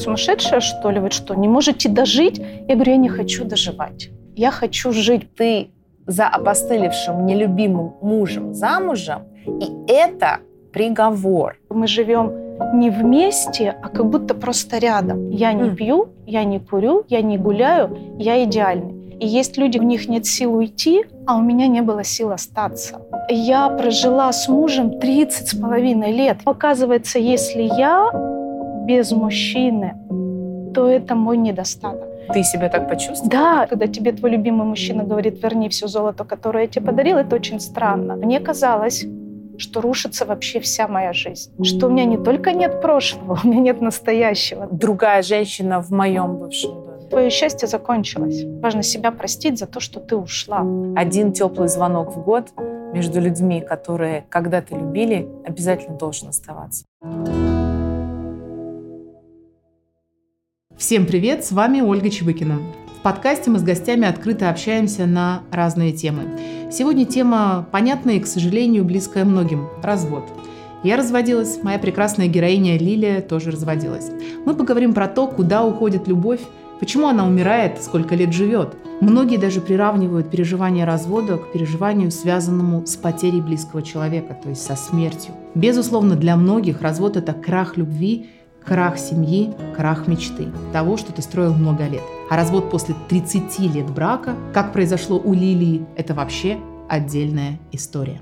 сумасшедшая, 0.00 0.60
что 0.60 0.90
ли? 0.90 0.98
Вы 1.00 1.10
что, 1.10 1.34
не 1.34 1.48
можете 1.48 1.88
дожить? 1.88 2.38
Я 2.68 2.74
говорю, 2.74 2.92
я 2.92 2.98
не 2.98 3.08
хочу 3.08 3.44
доживать. 3.44 4.10
Я 4.36 4.50
хочу 4.50 4.92
жить. 4.92 5.34
Ты 5.34 5.70
за 6.06 6.26
опостылевшим 6.26 7.26
нелюбимым 7.26 7.94
мужем 8.02 8.54
замужем, 8.54 9.22
и 9.46 9.66
это 9.92 10.38
приговор. 10.72 11.56
Мы 11.68 11.86
живем 11.86 12.32
не 12.74 12.90
вместе, 12.90 13.74
а 13.82 13.88
как 13.88 14.06
будто 14.10 14.34
просто 14.34 14.78
рядом. 14.78 15.30
Я 15.30 15.52
не 15.52 15.64
Мгм. 15.64 15.76
пью, 15.76 16.08
я 16.26 16.44
не 16.44 16.58
курю, 16.58 17.04
я 17.08 17.22
не 17.22 17.38
гуляю, 17.38 17.96
я 18.18 18.42
идеальный. 18.44 18.94
И 19.20 19.26
есть 19.26 19.58
люди, 19.58 19.78
у 19.78 19.82
них 19.82 20.08
нет 20.08 20.24
сил 20.26 20.54
уйти, 20.54 21.04
а 21.26 21.36
у 21.36 21.42
меня 21.42 21.66
не 21.68 21.82
было 21.82 22.04
сил 22.04 22.32
остаться. 22.32 23.00
Я 23.28 23.68
прожила 23.68 24.32
с 24.32 24.48
мужем 24.48 24.98
30 24.98 25.48
с 25.48 25.54
половиной 25.54 26.12
лет. 26.12 26.38
Оказывается, 26.44 27.18
если 27.18 27.62
я 27.62 28.10
без 28.90 29.12
мужчины, 29.12 29.94
то 30.74 30.88
это 30.88 31.14
мой 31.14 31.36
недостаток. 31.36 32.08
Ты 32.32 32.42
себя 32.42 32.68
так 32.68 32.88
почувствовала? 32.88 33.30
Да, 33.30 33.66
когда 33.66 33.86
тебе 33.86 34.12
твой 34.12 34.32
любимый 34.32 34.66
мужчина 34.66 35.04
говорит, 35.04 35.42
верни 35.42 35.68
все 35.68 35.86
золото, 35.86 36.24
которое 36.24 36.64
я 36.64 36.66
тебе 36.66 36.86
подарил, 36.86 37.16
это 37.16 37.36
очень 37.36 37.60
странно. 37.60 38.16
Мне 38.16 38.40
казалось, 38.40 39.06
что 39.58 39.80
рушится 39.80 40.24
вообще 40.24 40.58
вся 40.58 40.88
моя 40.88 41.12
жизнь. 41.12 41.50
Что 41.62 41.86
у 41.86 41.90
меня 41.90 42.04
не 42.04 42.18
только 42.18 42.52
нет 42.52 42.80
прошлого, 42.80 43.38
у 43.44 43.48
меня 43.48 43.60
нет 43.60 43.80
настоящего. 43.80 44.68
Другая 44.70 45.22
женщина 45.22 45.80
в 45.80 45.90
моем 45.90 46.36
бывшем 46.36 46.70
доме. 46.70 47.08
Твое 47.10 47.30
счастье 47.30 47.68
закончилось. 47.68 48.42
Важно 48.62 48.82
себя 48.82 49.10
простить 49.12 49.58
за 49.58 49.66
то, 49.66 49.80
что 49.80 50.00
ты 50.00 50.16
ушла. 50.16 50.64
Один 50.96 51.32
теплый 51.32 51.68
звонок 51.68 52.16
в 52.16 52.24
год 52.24 52.52
между 52.92 53.20
людьми, 53.20 53.60
которые 53.60 54.24
когда-то 54.28 54.76
любили, 54.76 55.28
обязательно 55.46 55.96
должен 55.96 56.28
оставаться. 56.28 56.84
Всем 60.80 61.04
привет, 61.04 61.44
с 61.44 61.52
вами 61.52 61.82
Ольга 61.82 62.08
Чебыкина. 62.08 62.58
В 62.98 63.02
подкасте 63.02 63.50
мы 63.50 63.58
с 63.58 63.62
гостями 63.62 64.08
открыто 64.08 64.48
общаемся 64.48 65.04
на 65.04 65.42
разные 65.52 65.92
темы. 65.92 66.22
Сегодня 66.72 67.04
тема 67.04 67.68
понятная 67.70 68.14
и, 68.14 68.20
к 68.20 68.26
сожалению, 68.26 68.86
близкая 68.86 69.26
многим– 69.26 69.68
развод. 69.82 70.24
Я 70.82 70.96
разводилась, 70.96 71.62
моя 71.62 71.78
прекрасная 71.78 72.28
героиня 72.28 72.78
Лилия 72.78 73.20
тоже 73.20 73.50
разводилась. 73.50 74.10
Мы 74.46 74.54
поговорим 74.54 74.94
про 74.94 75.06
то, 75.06 75.26
куда 75.26 75.64
уходит 75.64 76.08
любовь, 76.08 76.40
почему 76.80 77.08
она 77.08 77.26
умирает, 77.26 77.82
сколько 77.82 78.14
лет 78.14 78.32
живет. 78.32 78.74
Многие 79.02 79.36
даже 79.36 79.60
приравнивают 79.60 80.30
переживание 80.30 80.86
развода 80.86 81.36
к 81.36 81.52
переживанию, 81.52 82.10
связанному 82.10 82.86
с 82.86 82.96
потерей 82.96 83.42
близкого 83.42 83.82
человека, 83.82 84.34
то 84.42 84.48
есть 84.48 84.62
со 84.62 84.76
смертью. 84.76 85.34
Безусловно, 85.54 86.16
для 86.16 86.36
многих 86.36 86.80
развод– 86.80 87.16
это 87.18 87.34
крах 87.34 87.76
любви, 87.76 88.30
крах 88.64 88.98
семьи, 88.98 89.52
крах 89.76 90.06
мечты, 90.06 90.48
того, 90.72 90.96
что 90.96 91.12
ты 91.12 91.22
строил 91.22 91.54
много 91.54 91.86
лет. 91.86 92.02
А 92.28 92.36
развод 92.36 92.70
после 92.70 92.94
30 93.08 93.58
лет 93.74 93.90
брака, 93.90 94.34
как 94.54 94.72
произошло 94.72 95.18
у 95.18 95.32
Лилии, 95.34 95.84
это 95.96 96.14
вообще 96.14 96.58
отдельная 96.88 97.58
история. 97.72 98.20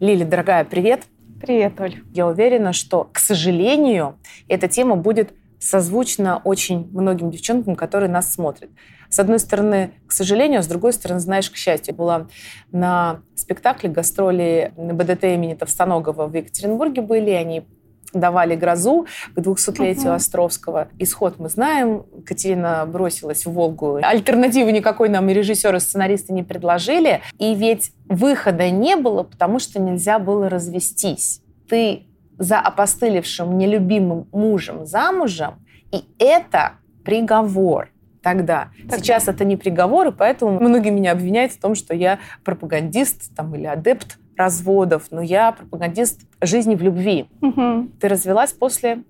Лили, 0.00 0.24
дорогая, 0.24 0.64
привет. 0.64 1.02
Привет, 1.40 1.80
Оль. 1.80 2.02
Я 2.12 2.26
уверена, 2.26 2.72
что, 2.72 3.08
к 3.12 3.18
сожалению, 3.18 4.16
эта 4.48 4.68
тема 4.68 4.96
будет 4.96 5.34
созвучна 5.58 6.40
очень 6.44 6.88
многим 6.92 7.30
девчонкам, 7.30 7.74
которые 7.74 8.10
нас 8.10 8.32
смотрят. 8.32 8.70
С 9.14 9.20
одной 9.20 9.38
стороны, 9.38 9.92
к 10.08 10.12
сожалению, 10.12 10.58
а 10.58 10.62
с 10.64 10.66
другой 10.66 10.92
стороны, 10.92 11.20
знаешь, 11.20 11.48
к 11.48 11.54
счастью. 11.54 11.94
Была 11.94 12.26
на 12.72 13.20
спектакле 13.36 13.88
гастроли 13.88 14.72
на 14.76 14.92
БДТ 14.92 15.22
имени 15.22 15.54
Товстоногова 15.54 16.26
в 16.26 16.34
Екатеринбурге 16.34 17.00
были, 17.00 17.30
они 17.30 17.64
давали 18.12 18.56
грозу 18.56 19.06
к 19.36 19.38
200-летию 19.38 20.06
Мгм. 20.06 20.16
Островского. 20.16 20.88
Исход 20.98 21.38
мы 21.38 21.48
знаем. 21.48 22.06
Катерина 22.26 22.84
бросилась 22.86 23.46
в 23.46 23.52
Волгу. 23.52 24.00
Альтернативы 24.02 24.72
никакой 24.72 25.08
нам 25.08 25.28
и 25.28 25.32
режиссеры, 25.32 25.76
и 25.76 25.80
сценаристы 25.80 26.32
не 26.32 26.42
предложили. 26.42 27.20
И 27.38 27.54
ведь 27.54 27.92
выхода 28.08 28.68
не 28.68 28.96
было, 28.96 29.22
потому 29.22 29.60
что 29.60 29.80
нельзя 29.80 30.18
было 30.18 30.48
развестись. 30.48 31.40
Ты 31.68 32.08
за 32.36 32.58
опостылевшим 32.58 33.56
нелюбимым 33.58 34.26
мужем 34.32 34.86
замужем, 34.86 35.64
и 35.92 36.02
это 36.18 36.72
приговор 37.04 37.93
тогда. 38.24 38.70
Тогда. 38.80 38.98
Сейчас 38.98 39.28
это 39.28 39.44
не 39.44 39.56
приговор, 39.56 40.08
и 40.08 40.12
поэтому 40.12 40.58
многие 40.58 40.90
меня 40.90 41.12
обвиняют 41.12 41.52
в 41.52 41.60
том, 41.60 41.76
что 41.76 41.94
я 41.94 42.18
пропагандист 42.42 43.32
там, 43.36 43.54
или 43.54 43.66
адепт 43.66 44.18
разводов, 44.36 45.04
но 45.12 45.22
я 45.22 45.52
пропагандист 45.52 46.22
жизни 46.40 46.74
в 46.74 46.82
любви. 46.82 47.26
Мгм. 47.40 47.92
Ты 48.00 48.08
развелась 48.08 48.52
после... 48.52 49.04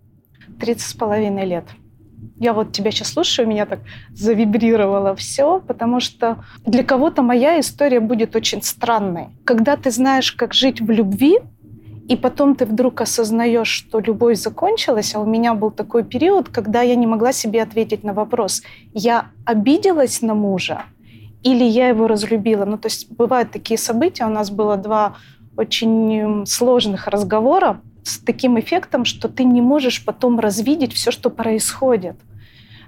30 0.60 0.86
с 0.86 0.92
половиной 0.92 1.46
лет. 1.46 1.64
Я 2.38 2.52
вот 2.52 2.72
тебя 2.72 2.90
сейчас 2.90 3.12
слушаю, 3.12 3.48
меня 3.48 3.64
так 3.64 3.80
завибрировало 4.10 5.14
все, 5.14 5.60
потому 5.60 6.00
что 6.00 6.44
для 6.66 6.84
кого-то 6.84 7.22
моя 7.22 7.58
история 7.60 8.00
будет 8.00 8.36
очень 8.36 8.62
странной. 8.62 9.28
Когда 9.44 9.76
ты 9.76 9.90
знаешь, 9.90 10.32
как 10.32 10.52
жить 10.52 10.80
в 10.80 10.90
любви, 10.90 11.38
и 12.08 12.16
потом 12.16 12.54
ты 12.54 12.66
вдруг 12.66 13.00
осознаешь, 13.00 13.68
что 13.68 13.98
любовь 13.98 14.38
закончилась, 14.38 15.14
а 15.14 15.20
у 15.20 15.26
меня 15.26 15.54
был 15.54 15.70
такой 15.70 16.04
период, 16.04 16.48
когда 16.48 16.82
я 16.82 16.96
не 16.96 17.06
могла 17.06 17.32
себе 17.32 17.62
ответить 17.62 18.04
на 18.04 18.12
вопрос, 18.12 18.62
я 18.92 19.28
обиделась 19.46 20.20
на 20.20 20.34
мужа 20.34 20.82
или 21.42 21.64
я 21.64 21.88
его 21.88 22.06
разлюбила. 22.06 22.64
Ну, 22.64 22.78
то 22.78 22.86
есть 22.86 23.10
бывают 23.10 23.50
такие 23.52 23.78
события, 23.78 24.24
у 24.24 24.30
нас 24.30 24.50
было 24.50 24.76
два 24.76 25.16
очень 25.56 26.46
сложных 26.46 27.06
разговора 27.06 27.80
с 28.02 28.18
таким 28.18 28.58
эффектом, 28.60 29.04
что 29.04 29.28
ты 29.28 29.44
не 29.44 29.62
можешь 29.62 30.04
потом 30.04 30.40
развидеть 30.40 30.92
все, 30.92 31.10
что 31.10 31.30
происходит. 31.30 32.16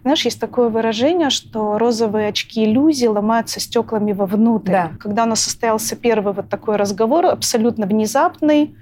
Знаешь, 0.03 0.25
есть 0.25 0.41
такое 0.41 0.69
выражение, 0.69 1.31
что 1.31 1.79
розовые 1.79 2.29
очки 2.29 2.65
иллюзии 2.65 3.07
ломаются 3.07 3.61
стеклами 3.61 4.13
вовнутрь. 4.13 4.73
Да. 4.73 4.93
Когда 5.01 5.25
у 5.25 5.27
нас 5.27 5.41
состоялся 5.41 5.97
первый 5.97 6.33
вот 6.33 6.49
такой 6.49 6.77
разговор, 6.77 7.27
абсолютно 7.27 7.87
внезапный, 7.87 8.77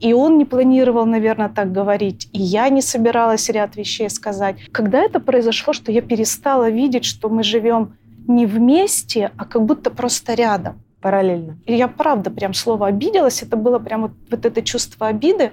и 0.00 0.12
он 0.12 0.38
не 0.38 0.44
планировал, 0.44 1.06
наверное, 1.06 1.48
так 1.48 1.72
говорить, 1.72 2.28
и 2.32 2.42
я 2.42 2.68
не 2.68 2.82
собиралась 2.82 3.48
ряд 3.48 3.76
вещей 3.76 4.10
сказать. 4.10 4.56
Когда 4.72 5.02
это 5.02 5.20
произошло, 5.20 5.72
что 5.72 5.90
я 5.90 6.02
перестала 6.02 6.68
видеть, 6.68 7.04
что 7.04 7.28
мы 7.28 7.42
живем 7.42 7.96
не 8.26 8.46
вместе, 8.46 9.30
а 9.36 9.44
как 9.44 9.64
будто 9.64 9.90
просто 9.90 10.34
рядом. 10.34 10.82
Параллельно. 11.00 11.58
И 11.66 11.74
я 11.74 11.88
правда 11.88 12.30
прям 12.30 12.52
слово 12.54 12.88
обиделась. 12.88 13.42
Это 13.42 13.56
было 13.56 13.78
прям 13.78 14.02
вот, 14.02 14.12
вот 14.30 14.44
это 14.44 14.62
чувство 14.62 15.06
обиды, 15.06 15.52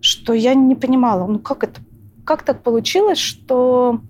что 0.00 0.32
я 0.32 0.54
не 0.54 0.76
понимала, 0.76 1.26
ну 1.26 1.38
как 1.40 1.64
это, 1.64 1.80
как 2.24 2.42
так 2.42 2.62
получилось, 2.62 3.18
что 3.18 4.00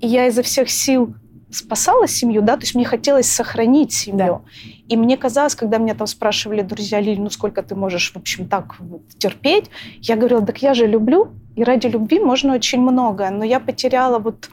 я 0.00 0.26
изо 0.26 0.42
всех 0.42 0.70
сил 0.70 1.14
спасала 1.56 2.06
семью, 2.06 2.42
да, 2.42 2.56
то 2.56 2.62
есть 2.62 2.74
мне 2.74 2.84
хотелось 2.84 3.26
сохранить 3.26 3.92
семью. 3.92 4.42
И 4.88 4.96
мне 4.96 5.16
казалось, 5.16 5.54
когда 5.54 5.78
меня 5.78 5.94
там 5.94 6.06
спрашивали 6.06 6.62
друзья, 6.62 7.00
Лиль, 7.00 7.20
ну 7.20 7.30
сколько 7.30 7.62
ты 7.62 7.74
можешь, 7.74 8.12
в 8.12 8.16
общем, 8.16 8.46
так 8.46 8.76
вот 8.78 9.02
терпеть, 9.18 9.70
я 10.00 10.16
говорила, 10.16 10.44
так 10.44 10.58
я 10.62 10.74
же 10.74 10.86
люблю, 10.86 11.28
и 11.56 11.64
ради 11.64 11.86
любви 11.86 12.20
можно 12.20 12.54
очень 12.54 12.80
многое, 12.80 13.30
но 13.30 13.44
я 13.44 13.60
потеряла 13.60 14.18
вот, 14.18 14.50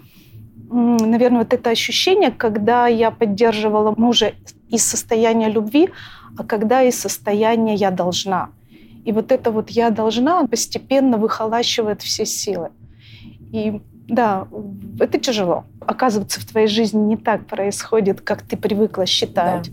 наверное, 0.69 1.39
вот 1.39 1.53
это 1.53 1.69
ощущение, 1.69 2.31
когда 2.31 2.87
я 2.87 3.11
поддерживала 3.11 3.93
мужа 3.97 4.33
из 4.69 4.83
состояния 4.83 5.49
любви, 5.49 5.89
а 6.37 6.43
когда 6.43 6.81
из 6.81 6.99
состояния 6.99 7.75
«я 7.75 7.91
должна». 7.91 8.49
И 9.05 9.11
вот 9.11 9.31
это 9.31 9.51
вот 9.51 9.69
«я 9.69 9.89
должна» 9.89 10.47
постепенно 10.47 11.17
выхолащивает 11.17 12.01
все 12.01 12.25
силы. 12.25 12.69
И 13.51 13.81
да, 14.07 14.47
это 14.99 15.17
тяжело. 15.17 15.63
Оказывается, 15.79 16.41
в 16.41 16.45
твоей 16.45 16.67
жизни 16.67 16.99
не 16.99 17.17
так 17.17 17.45
происходит, 17.47 18.21
как 18.21 18.41
ты 18.41 18.57
привыкла 18.57 19.05
считать. 19.05 19.71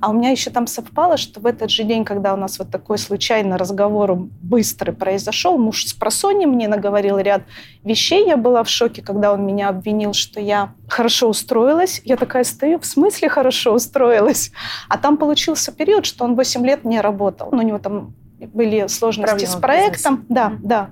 А 0.00 0.10
у 0.10 0.12
меня 0.12 0.30
еще 0.30 0.50
там 0.50 0.66
совпало, 0.66 1.16
что 1.16 1.40
в 1.40 1.46
этот 1.46 1.70
же 1.70 1.82
день, 1.84 2.04
когда 2.04 2.34
у 2.34 2.36
нас 2.36 2.58
вот 2.58 2.70
такой 2.70 2.98
случайный 2.98 3.56
разговор 3.56 4.14
быстрый 4.42 4.92
произошел, 4.92 5.58
муж 5.58 5.86
с 5.86 5.92
просони 5.92 6.46
мне 6.46 6.68
наговорил 6.68 7.18
ряд 7.18 7.42
вещей. 7.82 8.26
Я 8.26 8.36
была 8.36 8.62
в 8.62 8.68
шоке, 8.68 9.02
когда 9.02 9.32
он 9.32 9.44
меня 9.44 9.68
обвинил, 9.68 10.12
что 10.12 10.40
я 10.40 10.72
хорошо 10.88 11.28
устроилась. 11.28 12.00
Я 12.04 12.16
такая 12.16 12.44
стою, 12.44 12.78
в 12.78 12.86
смысле 12.86 13.28
хорошо 13.28 13.74
устроилась? 13.74 14.52
А 14.88 14.98
там 14.98 15.16
получился 15.16 15.72
период, 15.72 16.04
что 16.04 16.24
он 16.24 16.34
8 16.36 16.64
лет 16.64 16.84
не 16.84 17.00
работал. 17.00 17.48
Ну, 17.50 17.58
у 17.58 17.62
него 17.62 17.78
там 17.78 18.14
были 18.38 18.86
сложности 18.86 19.30
Проблемы 19.30 19.52
с 19.52 19.56
проектом. 19.56 20.26
Да, 20.28 20.52
да. 20.62 20.90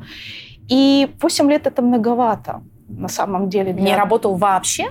И 0.69 1.15
8 1.21 1.49
лет 1.49 1.67
это 1.69 1.81
многовато 1.81 2.63
на 2.89 3.09
самом 3.09 3.49
деле. 3.49 3.73
для- 3.73 3.83
Не 3.85 3.97
работал 3.97 4.35
вообще? 4.37 4.87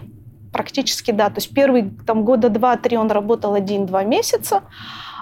Практически, 0.51 1.11
да. 1.11 1.29
То 1.29 1.37
есть 1.37 1.53
первый 1.53 1.89
там, 2.05 2.23
года 2.23 2.49
два-три 2.49 2.97
он 2.97 3.11
работал 3.11 3.53
один-два 3.55 4.03
месяца, 4.03 4.61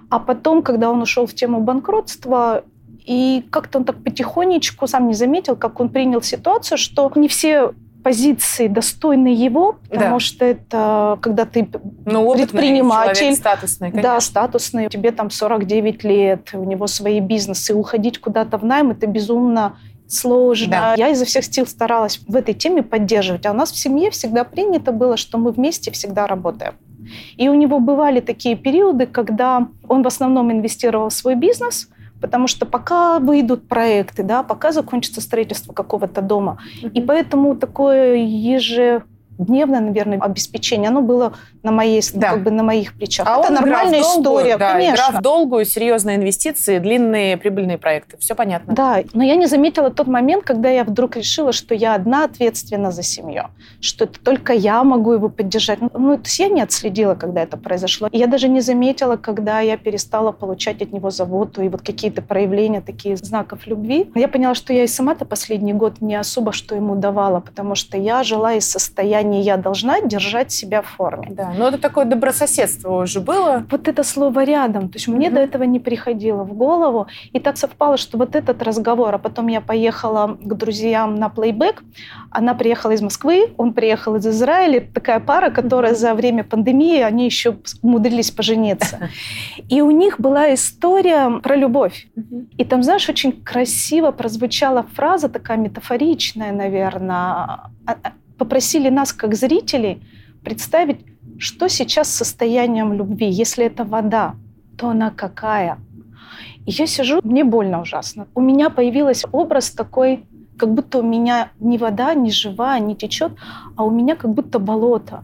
а 0.10 0.20
потом, 0.20 0.62
когда 0.62 0.90
он 0.92 1.02
ушел 1.02 1.26
в 1.26 1.34
тему 1.34 1.62
банкротства, 1.62 2.64
и 3.06 3.46
как-то 3.50 3.80
он 3.80 3.86
так 3.86 4.04
потихонечку, 4.04 4.88
сам 4.88 5.08
не 5.08 5.14
заметил, 5.14 5.56
как 5.56 5.80
он 5.80 5.90
принял 5.90 6.22
ситуацию, 6.22 6.78
что 6.78 7.12
не 7.16 7.28
все 7.28 7.74
позиции 8.04 8.68
достойны 8.68 9.28
его, 9.30 9.78
потому 9.90 10.16
Да. 10.16 10.20
что 10.20 10.46
это 10.46 11.18
когда 11.22 11.46
ты 11.46 11.68
Ну, 12.06 12.26
опытный 12.26 12.48
предприниматель, 12.48 13.16
человек, 13.16 13.38
статусный, 13.38 13.92
да, 13.92 14.02
конечно. 14.02 14.20
статусный, 14.22 14.90
тебе 14.90 15.12
там 15.12 15.30
49 15.30 16.04
лет, 16.04 16.50
у 16.54 16.64
него 16.66 16.88
свои 16.88 17.22
бизнесы, 17.22 17.74
уходить 17.74 18.20
куда-то 18.20 18.58
в 18.58 18.66
найм, 18.66 18.92
это 18.92 19.08
безумно 19.08 19.78
сложно. 20.14 20.72
Да. 20.72 20.94
Я 20.98 21.10
изо 21.10 21.26
всех 21.26 21.46
сил 21.46 21.66
старалась 21.68 22.20
в 22.28 22.36
этой 22.36 22.54
теме 22.54 22.84
поддерживать. 22.84 23.46
А 23.46 23.52
у 23.52 23.56
нас 23.56 23.72
в 23.72 23.78
семье 23.78 24.10
всегда 24.12 24.44
принято 24.44 24.92
было, 24.92 25.18
что 25.18 25.38
мы 25.38 25.52
вместе 25.52 25.92
всегда 25.92 26.28
работаем. 26.28 26.74
И 27.36 27.50
у 27.50 27.54
него 27.54 27.80
бывали 27.80 28.20
такие 28.20 28.56
периоды, 28.56 29.06
когда 29.06 29.68
он 29.88 30.04
в 30.04 30.08
основном 30.08 30.52
инвестировал 30.52 31.10
в 31.10 31.14
свой 31.14 31.36
бизнес, 31.36 31.90
потому 32.22 32.48
что 32.48 32.66
пока 32.66 33.20
выйдут 33.20 33.68
проекты, 33.68 34.24
да, 34.24 34.44
пока 34.44 34.72
закончится 34.72 35.20
строительство 35.20 35.74
какого-то 35.74 36.22
дома. 36.22 36.60
И 36.82 37.02
поэтому 37.02 37.56
такое 37.56 38.16
еже 38.16 39.04
дневное, 39.38 39.80
наверное, 39.80 40.20
обеспечение, 40.20 40.90
оно 40.90 41.02
было 41.02 41.34
на, 41.64 41.72
моей, 41.72 42.02
Да. 42.14 42.32
как 42.32 42.44
бы 42.44 42.52
на 42.52 42.64
моих 42.64 42.94
плечах. 42.94 43.28
А 43.28 43.40
Это 43.42 43.54
нормальная 43.54 44.02
долгую, 44.02 44.22
история, 44.22 44.58
да, 44.58 44.74
конечно. 44.74 44.94
игра 44.96 45.20
в 45.20 45.22
долгую, 45.22 45.66
серьезные 45.66 46.18
инвестиции, 46.18 46.80
длинные 46.80 47.38
прибыльные 47.38 47.78
проекты. 47.78 48.18
Все 48.18 48.36
понятно. 48.36 48.74
Да, 48.74 49.04
но 49.14 49.24
я 49.24 49.36
не 49.36 49.48
заметила 49.48 49.90
тот 49.90 50.08
момент, 50.08 50.44
когда 50.44 50.70
я 50.70 50.84
вдруг 50.84 51.16
решила, 51.16 51.52
что 51.52 51.74
я 51.74 51.96
одна 51.96 52.26
ответственна 52.26 52.92
за 52.92 53.04
семью, 53.04 53.46
что 53.82 54.06
это 54.06 54.20
только 54.20 54.54
я 54.54 54.84
могу 54.84 55.14
его 55.14 55.30
поддержать. 55.30 55.80
Ну, 55.82 56.18
то 56.18 56.24
есть 56.26 56.40
я 56.40 56.50
не 56.50 56.62
отследила, 56.62 57.16
когда 57.16 57.42
это 57.42 57.58
произошло. 57.58 58.08
И 58.12 58.18
я 58.18 58.28
даже 58.28 58.48
не 58.50 58.62
заметила, 58.62 59.16
когда 59.18 59.60
я 59.62 59.78
перестала 59.78 60.32
получать 60.32 60.82
от 60.82 60.92
него 60.92 61.10
заботу 61.10 61.62
и 61.62 61.70
вот 61.70 61.82
какие-то 61.82 62.22
проявления 62.22 62.82
такие 62.82 63.16
знаков 63.18 63.66
любви. 63.68 64.12
Я 64.16 64.28
поняла, 64.28 64.54
что 64.56 64.74
я 64.74 64.84
и 64.84 64.88
сама-то 64.88 65.26
последний 65.26 65.74
год 65.74 66.02
не 66.02 66.16
особо 66.16 66.52
что 66.52 66.76
ему 66.76 66.96
давала, 66.96 67.40
потому 67.40 67.76
что 67.76 67.98
я 67.98 68.24
жила 68.24 68.54
из 68.54 68.70
состояния 68.70 69.23
«я 69.42 69.58
должна 69.58 70.02
держать 70.02 70.52
себя 70.52 70.82
в 70.82 70.88
форме». 70.88 71.28
Да, 71.32 71.52
но 71.58 71.68
это 71.70 71.78
такое 71.78 72.06
добрососедство 72.06 73.02
уже 73.04 73.20
было. 73.22 73.66
вот 73.72 73.88
это 73.88 74.04
слово 74.04 74.44
рядом. 74.44 74.90
То 74.90 74.98
есть 74.98 75.08
мне 75.08 75.28
Мгм. 75.28 75.36
до 75.36 75.42
этого 75.42 75.64
не 75.64 75.80
приходило 75.80 76.44
в 76.44 76.54
голову. 76.54 77.08
И 77.32 77.40
так 77.40 77.58
совпало, 77.58 77.98
что 77.98 78.18
вот 78.18 78.36
этот 78.36 78.62
разговор, 78.64 79.16
а 79.16 79.18
потом 79.18 79.48
я 79.48 79.62
поехала 79.62 80.38
к 80.42 80.54
друзьям 80.56 81.16
на 81.16 81.30
плейбэк. 81.30 81.84
Она 82.32 82.54
приехала 82.54 82.92
из 82.92 83.02
Москвы, 83.02 83.54
он 83.58 83.74
приехал 83.74 84.16
из 84.16 84.28
Израиля. 84.28 84.82
Такая 84.94 85.20
пара, 85.20 85.50
которая 85.50 85.96
за 85.96 86.14
время 86.14 86.44
пандемии, 86.44 87.02
они 87.02 87.26
еще 87.26 87.58
умудрились 87.82 88.32
пожениться. 88.32 89.10
И 89.70 89.82
у 89.82 89.92
них 89.92 90.20
была 90.20 90.54
история 90.54 91.40
про 91.42 91.56
любовь. 91.56 92.08
И 92.58 92.66
там, 92.66 92.84
знаешь, 92.84 93.10
очень 93.10 93.32
красиво 93.44 94.12
прозвучала 94.12 94.84
фраза, 94.96 95.30
такая 95.30 95.58
метафоричная, 95.58 96.52
наверное. 96.52 97.72
Попросили 98.38 98.90
нас, 98.90 99.14
как 99.14 99.36
зрителей, 99.36 100.02
представить, 100.44 101.00
что 101.38 101.68
сейчас 101.68 102.10
с 102.10 102.18
состоянием 102.18 102.94
любви. 102.94 103.30
Если 103.30 103.66
это 103.66 103.84
вода, 103.84 104.36
то 104.78 104.90
она 104.90 105.12
какая? 105.12 105.78
И 106.66 106.72
я 106.72 106.88
сижу, 106.88 107.20
мне 107.24 107.44
больно 107.44 107.82
ужасно. 107.82 108.28
У 108.36 108.42
меня 108.42 108.70
появился 108.70 109.28
образ 109.32 109.72
такой, 109.72 110.26
как 110.58 110.74
будто 110.74 111.00
у 111.00 111.04
меня 111.04 111.52
ни 111.60 111.78
вода, 111.78 112.14
ни 112.14 112.30
живая, 112.30 112.80
не 112.80 112.96
течет, 112.96 113.32
а 113.76 113.84
у 113.84 113.92
меня 113.92 114.16
как 114.16 114.34
будто 114.34 114.60
болото. 114.60 115.24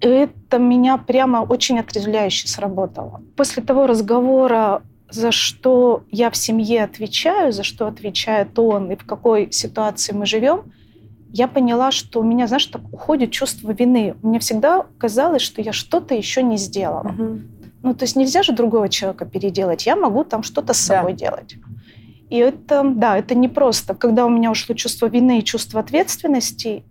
И 0.00 0.06
это 0.06 0.58
меня 0.58 0.96
прямо 0.96 1.38
очень 1.38 1.78
отрезвляюще 1.78 2.48
сработало. 2.48 3.20
После 3.36 3.62
того 3.62 3.86
разговора, 3.86 4.82
за 5.10 5.32
что 5.32 6.04
я 6.10 6.30
в 6.30 6.36
семье 6.36 6.84
отвечаю, 6.84 7.52
за 7.52 7.62
что 7.62 7.86
отвечает 7.86 8.58
он 8.58 8.92
и 8.92 8.96
в 8.96 9.04
какой 9.04 9.50
ситуации 9.50 10.12
мы 10.14 10.24
живем, 10.26 10.72
я 11.32 11.48
поняла, 11.48 11.90
что 11.90 12.20
у 12.20 12.22
меня, 12.22 12.46
знаешь, 12.46 12.66
так 12.66 12.82
уходит 12.92 13.30
чувство 13.30 13.72
вины. 13.72 14.14
Мне 14.22 14.38
всегда 14.38 14.86
казалось, 14.98 15.42
что 15.42 15.60
я 15.62 15.72
что-то 15.72 16.14
еще 16.14 16.42
не 16.42 16.56
сделала. 16.56 17.14
Ну, 17.82 17.94
то 17.94 18.04
есть 18.04 18.16
нельзя 18.16 18.42
же 18.42 18.52
другого 18.52 18.88
человека 18.88 19.24
переделать. 19.24 19.86
Я 19.86 19.94
могу 19.96 20.24
там 20.24 20.42
что-то 20.42 20.72
с 20.72 20.86
Да. 20.88 20.96
собой 20.98 21.12
делать. 21.12 21.56
И 22.28 22.36
это, 22.36 22.82
да, 22.84 23.16
это 23.16 23.34
непросто. 23.34 23.94
Когда 23.94 24.26
у 24.26 24.28
меня 24.30 24.50
ушло 24.50 24.74
чувство 24.74 25.06
вины 25.06 25.38
и 25.38 25.44
чувство 25.44 25.80
ответственности, 25.80 26.84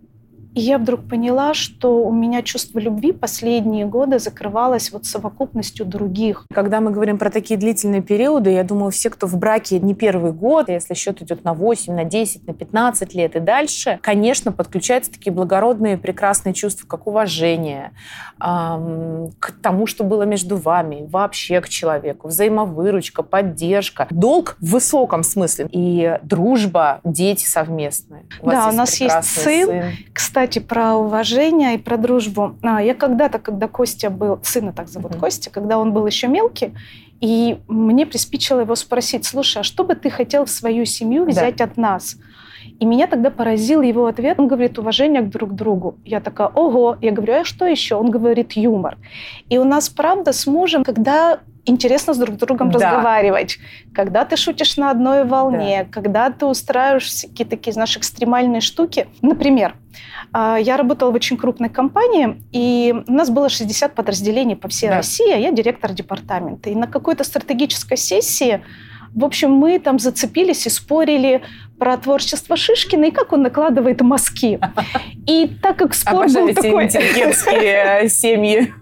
и 0.58 0.60
я 0.60 0.78
вдруг 0.78 1.06
поняла, 1.08 1.54
что 1.54 2.04
у 2.04 2.12
меня 2.12 2.42
чувство 2.42 2.80
любви 2.80 3.12
последние 3.12 3.86
годы 3.86 4.18
закрывалось 4.18 4.90
вот 4.90 5.06
совокупностью 5.06 5.86
других. 5.86 6.46
Когда 6.52 6.80
мы 6.80 6.90
говорим 6.90 7.16
про 7.16 7.30
такие 7.30 7.56
длительные 7.56 8.02
периоды, 8.02 8.50
я 8.50 8.64
думаю, 8.64 8.90
все, 8.90 9.08
кто 9.08 9.28
в 9.28 9.36
браке 9.36 9.78
не 9.78 9.94
первый 9.94 10.32
год, 10.32 10.68
если 10.68 10.94
счет 10.94 11.22
идет 11.22 11.44
на 11.44 11.54
8, 11.54 11.94
на 11.94 12.02
10, 12.02 12.48
на 12.48 12.54
15 12.54 13.14
лет 13.14 13.36
и 13.36 13.38
дальше, 13.38 14.00
конечно, 14.02 14.50
подключаются 14.50 15.12
такие 15.12 15.32
благородные, 15.32 15.96
прекрасные 15.96 16.54
чувства, 16.54 16.88
как 16.88 17.06
уважение 17.06 17.92
ам, 18.40 19.28
к 19.38 19.52
тому, 19.62 19.86
что 19.86 20.02
было 20.02 20.24
между 20.24 20.56
вами, 20.56 21.06
вообще 21.08 21.60
к 21.60 21.68
человеку, 21.68 22.26
взаимовыручка, 22.26 23.22
поддержка, 23.22 24.08
долг 24.10 24.56
в 24.58 24.72
высоком 24.72 25.22
смысле 25.22 25.68
и 25.70 26.18
дружба, 26.24 27.00
дети 27.04 27.46
совместные. 27.46 28.26
Да, 28.42 28.70
у 28.70 28.72
нас 28.72 28.96
есть 28.96 29.14
прекрасный 29.14 29.64
сын. 29.64 29.82
Кстати, 30.12 30.47
про 30.56 30.94
уважение 30.96 31.74
и 31.74 31.78
про 31.78 31.98
дружбу. 31.98 32.56
А, 32.62 32.82
Я 32.82 32.94
когда-то, 32.94 33.38
когда 33.38 33.68
Костя 33.68 34.08
был, 34.08 34.38
сына 34.42 34.72
так 34.72 34.88
зовут 34.88 35.12
Мгм. 35.12 35.20
Костя, 35.20 35.50
когда 35.50 35.78
он 35.78 35.92
был 35.92 36.06
еще 36.06 36.28
мелкий, 36.28 36.72
и 37.20 37.58
мне 37.68 38.06
приспичило 38.06 38.60
его 38.60 38.74
спросить, 38.76 39.24
слушай, 39.26 39.58
а 39.58 39.62
что 39.62 39.84
бы 39.84 39.94
ты 39.94 40.08
хотел 40.08 40.44
в 40.44 40.50
свою 40.50 40.84
семью 40.86 41.24
Да. 41.26 41.30
взять 41.32 41.60
от 41.60 41.76
нас? 41.76 42.16
И 42.80 42.84
меня 42.86 43.06
тогда 43.06 43.30
поразил 43.30 43.82
его 43.82 44.06
ответ. 44.06 44.38
Он 44.38 44.46
говорит, 44.46 44.78
уважение 44.78 45.22
к 45.22 45.28
друг 45.30 45.54
другу. 45.54 45.96
Я 46.04 46.20
такая, 46.20 46.48
ого. 46.48 46.96
Я 47.00 47.10
говорю, 47.12 47.40
а 47.40 47.44
что 47.44 47.66
еще? 47.66 47.96
Он 47.96 48.10
говорит, 48.10 48.52
юмор. 48.52 48.96
И 49.48 49.58
у 49.58 49.64
нас, 49.64 49.88
правда, 49.88 50.32
с 50.32 50.46
мужем, 50.46 50.84
когда 50.84 51.40
интересно 51.68 52.14
с 52.14 52.18
друг 52.18 52.36
другом 52.36 52.70
Да. 52.70 52.78
разговаривать, 52.78 53.58
когда 53.94 54.24
ты 54.24 54.36
шутишь 54.36 54.76
на 54.76 54.90
одной 54.90 55.24
волне, 55.24 55.86
когда 55.90 56.30
ты 56.30 56.46
устраиваешь 56.46 57.04
всякие 57.06 57.46
такие, 57.46 57.72
знаешь, 57.72 57.96
экстремальные 57.96 58.60
штуки. 58.60 59.06
Например, 59.22 59.74
а, 60.32 60.56
я 60.56 60.76
работала 60.76 61.10
в 61.10 61.14
очень 61.14 61.36
крупной 61.36 61.68
компании, 61.68 62.42
и 62.52 62.94
у 63.06 63.12
нас 63.12 63.30
было 63.30 63.48
60 63.48 63.94
подразделений 63.94 64.56
по 64.56 64.68
всей 64.68 64.88
Да. 64.88 64.96
России, 64.96 65.32
а 65.32 65.36
я 65.36 65.50
директор 65.52 65.92
департамента. 65.92 66.70
И 66.70 66.74
на 66.74 66.86
какой-то 66.86 67.24
стратегической 67.24 67.96
сессии 67.96 68.62
в 69.14 69.24
общем, 69.24 69.52
мы 69.52 69.78
там 69.78 69.98
зацепились 69.98 70.66
и 70.66 70.70
спорили 70.70 71.42
про 71.78 71.96
творчество 71.96 72.56
Шишкина 72.56 73.06
и 73.06 73.10
как 73.10 73.32
он 73.32 73.42
накладывает 73.42 74.00
мазки. 74.02 74.60
И 75.26 75.50
так 75.62 75.76
как 75.78 75.94
спор 75.94 76.26
был 76.26 76.44
Обожаю 76.44 76.48
эти 76.48 76.54
такой... 76.56 76.84
э, 77.64 78.08
семьи. 78.08 78.74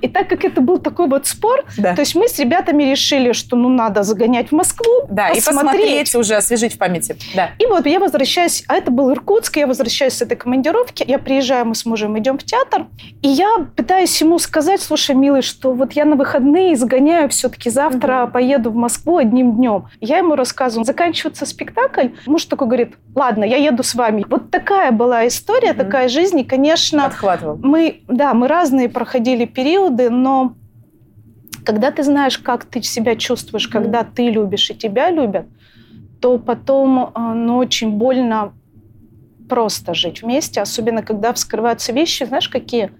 И 0.00 0.08
так 0.08 0.28
как 0.28 0.44
это 0.44 0.60
был 0.60 0.78
такой 0.78 1.08
вот 1.08 1.26
спор, 1.26 1.64
Да. 1.78 1.94
то 1.94 2.00
есть 2.00 2.14
мы 2.14 2.28
с 2.28 2.38
ребятами 2.38 2.82
решили, 2.84 3.32
что 3.32 3.56
ну 3.56 3.68
надо 3.68 4.02
загонять 4.02 4.48
в 4.48 4.52
Москву, 4.52 5.06
Да, 5.08 5.28
и 5.30 5.40
посмотреть 5.40 6.14
уже, 6.14 6.34
освежить 6.36 6.74
в 6.74 6.78
памяти. 6.78 7.16
Да. 7.34 7.50
И 7.58 7.66
вот 7.66 7.86
я 7.86 7.98
возвращаюсь, 8.00 8.64
а 8.68 8.74
это 8.76 8.90
был 8.90 9.10
Иркутск, 9.12 9.56
я 9.56 9.66
возвращаюсь 9.66 10.14
с 10.14 10.22
этой 10.22 10.36
командировки, 10.36 11.04
я 11.06 11.18
приезжаю, 11.18 11.66
мы 11.66 11.74
с 11.74 11.84
мужем 11.86 12.18
идем 12.18 12.38
в 12.38 12.44
театр, 12.44 12.86
и 13.22 13.28
я 13.28 13.66
пытаюсь 13.76 14.20
ему 14.20 14.38
сказать, 14.38 14.80
слушай, 14.80 15.14
милый, 15.14 15.42
что 15.42 15.72
вот 15.72 15.92
я 15.92 16.04
на 16.04 16.16
выходные 16.16 16.76
сгоняю 16.76 17.28
все-таки 17.28 17.70
завтра 17.70 18.24
Мгм. 18.24 18.32
поеду 18.32 18.70
в 18.70 18.74
Москву 18.76 19.18
одним 19.18 19.52
днем. 19.56 19.86
Я 20.00 20.18
ему 20.18 20.34
рассказываю, 20.34 20.84
заканчивается 20.84 21.46
спектакль, 21.46 22.08
муж 22.26 22.44
такой 22.46 22.66
говорит, 22.66 22.94
ладно, 23.14 23.44
я 23.44 23.56
еду 23.56 23.82
с 23.82 23.94
вами. 23.94 24.24
Вот 24.28 24.50
такая 24.50 24.90
была 24.92 25.26
история, 25.26 25.72
Мгм. 25.72 25.78
такая 25.84 26.08
жизнь, 26.08 26.38
и, 26.40 26.44
конечно, 26.44 27.12
мы, 27.62 28.00
да, 28.08 28.34
мы 28.34 28.48
разные 28.48 28.88
проходили 28.88 29.44
периоды, 29.54 30.10
но 30.10 30.54
когда 31.64 31.90
ты 31.90 32.02
знаешь, 32.02 32.38
как 32.38 32.64
ты 32.64 32.82
себя 32.82 33.16
чувствуешь, 33.16 33.68
Мгм. 33.68 33.72
когда 33.72 34.04
ты 34.04 34.30
любишь 34.30 34.70
и 34.70 34.74
тебя 34.74 35.10
любят, 35.10 35.46
то 36.20 36.38
потом 36.38 37.12
э, 37.14 37.20
ну, 37.34 37.56
очень 37.56 37.90
больно 37.92 38.52
просто 39.48 39.94
жить 39.94 40.22
вместе, 40.22 40.60
особенно 40.62 41.02
когда 41.02 41.32
вскрываются 41.32 41.92
вещи, 41.92 42.24
знаешь, 42.24 42.48
какие? 42.48 42.90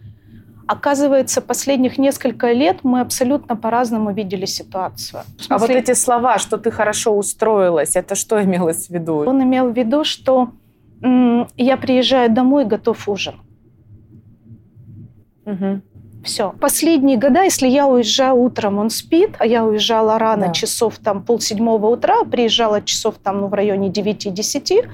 Оказывается, 0.66 1.40
последних 1.40 1.98
несколько 1.98 2.52
лет 2.52 2.78
мы 2.84 3.00
абсолютно 3.00 3.56
по-разному 3.56 4.12
видели 4.12 4.46
ситуацию. 4.46 5.22
В 5.38 5.50
А 5.50 5.58
вот 5.58 5.66
смысле, 5.66 5.80
эти 5.80 5.94
слова, 5.94 6.38
что 6.38 6.56
ты 6.56 6.70
хорошо 6.70 7.16
устроилась, 7.16 7.96
это 7.96 8.14
что 8.14 8.42
имелось 8.42 8.86
в 8.86 8.90
виду? 8.90 9.24
Он 9.26 9.42
имел 9.42 9.70
в 9.70 9.76
виду, 9.76 10.04
что 10.04 10.50
м, 11.02 11.48
я 11.56 11.76
приезжаю 11.76 12.30
домой, 12.30 12.64
готов 12.64 13.08
ужин. 13.08 13.34
Мгм. 15.44 15.82
Все. 16.24 16.54
Последние 16.60 17.16
года, 17.18 17.42
если 17.42 17.66
я 17.66 17.86
уезжаю 17.86 18.36
утром, 18.36 18.78
он 18.78 18.90
спит, 18.90 19.30
а 19.38 19.46
я 19.46 19.64
уезжала 19.64 20.18
рано, 20.18 20.46
Да. 20.46 20.52
часов 20.52 20.98
там 20.98 21.22
полседьмого 21.22 21.86
утра, 21.88 22.24
приезжала 22.24 22.80
часов 22.82 23.16
там 23.22 23.40
ну, 23.40 23.46
в 23.48 23.54
районе 23.54 23.88
9-10, 23.88 24.88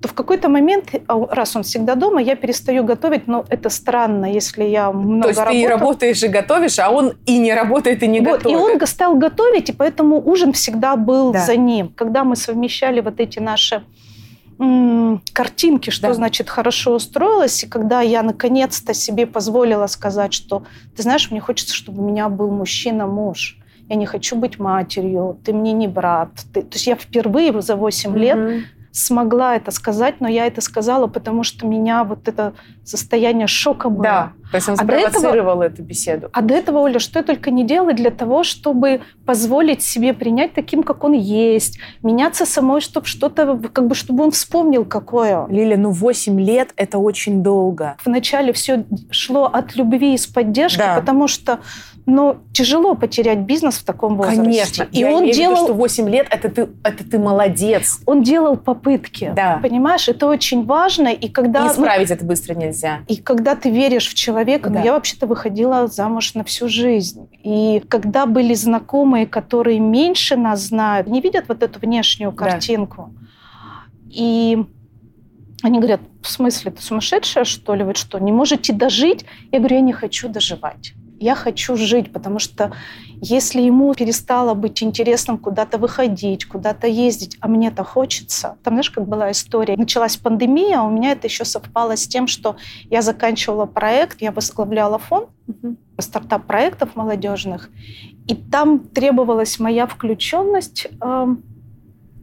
то 0.00 0.08
в 0.08 0.12
какой-то 0.12 0.48
момент, 0.48 0.86
а 1.06 1.26
раз 1.30 1.54
он 1.56 1.62
всегда 1.62 1.94
дома, 1.94 2.20
я 2.20 2.34
перестаю 2.34 2.84
готовить, 2.84 3.28
но 3.28 3.44
это 3.48 3.70
странно, 3.70 4.26
если 4.26 4.64
я 4.64 4.90
много 4.90 5.22
То 5.22 5.28
есть 5.28 5.44
ты 5.44 5.60
и 5.62 5.66
работаешь, 5.66 6.22
и 6.24 6.28
готовишь, 6.28 6.78
а 6.80 6.90
он 6.90 7.12
и 7.26 7.38
не 7.38 7.54
работает, 7.54 8.02
и 8.02 8.08
не 8.08 8.20
Вот, 8.20 8.38
готовит. 8.42 8.58
и 8.58 8.60
он 8.80 8.86
стал 8.86 9.14
готовить, 9.14 9.68
и 9.68 9.72
поэтому 9.72 10.20
ужин 10.24 10.52
всегда 10.52 10.96
был 10.96 11.32
Да. 11.32 11.40
за 11.46 11.56
ним. 11.56 11.92
Когда 11.96 12.24
мы 12.24 12.34
совмещали 12.36 13.00
вот 13.00 13.20
эти 13.20 13.38
наши 13.38 13.82
картинки, 15.32 15.90
что 15.90 16.08
Да. 16.08 16.14
значит 16.14 16.48
хорошо 16.48 16.94
устроилась, 16.94 17.64
и 17.64 17.66
когда 17.66 18.00
я 18.00 18.22
наконец-то 18.22 18.94
себе 18.94 19.26
позволила 19.26 19.86
сказать, 19.86 20.32
что, 20.32 20.64
ты 20.96 21.02
знаешь, 21.02 21.30
мне 21.30 21.40
хочется, 21.40 21.74
чтобы 21.74 22.02
у 22.02 22.06
меня 22.06 22.28
был 22.28 22.50
мужчина-муж. 22.50 23.58
Я 23.88 23.96
не 23.96 24.06
хочу 24.06 24.36
быть 24.36 24.58
матерью, 24.58 25.38
ты 25.44 25.52
мне 25.52 25.72
не 25.72 25.88
брат. 25.88 26.30
Ты- 26.52 26.62
То 26.62 26.74
есть 26.76 26.86
я 26.86 26.94
впервые 26.96 27.60
за 27.60 27.76
8 27.76 28.16
лет 28.16 28.38
Мгм. 28.38 28.62
Смогла 28.92 29.56
это 29.56 29.70
сказать, 29.70 30.16
но 30.20 30.28
я 30.28 30.46
это 30.46 30.60
сказала, 30.60 31.06
потому 31.06 31.42
что 31.44 31.66
меня 31.66 32.04
вот 32.04 32.28
это 32.28 32.52
состояние 32.84 33.46
шока 33.46 33.88
было. 33.88 34.02
Да, 34.02 34.32
то 34.50 34.56
есть 34.56 34.68
он 34.68 34.76
А 34.78 34.84
этого- 34.84 35.08
спровоцировал 35.08 35.62
эту 35.62 35.82
беседу. 35.82 36.28
А 36.32 36.42
до 36.42 36.54
этого, 36.54 36.78
Оля, 36.80 36.98
что 36.98 37.18
я 37.18 37.22
только 37.24 37.50
не 37.50 37.64
делала 37.64 37.94
для 37.94 38.10
того, 38.10 38.44
чтобы 38.44 39.00
позволить 39.24 39.82
себе 39.82 40.12
принять 40.12 40.52
таким, 40.52 40.82
как 40.82 41.04
он 41.04 41.12
есть, 41.14 41.78
меняться 42.02 42.44
самой, 42.44 42.80
чтобы 42.82 43.06
что-то, 43.06 43.58
как 43.72 43.86
бы, 43.86 43.94
чтобы 43.94 44.24
он 44.24 44.30
вспомнил, 44.30 44.84
какое. 44.84 45.46
Лиля, 45.48 45.76
ну 45.78 45.90
8 45.90 46.38
лет– 46.40 46.70
это 46.76 46.98
очень 46.98 47.42
долго. 47.42 47.96
Вначале 48.04 48.52
все 48.52 48.84
шло 49.10 49.46
от 49.46 49.74
любви 49.76 50.14
и 50.14 50.18
с 50.18 50.26
поддержки, 50.26 50.78
Да. 50.78 50.96
потому 50.96 51.28
что, 51.28 51.60
ну, 52.04 52.38
тяжело 52.52 52.94
потерять 52.96 53.38
бизнес 53.40 53.76
в 53.78 53.84
таком 53.84 54.16
возрасте. 54.16 54.42
Конечно. 54.42 54.82
И 54.90 54.98
Я 55.00 55.06
он 55.12 55.22
имею 55.22 55.22
в 55.22 55.26
виду, 55.28 55.38
делал, 55.38 55.64
что 55.66 55.74
8 55.74 56.08
лет– 56.08 56.26
это 56.30 56.48
ты, 56.48 56.68
это 56.82 57.08
ты 57.08 57.18
молодец. 57.18 58.00
он 58.06 58.22
делал 58.22 58.56
попытки. 58.56 59.32
Да. 59.36 59.60
Понимаешь, 59.62 60.08
это 60.08 60.26
очень 60.26 60.64
важно. 60.64 61.08
И 61.08 61.28
когда, 61.28 61.60
И 61.60 61.62
ну, 61.62 61.72
исправить 61.72 62.10
это 62.10 62.24
быстро 62.24 62.54
нельзя. 62.54 63.00
И 63.06 63.16
когда 63.16 63.54
ты 63.54 63.70
веришь 63.70 64.08
в 64.08 64.14
человека, 64.14 64.68
Да. 64.68 64.80
ну, 64.80 64.84
я 64.84 64.92
вообще-то 64.94 65.26
выходила 65.26 65.86
замуж 65.86 66.34
на 66.34 66.42
всю 66.42 66.68
жизнь. 66.68 67.28
И 67.44 67.82
когда 67.88 68.26
были 68.26 68.54
знакомые, 68.54 69.26
которые 69.26 69.78
меньше 69.78 70.36
нас 70.36 70.60
знают, 70.62 71.06
не 71.06 71.20
видят 71.20 71.44
вот 71.48 71.62
эту 71.62 71.78
внешнюю 71.78 72.32
Да. 72.32 72.36
картинку. 72.36 73.14
И 74.10 74.58
они 75.62 75.78
говорят, 75.78 76.00
в 76.20 76.28
смысле, 76.28 76.72
ты 76.72 76.82
сумасшедшая, 76.82 77.44
что 77.44 77.74
ли? 77.74 77.84
Вы 77.84 77.94
что, 77.94 78.18
не 78.18 78.32
можете 78.32 78.72
дожить? 78.72 79.24
Я 79.52 79.60
говорю, 79.60 79.76
я 79.76 79.82
не 79.82 79.92
хочу 79.92 80.28
доживать. 80.28 80.94
Я 81.22 81.36
хочу 81.36 81.76
жить, 81.76 82.12
потому 82.12 82.40
что 82.40 82.72
если 83.20 83.62
ему 83.62 83.94
перестало 83.94 84.54
быть 84.54 84.82
интересным 84.82 85.38
куда-то 85.38 85.78
выходить, 85.78 86.46
куда-то 86.46 86.88
ездить, 86.88 87.36
а 87.40 87.46
мне-то 87.46 87.84
хочется. 87.84 88.56
Там, 88.64 88.74
знаешь, 88.74 88.90
как 88.90 89.06
была 89.06 89.30
история. 89.30 89.76
Началась 89.76 90.16
пандемия, 90.16 90.80
а 90.80 90.82
у 90.82 90.90
меня 90.90 91.12
это 91.12 91.28
еще 91.28 91.44
совпало 91.44 91.96
с 91.96 92.08
тем, 92.08 92.26
что 92.26 92.56
я 92.90 93.02
заканчивала 93.02 93.66
проект, 93.66 94.20
я 94.20 94.32
возглавляла 94.32 94.98
фонд 94.98 95.28
стартап-проектов 95.96 96.96
молодежных, 96.96 97.70
и 98.26 98.34
там 98.34 98.80
требовалась 98.80 99.60
моя 99.60 99.86
включенность 99.86 100.88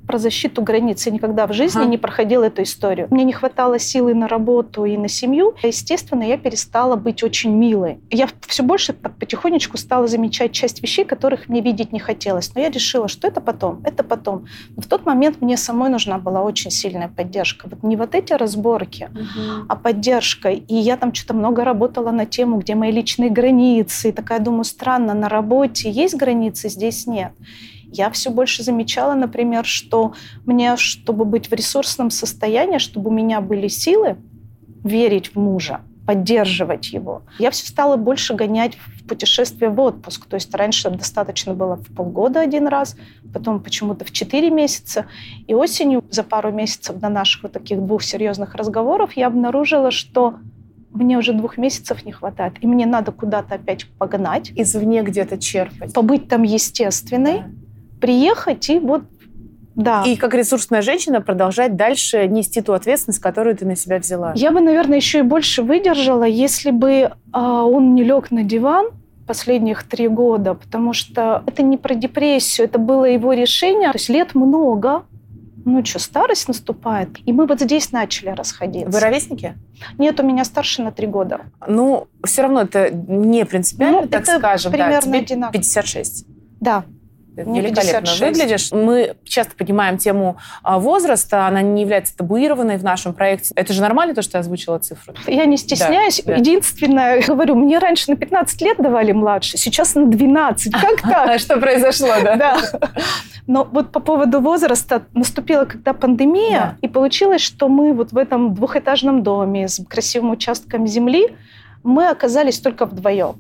про 0.10 0.18
защиту 0.18 0.64
границ. 0.64 1.06
Я 1.06 1.12
никогда 1.12 1.46
в 1.46 1.54
жизни 1.54 1.82
Ага. 1.82 1.90
не 1.92 2.00
проходила 2.00 2.46
эту 2.46 2.64
историю. 2.64 3.08
Мне 3.12 3.24
не 3.24 3.32
хватало 3.32 3.78
силы 3.78 4.16
на 4.16 4.28
работу 4.28 4.86
и 4.86 4.98
на 4.98 5.08
семью. 5.08 5.54
Естественно, 5.62 6.24
я 6.24 6.36
перестала 6.36 6.96
быть 6.96 7.22
очень 7.22 7.52
милой. 7.52 8.00
Я 8.10 8.28
все 8.48 8.64
больше 8.64 8.94
так 8.94 9.14
потихонечку 9.20 9.78
стала 9.78 10.08
замечать 10.08 10.52
часть 10.52 10.82
вещей, 10.82 11.06
которых 11.06 11.48
мне 11.48 11.62
видеть 11.62 11.92
не 11.92 12.00
хотелось. 12.00 12.56
Но 12.56 12.62
я 12.62 12.72
решила, 12.72 13.08
что 13.08 13.28
это 13.28 13.40
потом, 13.40 13.84
это 13.86 14.04
потом. 14.04 14.48
Но 14.76 14.82
в 14.82 14.88
тот 14.88 15.06
момент 15.06 15.42
мне 15.42 15.58
самой 15.58 15.92
нужна 15.92 16.18
была 16.18 16.42
очень 16.42 16.72
сильная 16.72 17.10
поддержка. 17.10 17.68
Вот 17.70 17.84
не 17.84 17.96
вот 17.96 18.16
эти 18.16 18.34
разборки, 18.34 19.12
а 19.68 19.76
поддержка. 19.76 20.50
И 20.50 20.74
я 20.74 20.98
там 20.98 21.14
что-то 21.14 21.36
много 21.36 21.64
работала 21.64 22.10
на 22.10 22.26
тему, 22.26 22.58
где 22.58 22.74
мои 22.74 22.92
личные 22.92 23.30
границы. 23.30 24.10
И 24.10 24.12
такая 24.12 24.40
думаю, 24.40 24.64
странно, 24.64 25.14
на 25.14 25.30
работе 25.30 25.92
есть 25.92 26.16
границы, 26.16 26.68
здесь 26.68 27.06
нет. 27.06 27.32
Я 27.92 28.10
все 28.12 28.30
больше 28.30 28.64
замечала, 28.64 29.16
например, 29.16 29.66
что 29.66 30.14
мне, 30.46 30.78
чтобы 30.78 31.26
быть 31.26 31.50
в 31.50 31.54
ресурсном 31.54 32.10
состоянии, 32.10 32.78
чтобы 32.78 33.10
у 33.10 33.14
меня 33.14 33.42
были 33.42 33.68
силы 33.68 34.18
верить 34.84 35.34
в 35.34 35.40
мужа, 35.40 35.82
поддерживать 36.06 36.92
его, 36.92 37.24
я 37.40 37.52
все 37.52 37.68
стала 37.68 37.96
больше 37.96 38.34
гонять 38.34 38.76
в 38.76 39.08
путешествие 39.08 39.70
в 39.70 39.80
отпуск. 39.80 40.26
То 40.28 40.36
есть 40.36 40.54
раньше 40.56 40.90
достаточно 40.90 41.54
было 41.54 41.76
в 41.76 41.94
полгода 41.96 42.40
один 42.40 42.68
раз, 42.68 42.96
потом 43.34 43.60
почему-то 43.62 44.06
в 44.06 44.12
четыре 44.12 44.50
месяца. 44.50 45.06
И 45.48 45.54
осенью, 45.54 46.04
за 46.10 46.24
пару 46.24 46.52
месяцев 46.52 46.98
до 46.98 47.10
наших 47.10 47.44
вот 47.44 47.52
таких 47.52 47.80
двух 47.86 48.04
серьезных 48.04 48.56
разговоров, 48.56 49.14
я 49.14 49.28
обнаружила, 49.28 49.92
что 49.92 50.36
мне 50.92 51.18
уже 51.18 51.34
двух 51.34 51.58
месяцев 51.58 52.04
не 52.06 52.12
хватает, 52.12 52.54
и 52.62 52.68
мне 52.68 52.86
надо 52.86 53.12
куда-то 53.12 53.56
опять 53.56 53.86
погнать, 53.98 54.52
Извне 54.56 55.04
где-то 55.04 55.38
черпать. 55.38 55.94
побыть 55.94 56.28
там 56.28 56.44
естественной, 56.44 57.44
приехать 58.00 58.70
и 58.70 58.80
вот, 58.80 59.04
да. 59.76 60.04
И 60.04 60.18
как 60.18 60.34
ресурсная 60.34 60.82
женщина 60.82 61.22
продолжать 61.22 61.78
дальше 61.78 62.28
нести 62.28 62.62
ту 62.62 62.74
ответственность, 62.74 63.22
которую 63.22 63.56
ты 63.56 63.66
на 63.66 63.78
себя 63.78 64.00
взяла. 64.00 64.34
Я 64.36 64.52
бы, 64.52 64.60
наверное, 64.60 64.98
еще 64.98 65.20
и 65.20 65.22
больше 65.22 65.64
выдержала, 65.64 66.26
если 66.26 66.72
бы 66.72 67.12
а, 67.32 67.64
он 67.64 67.96
не 67.96 68.04
лег 68.04 68.30
на 68.30 68.44
диван 68.44 68.88
последних 69.26 69.84
три 69.84 70.08
года, 70.10 70.56
потому 70.56 70.92
что 70.92 71.44
это 71.46 71.62
не 71.62 71.78
про 71.78 71.94
депрессию, 71.94 72.66
это 72.68 72.78
было 72.78 73.06
его 73.06 73.32
решение. 73.32 73.92
То 73.92 73.98
есть 73.98 74.10
лет 74.10 74.36
много, 74.36 75.04
ну 75.66 75.86
что, 75.86 76.00
старость 76.00 76.48
наступает. 76.48 77.10
И 77.26 77.32
мы 77.32 77.46
вот 77.46 77.62
здесь 77.62 77.92
начали 77.92 78.30
расходиться. 78.30 78.90
Вы 78.90 79.00
ровесники? 79.00 79.56
Нет, 79.98 80.20
у 80.20 80.24
меня 80.24 80.44
старше 80.44 80.82
на 80.82 80.92
три 80.92 81.08
года. 81.08 81.42
Ну, 81.68 82.08
все 82.26 82.42
равно 82.42 82.62
это 82.62 82.90
не 82.92 83.46
принципиально, 83.46 84.02
Ну, 84.02 84.08
так 84.08 84.24
это 84.24 84.40
скажем. 84.40 84.72
Да, 84.72 84.78
примерно 84.78 85.02
тебе 85.02 85.20
одинаково. 85.20 85.54
56. 85.54 86.26
Да. 86.60 86.84
Мне 87.46 87.62
великолепно 87.62 88.02
56. 88.02 88.22
выглядишь. 88.22 88.72
Мы 88.72 89.16
часто 89.24 89.56
поднимаем 89.56 89.98
тему 89.98 90.38
а, 90.64 90.80
возраста, 90.80 91.46
она 91.48 91.62
не 91.62 91.82
является 91.82 92.16
табуированной 92.18 92.78
в 92.78 92.84
нашем 92.84 93.14
проекте. 93.14 93.54
Это 93.56 93.74
же 93.74 93.82
нормально, 93.82 94.14
то, 94.16 94.22
что 94.22 94.38
я 94.38 94.42
озвучила 94.42 94.80
цифру? 94.80 95.14
Я 95.28 95.46
не 95.46 95.58
стесняюсь. 95.58 96.22
да. 96.26 96.36
Единственное, 96.36 97.22
говорю, 97.28 97.56
мне 97.56 97.80
раньше 97.80 98.12
на 98.12 98.18
15 98.18 98.62
лет 98.62 98.78
давали 98.78 99.12
младше, 99.12 99.58
сейчас 99.58 99.96
на 99.96 100.06
12. 100.06 100.74
Как 100.74 101.02
так? 101.02 101.40
Что 101.40 101.58
произошло, 101.58 102.10
да? 102.24 102.36
Да. 102.36 102.58
Но 103.48 103.64
вот 103.64 103.92
по 103.92 104.00
поводу 104.00 104.40
возраста 104.42 105.04
наступила 105.14 105.66
когда 105.66 105.94
пандемия, 105.94 106.60
Да. 106.60 106.76
и 106.82 106.88
получилось, 106.88 107.42
что 107.42 107.68
мы 107.68 107.94
вот 107.94 108.12
в 108.12 108.18
этом 108.18 108.54
двухэтажном 108.54 109.24
доме 109.24 109.68
с 109.68 109.84
красивым 109.84 110.32
участком 110.32 110.86
земли 110.88 111.36
мы 111.84 112.10
оказались 112.10 112.60
только 112.60 112.86
вдвоем. 112.86 113.36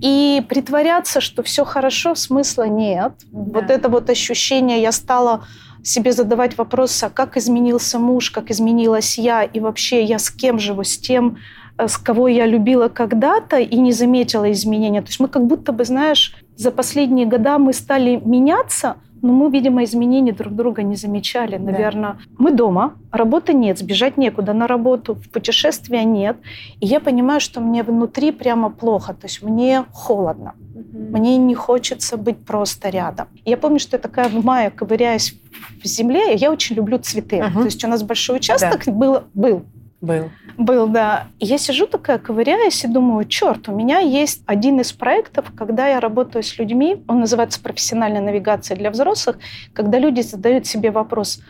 И 0.00 0.42
притворяться, 0.48 1.20
что 1.20 1.42
все 1.42 1.64
хорошо, 1.64 2.14
смысла 2.14 2.68
нет. 2.68 3.12
Да. 3.32 3.60
Вот 3.60 3.70
это 3.70 3.88
вот 3.88 4.10
ощущение, 4.10 4.80
я 4.80 4.92
стала 4.92 5.44
себе 5.82 6.12
задавать 6.12 6.56
вопрос, 6.58 7.02
а 7.02 7.10
как 7.10 7.36
изменился 7.36 7.98
муж, 7.98 8.30
как 8.30 8.50
изменилась 8.50 9.18
я, 9.18 9.42
и 9.42 9.60
вообще 9.60 10.04
я 10.04 10.18
с 10.18 10.30
кем 10.30 10.58
живу, 10.58 10.84
с 10.84 10.98
тем, 10.98 11.38
э, 11.78 11.88
с 11.88 11.96
кого 11.96 12.28
я 12.28 12.46
любила 12.46 12.88
когда-то 12.88 13.58
и 13.58 13.76
не 13.76 13.92
заметила 13.92 14.50
изменения. 14.52 15.02
То 15.02 15.08
есть 15.08 15.20
мы 15.20 15.28
как 15.28 15.46
будто 15.46 15.72
бы, 15.72 15.84
знаешь, 15.84 16.34
за 16.56 16.70
последние 16.70 17.26
года 17.26 17.58
мы 17.58 17.72
стали 17.72 18.20
меняться, 18.24 18.96
но 19.22 19.32
мы, 19.32 19.50
видимо, 19.50 19.84
изменений 19.84 20.32
друг 20.32 20.54
друга 20.54 20.82
не 20.82 20.96
замечали. 20.96 21.56
Да. 21.56 21.72
Наверное, 21.72 22.18
мы 22.38 22.50
дома, 22.50 22.94
работы 23.10 23.52
нет, 23.52 23.78
сбежать 23.78 24.16
некуда 24.16 24.52
на 24.52 24.66
работу, 24.66 25.14
в 25.14 25.28
путешествия 25.30 26.04
нет. 26.04 26.36
И 26.80 26.86
я 26.86 27.00
понимаю, 27.00 27.40
что 27.40 27.60
мне 27.60 27.82
внутри 27.82 28.32
прямо 28.32 28.70
плохо, 28.70 29.14
то 29.14 29.26
есть 29.26 29.42
мне 29.42 29.84
холодно. 29.92 30.54
Мне 30.92 31.36
не 31.36 31.54
хочется 31.54 32.16
быть 32.16 32.44
просто 32.44 32.90
рядом. 32.90 33.26
Я 33.44 33.56
помню, 33.56 33.78
что 33.78 33.96
я 33.96 34.00
такая 34.00 34.28
в 34.28 34.44
мае, 34.44 34.70
ковыряясь 34.70 35.34
в 35.82 35.86
земле, 35.86 36.34
я 36.34 36.50
очень 36.52 36.76
люблю 36.76 36.98
цветы. 36.98 37.42
Мгм. 37.42 37.60
То 37.60 37.64
есть 37.64 37.84
у 37.84 37.88
нас 37.88 38.02
большой 38.02 38.36
участок 38.36 38.82
был, 38.86 39.22
был, 39.34 39.64
Был. 40.00 40.30
был, 40.56 40.86
да. 40.86 41.26
Я 41.40 41.58
сижу 41.58 41.86
такая, 41.88 42.18
ковыряюсь 42.18 42.84
и 42.84 42.88
думаю, 42.88 43.24
черт, 43.26 43.68
у 43.68 43.72
меня 43.74 43.98
есть 43.98 44.42
один 44.46 44.78
из 44.80 44.92
проектов, 44.92 45.46
когда 45.56 45.88
я 45.88 45.98
работаю 45.98 46.44
с 46.44 46.56
людьми, 46.58 47.02
он 47.08 47.18
называется 47.20 47.60
профессиональная 47.60 48.20
навигация 48.22 48.76
для 48.76 48.90
взрослых, 48.92 49.38
когда 49.72 49.98
люди 49.98 50.20
задают 50.20 50.66
себе 50.66 50.92
вопрос, 50.92 51.40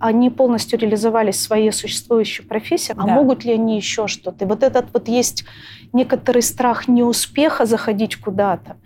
они 0.00 0.30
полностью 0.30 0.80
реализовались 0.80 1.36
в 1.36 1.40
своей 1.42 1.70
существующей 1.70 2.42
профессии, 2.42 2.92
а 2.96 3.06
Да. 3.06 3.14
могут 3.14 3.44
ли 3.44 3.52
они 3.52 3.76
еще 3.76 4.08
что-то? 4.08 4.44
И 4.44 4.48
вот 4.48 4.64
этот 4.64 4.86
вот 4.92 5.06
есть 5.06 5.44
некоторый 5.92 6.42
страх 6.42 6.88
неуспеха 6.88 7.66
заходить 7.66 8.16
куда-то. 8.16 8.76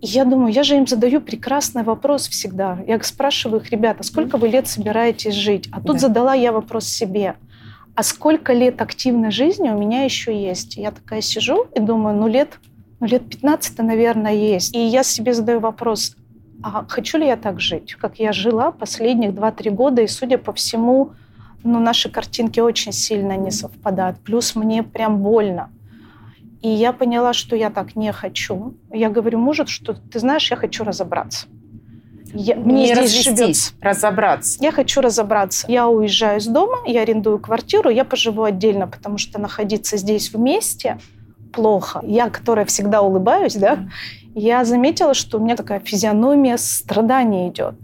И 0.00 0.06
я 0.06 0.24
думаю, 0.24 0.52
я 0.52 0.62
же 0.62 0.76
им 0.76 0.86
задаю 0.86 1.20
прекрасный 1.20 1.82
вопрос 1.82 2.28
всегда. 2.28 2.78
Я 2.86 3.02
спрашиваю 3.02 3.60
их, 3.60 3.70
ребята, 3.72 4.04
сколько 4.04 4.36
вы 4.36 4.46
лет 4.48 4.68
собираетесь 4.68 5.34
жить? 5.34 5.68
А 5.72 5.80
тут 5.80 5.94
Да. 5.96 5.98
задала 5.98 6.34
я 6.34 6.52
вопрос 6.52 6.86
себе. 6.86 7.34
А 7.96 8.02
сколько 8.02 8.52
лет 8.52 8.82
активной 8.82 9.30
жизни 9.30 9.70
у 9.70 9.78
меня 9.78 10.02
еще 10.02 10.38
есть? 10.38 10.76
Я 10.76 10.90
такая 10.90 11.22
сижу 11.22 11.66
и 11.74 11.80
думаю, 11.80 12.14
ну 12.14 12.28
лет, 12.28 12.60
ну 13.00 13.06
лет 13.06 13.26
15 13.26 13.78
наверное, 13.78 14.34
есть. 14.34 14.76
И 14.76 14.78
я 14.78 15.02
себе 15.02 15.32
задаю 15.32 15.60
вопрос, 15.60 16.14
а 16.62 16.84
хочу 16.86 17.16
ли 17.16 17.26
я 17.26 17.36
так 17.36 17.58
жить, 17.58 17.94
как 17.94 18.18
я 18.18 18.32
жила 18.32 18.70
последних 18.70 19.30
2-3 19.30 19.70
года, 19.70 20.02
и, 20.02 20.08
судя 20.08 20.36
по 20.36 20.52
всему, 20.52 21.12
ну, 21.64 21.80
наши 21.80 22.10
картинки 22.10 22.60
очень 22.60 22.92
сильно 22.92 23.34
не 23.38 23.50
совпадают. 23.50 24.18
Плюс 24.18 24.54
мне 24.54 24.82
прям 24.82 25.22
больно. 25.22 25.70
И 26.60 26.68
я 26.68 26.92
поняла, 26.92 27.32
что 27.32 27.56
я 27.56 27.70
так 27.70 27.96
не 27.96 28.12
хочу. 28.12 28.74
Я 28.92 29.08
говорю 29.08 29.38
мужу, 29.38 29.66
что 29.66 29.94
ты 29.94 30.18
знаешь, 30.18 30.50
я 30.50 30.56
хочу 30.56 30.84
разобраться. 30.84 31.46
Я- 32.36 32.56
мне 32.56 32.88
не 32.94 33.06
здесь 33.06 33.24
живется. 33.24 33.72
разобраться. 33.80 34.58
Я 34.62 34.72
хочу 34.72 35.00
разобраться. 35.00 35.66
Я 35.68 35.88
уезжаю 35.88 36.38
из 36.38 36.46
дома, 36.46 36.78
я 36.86 37.02
арендую 37.02 37.38
квартиру, 37.38 37.90
я 37.90 38.04
поживу 38.04 38.42
отдельно, 38.42 38.86
потому 38.86 39.18
что 39.18 39.40
находиться 39.40 39.96
здесь 39.96 40.32
вместе 40.32 40.98
плохо. 41.52 42.00
Я, 42.04 42.28
которая 42.28 42.66
всегда 42.66 43.00
улыбаюсь, 43.02 43.54
да, 43.54 43.78
я 44.34 44.64
заметила, 44.64 45.14
что 45.14 45.38
у 45.38 45.40
меня 45.42 45.56
такая 45.56 45.80
физиономия 45.80 46.56
страдания 46.58 47.48
идет. 47.48 47.74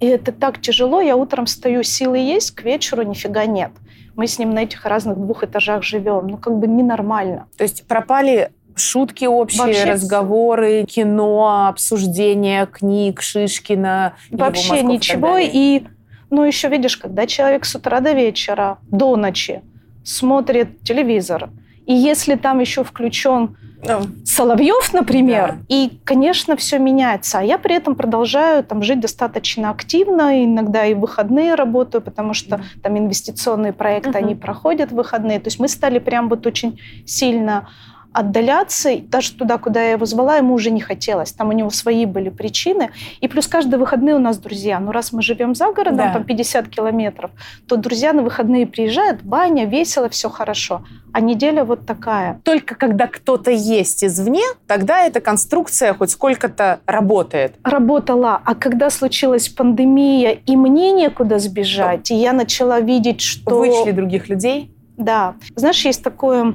И 0.00 0.06
это 0.06 0.32
так 0.32 0.60
тяжело. 0.60 1.00
Я 1.00 1.16
утром 1.16 1.46
встаю, 1.46 1.82
силы 1.82 2.18
есть, 2.18 2.50
к 2.50 2.62
вечеру 2.64 3.02
нифига 3.02 3.46
нет. 3.46 3.70
Мы 4.14 4.26
с 4.26 4.38
ним 4.38 4.50
на 4.52 4.64
этих 4.64 4.84
разных 4.84 5.16
двух 5.16 5.42
этажах 5.44 5.82
живем. 5.84 6.26
Ну, 6.26 6.36
как 6.36 6.58
бы 6.58 6.66
ненормально. 6.66 7.46
То 7.56 7.64
есть 7.64 7.86
пропали 7.86 8.50
шутки 8.76 9.24
общие, 9.24 9.62
Вообще 9.64 9.84
разговоры, 9.84 10.84
кино, 10.84 11.66
обсуждение 11.68 12.66
книг 12.66 13.20
Шишкина. 13.22 14.14
Вообще 14.30 14.78
его 14.78 14.90
ничего. 14.90 15.38
И, 15.38 15.82
ну, 16.30 16.44
еще 16.44 16.68
видишь, 16.68 16.96
когда 16.96 17.26
человек 17.26 17.64
с 17.64 17.74
утра 17.74 18.00
до 18.00 18.12
вечера, 18.12 18.78
до 18.90 19.16
ночи 19.16 19.62
смотрит 20.04 20.82
телевизор, 20.82 21.50
и 21.86 21.94
если 21.94 22.36
там 22.36 22.60
еще 22.60 22.84
включен 22.84 23.56
Ну, 23.84 23.98
Соловьев, 24.24 24.92
например, 24.94 25.54
Да. 25.54 25.58
и, 25.68 25.90
конечно, 26.04 26.54
все 26.54 26.78
меняется. 26.78 27.40
А 27.40 27.42
я 27.42 27.58
при 27.58 27.74
этом 27.74 27.96
продолжаю 27.96 28.62
там 28.62 28.80
жить 28.84 29.00
достаточно 29.00 29.70
активно, 29.70 30.44
иногда 30.44 30.86
и 30.86 30.94
в 30.94 31.00
выходные 31.00 31.56
работаю, 31.56 32.00
потому 32.00 32.32
что 32.32 32.60
там 32.80 32.96
инвестиционные 32.96 33.72
проекты, 33.72 34.10
Мгм. 34.10 34.18
они 34.18 34.34
проходят 34.36 34.92
в 34.92 34.94
выходные. 34.94 35.40
То 35.40 35.48
есть 35.48 35.58
мы 35.58 35.66
стали 35.66 35.98
прям 35.98 36.28
вот 36.28 36.46
очень 36.46 36.78
сильно 37.06 37.68
отдаляться, 38.12 38.90
и 38.90 39.00
даже 39.00 39.32
туда, 39.32 39.58
куда 39.58 39.82
я 39.82 39.92
его 39.92 40.06
звала, 40.06 40.36
ему 40.36 40.54
уже 40.54 40.70
не 40.70 40.80
хотелось. 40.80 41.32
Там 41.32 41.48
у 41.48 41.52
него 41.52 41.70
свои 41.70 42.06
были 42.06 42.28
причины. 42.28 42.90
И 43.20 43.28
плюс 43.28 43.46
каждые 43.46 43.78
выходные 43.78 44.14
у 44.14 44.18
нас 44.18 44.38
друзья. 44.38 44.78
Ну, 44.80 44.92
раз 44.92 45.12
мы 45.12 45.22
живем 45.22 45.54
за 45.54 45.72
городом, 45.72 45.96
Да. 45.96 46.12
там 46.12 46.24
50 46.24 46.68
километров, 46.68 47.30
то 47.66 47.76
друзья 47.76 48.12
на 48.12 48.22
выходные 48.22 48.66
приезжают, 48.66 49.22
баня, 49.22 49.64
весело, 49.66 50.08
все 50.08 50.28
хорошо. 50.28 50.82
А 51.12 51.20
неделя 51.20 51.64
вот 51.64 51.86
такая. 51.86 52.40
Только 52.44 52.74
когда 52.74 53.06
кто-то 53.06 53.50
есть 53.50 54.04
извне, 54.04 54.42
тогда 54.66 55.00
эта 55.06 55.20
конструкция 55.20 55.92
хоть 55.94 56.10
сколько-то 56.10 56.80
работает. 56.86 57.54
работала, 57.64 58.40
а 58.44 58.54
когда 58.54 58.90
случилась 58.90 59.48
пандемия, 59.48 60.30
и 60.32 60.56
мне 60.56 60.92
некуда 60.92 61.38
сбежать, 61.38 62.10
и 62.10 62.14
я 62.14 62.32
начала 62.32 62.80
видеть, 62.80 63.20
что... 63.20 63.58
Вычли 63.58 63.90
других 63.92 64.28
людей. 64.28 64.74
Да. 64.96 65.34
Знаешь, 65.56 65.84
есть 65.84 66.02
такое 66.02 66.54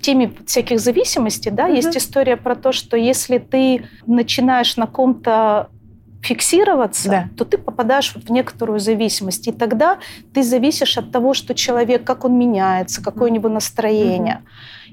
теме 0.00 0.32
всяких 0.46 0.80
зависимостей, 0.80 1.50
да, 1.50 1.66
Мгм. 1.66 1.74
есть 1.76 1.96
история 1.96 2.36
про 2.36 2.54
то, 2.56 2.72
что 2.72 2.96
если 2.96 3.38
ты 3.38 3.84
начинаешь 4.06 4.76
на 4.76 4.86
ком-то 4.86 5.68
фиксироваться, 6.22 7.08
Да. 7.08 7.24
то 7.36 7.44
ты 7.44 7.56
попадаешь 7.58 8.14
в 8.14 8.30
некоторую 8.30 8.78
зависимость. 8.78 9.48
И 9.48 9.52
тогда 9.52 9.98
ты 10.34 10.42
зависишь 10.42 10.98
от 10.98 11.10
того, 11.12 11.32
что 11.34 11.54
человек, 11.54 12.04
как 12.04 12.24
он 12.24 12.38
меняется, 12.38 13.02
какое 13.02 13.30
у 13.30 13.32
него 13.32 13.48
настроение. 13.48 14.42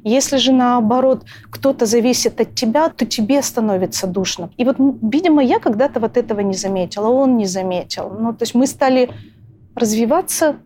Если 0.04 0.38
же 0.38 0.54
наоборот 0.54 1.26
кто-то 1.50 1.86
зависит 1.86 2.40
от 2.40 2.56
тебя, 2.56 2.88
то 2.90 3.06
тебе 3.06 3.42
становится 3.42 4.08
душно. 4.08 4.52
И 4.56 4.64
вот, 4.64 4.78
видимо, 5.02 5.44
я 5.44 5.60
когда-то 5.60 6.00
вот 6.00 6.16
этого 6.16 6.40
не 6.40 6.54
заметила, 6.54 7.10
он 7.10 7.36
не 7.36 7.46
заметил. 7.46 8.10
Ну, 8.18 8.32
то 8.32 8.44
есть 8.44 8.56
мы 8.56 8.66
стали 8.68 9.10
развиваться 9.76 10.58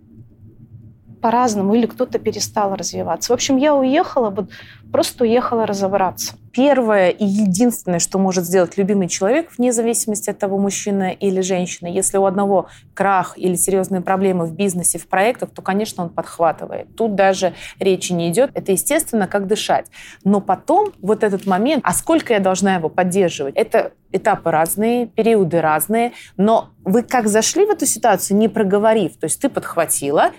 по-разному, 1.21 1.75
или 1.75 1.85
кто-то 1.85 2.19
перестал 2.19 2.75
развиваться. 2.75 3.31
В 3.31 3.35
общем, 3.35 3.57
я 3.57 3.75
уехала, 3.75 4.29
вот 4.29 4.49
просто 4.91 5.23
уехала 5.23 5.65
разобраться. 5.65 6.33
Первое 6.51 7.09
и 7.09 7.23
единственное, 7.23 7.99
что 7.99 8.19
может 8.19 8.43
сделать 8.43 8.77
любимый 8.77 9.07
человек, 9.07 9.49
вне 9.57 9.71
зависимости 9.71 10.29
от 10.29 10.37
того, 10.37 10.57
мужчина 10.57 11.11
или 11.11 11.39
женщина, 11.39 11.87
если 11.87 12.17
у 12.17 12.25
одного 12.25 12.67
крах 12.93 13.37
или 13.37 13.55
серьезные 13.55 14.01
проблемы 14.01 14.45
в 14.45 14.53
бизнесе, 14.53 14.99
в 14.99 15.07
проектах, 15.07 15.51
то, 15.51 15.61
конечно, 15.61 16.03
он 16.03 16.09
подхватывает. 16.09 16.93
Тут 16.97 17.15
даже 17.15 17.53
речи 17.79 18.11
не 18.11 18.29
идет. 18.29 18.51
Это, 18.53 18.73
естественно, 18.73 19.27
как 19.27 19.47
дышать. 19.47 19.85
Но 20.25 20.41
потом 20.41 20.91
вот 21.01 21.23
этот 21.23 21.45
момент, 21.45 21.83
а 21.85 21.93
сколько 21.93 22.33
я 22.33 22.39
должна 22.39 22.75
его 22.75 22.89
поддерживать? 22.89 23.55
Это 23.55 23.93
этапы 24.11 24.51
разные, 24.51 25.07
периоды 25.07 25.61
разные, 25.61 26.11
но 26.35 26.69
вы 26.83 27.03
как 27.03 27.27
зашли 27.27 27.65
в 27.65 27.69
эту 27.69 27.85
ситуацию, 27.85 28.37
не 28.37 28.49
проговорив, 28.49 29.17
то 29.17 29.25
есть 29.25 29.41
ты 29.41 29.47
подхватила, 29.47 30.31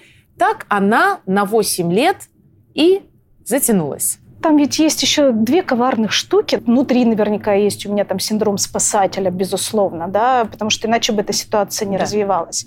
так 0.43 0.67
она 0.69 1.21
на 1.25 1.45
8 1.45 1.93
лет 1.93 2.17
и 2.75 3.03
затянулась. 3.45 4.19
Там 4.43 4.57
ведь 4.57 4.81
есть 4.81 5.01
еще 5.01 5.31
две 5.31 5.63
коварных 5.63 6.11
штуки. 6.11 6.57
Внутри 6.57 7.05
наверняка 7.05 7.53
есть 7.55 7.87
у 7.87 7.93
меня 7.93 8.05
там 8.05 8.19
синдром 8.19 8.59
спасателя, 8.59 9.31
безусловно, 9.31 10.09
да, 10.09 10.45
потому 10.47 10.69
что 10.69 10.89
иначе 10.89 11.13
бы 11.13 11.21
эта 11.21 11.33
ситуация 11.33 11.87
не 11.87 11.97
Да. 11.97 12.03
развивалась. 12.03 12.67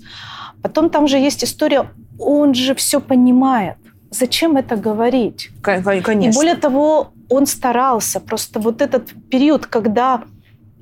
Потом 0.62 0.88
там 0.88 1.06
же 1.06 1.18
есть 1.18 1.44
история, 1.44 1.90
он 2.18 2.54
же 2.54 2.74
все 2.74 2.98
понимает. 2.98 3.76
Зачем 4.10 4.56
это 4.56 4.76
говорить? 4.76 5.50
Конечно. 5.60 6.22
И 6.22 6.32
более 6.32 6.56
того, 6.56 7.08
он 7.28 7.44
старался. 7.46 8.20
Просто 8.20 8.58
вот 8.58 8.80
этот 8.80 9.10
период, 9.30 9.66
когда 9.66 10.22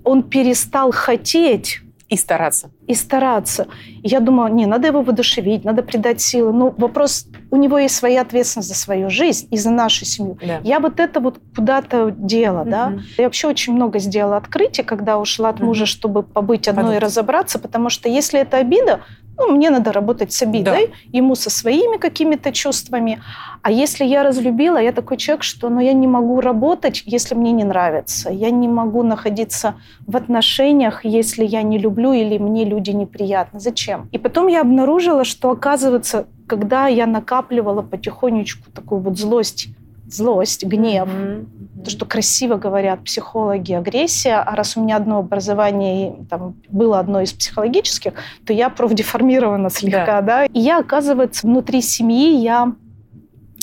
он 0.05 0.23
перестал 0.23 0.93
хотеть 0.93 1.81
И 2.09 2.17
стараться. 2.17 2.71
И 2.87 2.95
стараться. 2.95 3.67
И 4.03 4.09
я 4.09 4.21
думала, 4.21 4.49
не, 4.49 4.67
надо 4.67 4.89
его 4.89 5.03
воодушевить, 5.03 5.65
надо 5.65 5.83
придать 5.83 6.21
силы. 6.21 6.53
Но 6.53 6.75
вопрос, 6.77 7.27
у 7.51 7.57
него 7.57 7.79
есть 7.79 7.97
своя 7.97 8.21
ответственность 8.21 8.69
за 8.69 8.75
свою 8.75 9.11
жизнь 9.11 9.49
и 9.51 9.57
за 9.57 9.71
нашу 9.71 10.05
семью. 10.05 10.39
Да. 10.47 10.61
Я 10.65 10.81
вот 10.81 11.01
это 11.01 11.21
вот 11.21 11.41
куда-то 11.57 12.11
дела, 12.17 12.65
да. 12.65 12.91
Мгм. 12.91 13.03
Я 13.19 13.25
вообще 13.25 13.49
очень 13.49 13.73
много 13.75 13.99
сделала 13.99 14.37
открытий, 14.37 14.83
когда 14.83 15.19
ушла 15.19 15.49
от 15.51 15.57
Мгм. 15.57 15.67
мужа, 15.67 15.87
чтобы 15.87 16.23
побыть 16.23 16.69
одной 16.69 16.83
и 16.83 16.87
Подумать. 16.87 17.03
разобраться, 17.03 17.59
потому 17.59 17.89
что 17.89 18.09
если 18.09 18.41
это 18.41 18.59
обида, 18.59 19.01
ну, 19.37 19.57
мне 19.57 19.71
надо 19.71 19.93
работать 19.93 20.33
с 20.33 20.43
обидой, 20.43 20.93
ему 21.13 21.35
со 21.35 21.51
своими 21.51 21.97
какими-то 21.97 22.53
чувствами. 22.53 23.23
А 23.63 23.71
если 23.71 24.05
я 24.05 24.23
разлюбила, 24.23 24.79
я 24.79 24.93
такой 24.93 25.17
человек, 25.17 25.43
что 25.43 25.69
ну, 25.69 25.81
я 25.81 25.93
не 25.93 26.07
могу 26.07 26.41
работать, 26.41 27.03
если 27.07 27.35
мне 27.35 27.53
не 27.53 27.65
нравится. 27.65 28.31
Я 28.31 28.51
не 28.51 28.69
могу 28.69 29.03
находиться 29.03 29.75
в 30.07 30.17
отношениях, 30.17 31.05
если 31.05 31.45
я 31.45 31.63
не 31.63 31.79
люблю 31.79 32.13
или 32.13 32.39
мне 32.39 32.65
люди 32.65 32.91
неприятны. 32.91 33.61
Зачем? 33.61 34.09
И 34.13 34.19
потом 34.19 34.49
я 34.49 34.61
обнаружила, 34.61 35.25
что, 35.25 35.51
оказывается, 35.51 36.27
когда 36.47 36.89
я 36.89 37.07
накапливала 37.07 37.83
потихонечку 37.83 38.71
такую 38.71 39.01
вот 39.01 39.19
злость, 39.19 39.69
злость, 40.15 40.65
гнев, 40.65 41.09
Мгм. 41.09 41.47
то, 41.85 41.91
что 41.91 42.07
красиво 42.07 42.57
говорят 42.57 43.05
психологи, 43.05 43.73
агрессия, 43.73 44.37
а 44.37 44.55
раз 44.55 44.77
у 44.77 44.83
меня 44.83 44.97
одно 44.97 45.19
образование 45.19 46.15
там, 46.31 46.55
было 46.69 46.99
одно 46.99 47.21
из 47.21 47.33
психологических, 47.33 48.13
то 48.47 48.53
я 48.53 48.71
профдеформирована 48.71 49.71
слегка, 49.71 50.21
да. 50.23 50.45
И 50.47 50.61
я, 50.61 50.79
оказывается, 50.79 51.47
внутри 51.47 51.83
семьи 51.83 52.37
я, 52.37 52.73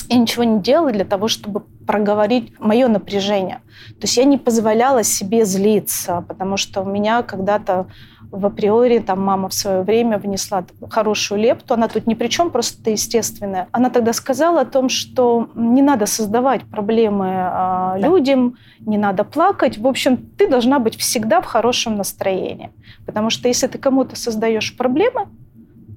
я 0.08 0.16
ничего 0.16 0.44
не 0.44 0.60
делала 0.60 0.92
для 0.92 1.04
того, 1.04 1.28
чтобы 1.28 1.60
проговорить 1.86 2.52
мое 2.60 2.86
напряжение. 2.88 3.60
То 4.00 4.02
есть 4.02 4.16
я 4.16 4.24
не 4.24 4.38
позволяла 4.38 5.02
себе 5.02 5.44
злиться, 5.44 6.24
потому 6.28 6.56
что 6.56 6.82
у 6.82 6.84
меня 6.84 7.22
когда-то 7.22 7.86
в 8.32 8.46
априори 8.46 8.98
там 8.98 9.20
мама 9.20 9.48
в 9.48 9.54
свое 9.54 9.82
время 9.82 10.18
внесла 10.18 10.64
хорошую 10.90 11.40
лепту. 11.40 11.74
Она 11.74 11.86
тут 11.88 12.06
ни 12.06 12.14
при 12.14 12.28
чем, 12.28 12.50
просто 12.50 12.80
это 12.80 12.90
естественное. 12.90 13.68
Она 13.72 13.90
тогда 13.90 14.12
сказала 14.12 14.62
о 14.62 14.64
том, 14.64 14.88
что 14.88 15.50
не 15.54 15.82
надо 15.82 16.06
создавать 16.06 16.62
проблемы 16.64 17.26
Да. 17.26 17.96
людям, 17.98 18.56
не 18.80 18.98
надо 18.98 19.24
плакать. 19.24 19.78
В 19.78 19.86
общем, 19.86 20.16
ты 20.16 20.48
должна 20.48 20.78
быть 20.78 20.96
всегда 20.96 21.40
в 21.40 21.44
хорошем 21.44 21.96
настроении. 21.96 22.70
Потому 23.06 23.30
что 23.30 23.48
если 23.48 23.66
ты 23.66 23.78
кому-то 23.78 24.16
создаешь 24.16 24.76
проблемы, 24.76 25.26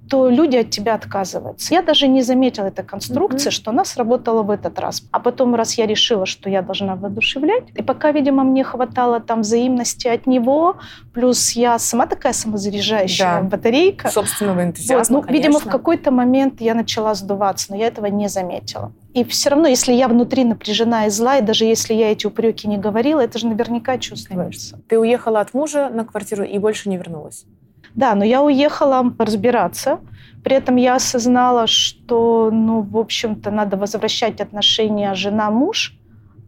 то 0.10 0.30
люди 0.30 0.58
от 0.58 0.70
тебя 0.70 0.94
отказываются. 0.96 1.74
Я 1.74 1.82
даже 1.82 2.08
не 2.08 2.22
заметила 2.22 2.66
этой 2.66 2.86
конструкции, 2.86 3.48
Мгм. 3.48 3.52
что 3.52 3.72
она 3.72 3.86
сработала 3.86 4.44
в 4.44 4.50
этот 4.52 4.80
раз. 4.80 5.04
А 5.12 5.20
потом, 5.20 5.56
раз 5.56 5.78
я 5.78 5.86
решила, 5.88 6.26
что 6.26 6.50
я 6.50 6.62
должна 6.62 6.96
воодушевлять, 6.96 7.64
и 7.76 7.82
пока, 7.82 8.12
видимо, 8.12 8.44
мне 8.44 8.64
хватало 8.64 9.20
там 9.20 9.42
взаимности 9.42 10.08
от 10.08 10.28
него, 10.28 10.78
плюс 11.14 11.52
я 11.52 11.80
сама 11.80 12.06
такая 12.06 12.34
самозаряжающая 12.34 13.42
Да. 13.42 13.48
батарейка, 13.48 14.10
Собственного 14.10 14.56
вот, 14.56 14.64
энтузиазма, 14.64 15.22
ну, 15.22 15.34
видимо, 15.34 15.60
в 15.60 15.66
какой-то 15.68 16.12
момент 16.12 16.62
я 16.62 16.74
начала 16.76 17.14
сдуваться, 17.16 17.68
но 17.72 17.78
я 17.78 17.88
этого 17.88 18.06
не 18.08 18.28
заметила. 18.30 18.92
И 19.14 19.24
все 19.24 19.50
равно, 19.50 19.68
если 19.68 19.94
я 19.94 20.08
внутри 20.08 20.44
напряжена 20.44 21.06
и 21.08 21.10
зла, 21.10 21.38
и 21.38 21.42
даже 21.42 21.66
если 21.66 21.94
я 21.94 22.12
эти 22.12 22.28
упреки 22.28 22.68
не 22.68 22.78
говорила, 22.78 23.22
это 23.22 23.40
же 23.40 23.48
наверняка 23.48 23.98
чувствуется. 23.98 24.80
Ты 24.90 25.00
уехала 25.00 25.40
от 25.40 25.54
мужа 25.54 25.90
на 25.90 26.04
квартиру 26.06 26.44
и 26.44 26.58
больше 26.60 26.90
не 26.90 26.98
вернулась. 26.98 27.46
Да, 27.96 28.14
но 28.16 28.24
я 28.26 28.44
уехала 28.44 29.14
разбираться. 29.18 30.00
При 30.44 30.56
этом 30.56 30.76
я 30.76 30.96
осознала, 30.96 31.66
что, 31.66 32.50
ну, 32.52 32.82
в 32.82 32.98
общем-то, 32.98 33.52
надо 33.52 33.78
возвращать 33.78 34.42
отношения 34.42 35.14
жена-муж, 35.16 35.94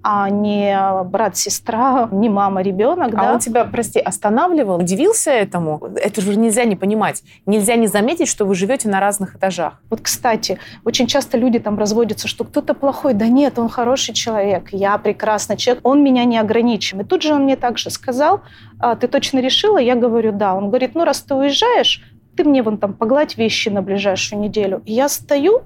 а 0.10 0.30
не 0.30 1.04
брат-сестра, 1.04 2.08
не 2.14 2.30
мама-ребенок, 2.30 3.14
А 3.14 3.18
да. 3.18 3.34
он 3.34 3.40
тебя, 3.40 3.66
прости, 3.66 4.00
останавливал, 4.00 4.78
удивился 4.78 5.32
этому? 5.32 5.82
Это 5.98 6.22
же 6.22 6.38
нельзя 6.38 6.64
не 6.64 6.78
понимать. 6.78 7.24
Нельзя 7.46 7.76
не 7.76 7.88
заметить, 7.88 8.30
что 8.30 8.46
вы 8.46 8.56
живете 8.56 8.88
на 8.88 9.02
разных 9.02 9.36
этажах. 9.36 9.82
Вот, 9.90 10.00
кстати, 10.00 10.60
очень 10.86 11.08
часто 11.08 11.38
люди 11.38 11.60
там 11.60 11.78
разводятся, 11.78 12.30
что 12.30 12.46
кто-то 12.46 12.74
плохой. 12.74 13.16
Да 13.16 13.28
нет, 13.28 13.60
он 13.60 13.68
хороший 13.68 14.14
человек, 14.14 14.70
я 14.72 14.98
прекрасный 14.98 15.58
человек, 15.58 15.86
он 15.86 16.02
меня 16.02 16.24
не 16.24 16.38
ограничен. 16.38 17.02
И 17.02 17.04
тут 17.04 17.22
же 17.22 17.34
он 17.34 17.44
мне 17.44 17.58
также 17.58 17.90
сказал, 17.90 18.44
«А, 18.80 18.96
ты 18.96 19.10
точно 19.10 19.40
решила? 19.40 19.78
Я 19.78 19.96
говорю, 19.96 20.32
да. 20.32 20.56
Он 20.56 20.70
говорит, 20.70 20.96
ну, 20.96 21.04
раз 21.04 21.20
ты 21.20 21.36
уезжаешь, 21.36 22.02
ты 22.38 22.46
мне 22.46 22.64
вон 22.64 22.78
там 22.78 22.94
погладь 22.94 23.38
вещи 23.38 23.68
на 23.68 23.82
ближайшую 23.82 24.40
неделю. 24.40 24.82
И 24.86 24.94
я 24.94 25.10
стою, 25.10 25.64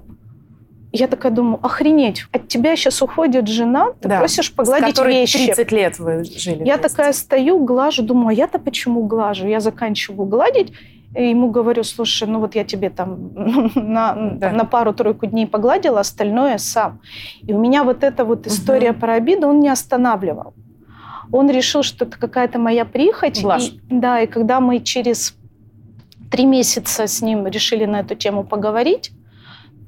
я 0.92 1.08
такая 1.08 1.32
думаю, 1.32 1.58
охренеть, 1.62 2.26
от 2.32 2.48
тебя 2.48 2.76
сейчас 2.76 3.00
уходит 3.02 3.48
жена, 3.48 3.92
ты 4.00 4.08
Да. 4.08 4.18
просишь 4.18 4.52
погладить 4.52 4.96
С 4.96 5.04
вещи. 5.04 5.46
30 5.46 5.72
лет 5.72 5.98
вы 5.98 6.24
жили. 6.24 6.58
Я 6.64 6.76
вместе. 6.76 6.88
такая 6.88 7.12
стою, 7.12 7.64
глажу, 7.64 8.02
думаю, 8.02 8.28
а 8.28 8.32
я-то 8.32 8.58
почему 8.58 9.04
глажу? 9.06 9.46
Я 9.46 9.60
заканчиваю 9.60 10.26
гладить, 10.28 10.72
и 11.16 11.28
ему 11.30 11.50
говорю, 11.50 11.82
слушай, 11.84 12.28
ну 12.28 12.40
вот 12.40 12.54
я 12.54 12.64
тебе 12.64 12.90
там 12.90 13.30
на, 13.74 14.14
Да. 14.34 14.50
на 14.50 14.64
пару-тройку 14.64 15.26
дней 15.26 15.46
погладила, 15.46 16.00
остальное 16.00 16.58
сам. 16.58 17.00
И 17.42 17.52
у 17.52 17.58
меня 17.58 17.84
вот 17.84 18.04
эта 18.04 18.24
вот 18.24 18.46
история 18.46 18.92
Мгм. 18.92 19.00
про 19.00 19.14
обиду, 19.14 19.46
он 19.48 19.60
не 19.60 19.68
останавливал. 19.70 20.54
Он 21.30 21.50
решил, 21.50 21.82
что 21.82 22.04
это 22.04 22.18
какая-то 22.18 22.58
моя 22.58 22.84
прихоть. 22.84 23.42
Блажь. 23.42 23.68
И- 23.68 23.80
да, 23.88 24.20
и 24.20 24.26
когда 24.26 24.60
мы 24.60 24.80
через 24.80 25.34
три 26.30 26.44
месяца 26.46 27.06
с 27.06 27.22
ним 27.22 27.46
решили 27.46 27.86
на 27.86 28.00
эту 28.00 28.14
тему 28.14 28.44
поговорить, 28.44 29.12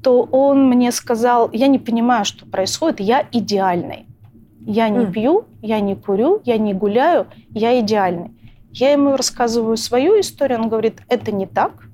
то 0.05 0.23
он 0.31 0.69
мне 0.69 0.93
сказал, 0.93 1.49
я 1.53 1.67
не 1.67 1.79
понимаю, 1.79 2.27
что 2.27 2.45
происходит, 2.45 3.01
я 3.01 3.27
идеальный. 3.33 4.07
Я 4.67 4.91
не 4.91 5.07
М. 5.07 5.13
пью, 5.13 5.45
я 5.63 5.81
не 5.81 5.97
курю, 5.97 6.43
я 6.45 6.59
не 6.59 6.75
гуляю, 6.75 7.27
я 7.51 7.81
идеальный. 7.81 8.31
Я 8.71 8.93
ему 8.93 9.17
рассказываю 9.17 9.79
свою 9.79 10.21
историю, 10.21 10.61
он 10.61 10.69
говорит, 10.69 11.01
это 11.09 11.33
не 11.33 11.47
так, 11.47 11.89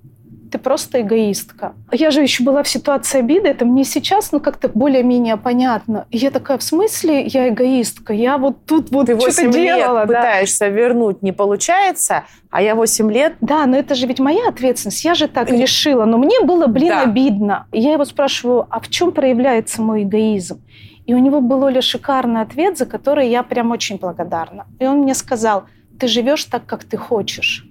ты 0.50 0.58
просто 0.58 1.00
эгоистка. 1.00 1.74
Я 1.92 2.10
же 2.10 2.22
еще 2.22 2.42
была 2.44 2.62
в 2.62 2.68
ситуации 2.68 3.18
обиды, 3.20 3.48
это 3.48 3.64
мне 3.64 3.84
сейчас, 3.84 4.32
ну, 4.32 4.40
как-то 4.40 4.68
более-менее 4.68 5.36
понятно. 5.36 6.06
И 6.10 6.16
я 6.18 6.30
такая, 6.30 6.58
в 6.58 6.62
смысле 6.62 7.26
я 7.26 7.48
эгоистка? 7.48 8.12
Я 8.12 8.36
вот 8.38 8.64
тут 8.66 8.90
вот 8.90 9.06
Ты 9.06 9.12
что-то 9.18 9.26
8 9.42 9.50
делала. 9.52 10.00
лет 10.00 10.08
да. 10.08 10.20
пытаешься 10.20 10.68
вернуть, 10.68 11.22
не 11.22 11.32
получается, 11.32 12.24
а 12.50 12.62
я 12.62 12.74
8 12.74 13.10
лет 13.12 13.34
Да, 13.40 13.66
но 13.66 13.76
это 13.76 13.94
же 13.94 14.06
ведь 14.06 14.18
моя 14.20 14.48
ответственность. 14.48 15.04
Я 15.04 15.14
же 15.14 15.28
так 15.28 15.50
И- 15.50 15.56
решила. 15.56 16.04
Но 16.04 16.18
мне 16.18 16.40
было, 16.42 16.66
блин, 16.66 16.88
Да. 16.88 17.02
обидно. 17.02 17.66
И 17.72 17.80
я 17.80 17.92
его 17.92 18.04
спрашиваю, 18.04 18.66
а 18.70 18.80
в 18.80 18.88
чем 18.88 19.12
проявляется 19.12 19.82
мой 19.82 20.02
эгоизм? 20.02 20.60
И 21.06 21.14
у 21.14 21.18
него 21.18 21.40
был 21.40 21.62
Оля 21.64 21.80
шикарный 21.82 22.40
ответ, 22.42 22.78
за 22.78 22.86
который 22.86 23.28
я 23.28 23.42
прям 23.42 23.70
очень 23.70 23.96
благодарна. 23.98 24.66
И 24.78 24.86
он 24.86 24.98
мне 24.98 25.14
сказал, 25.14 25.64
ты 25.98 26.06
живешь 26.08 26.44
так, 26.44 26.66
как 26.66 26.84
ты 26.84 26.96
хочешь. 26.96 27.66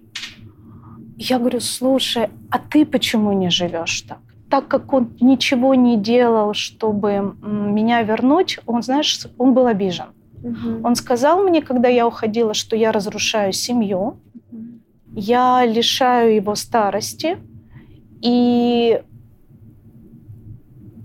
Я 1.22 1.38
говорю, 1.38 1.60
слушай, 1.60 2.30
а 2.50 2.60
ты 2.60 2.86
почему 2.86 3.34
не 3.34 3.50
живешь 3.50 4.02
так? 4.02 4.20
Так 4.50 4.68
как 4.70 4.94
он 4.94 5.18
ничего 5.20 5.76
не 5.76 5.98
делал, 5.98 6.54
чтобы 6.54 7.36
меня 7.42 8.02
вернуть, 8.04 8.58
он, 8.66 8.82
знаешь, 8.82 9.28
он 9.38 9.54
был 9.54 9.68
обижен. 9.68 10.08
Он 10.84 10.96
сказал 10.96 11.44
мне, 11.44 11.62
когда 11.62 11.90
я 11.90 12.08
уходила, 12.08 12.54
что 12.54 12.76
я 12.78 12.94
разрушаю 12.94 13.52
семью, 13.52 14.22
я 15.14 15.66
лишаю 15.66 16.36
его 16.36 16.56
старости, 16.56 17.38
и 18.22 19.02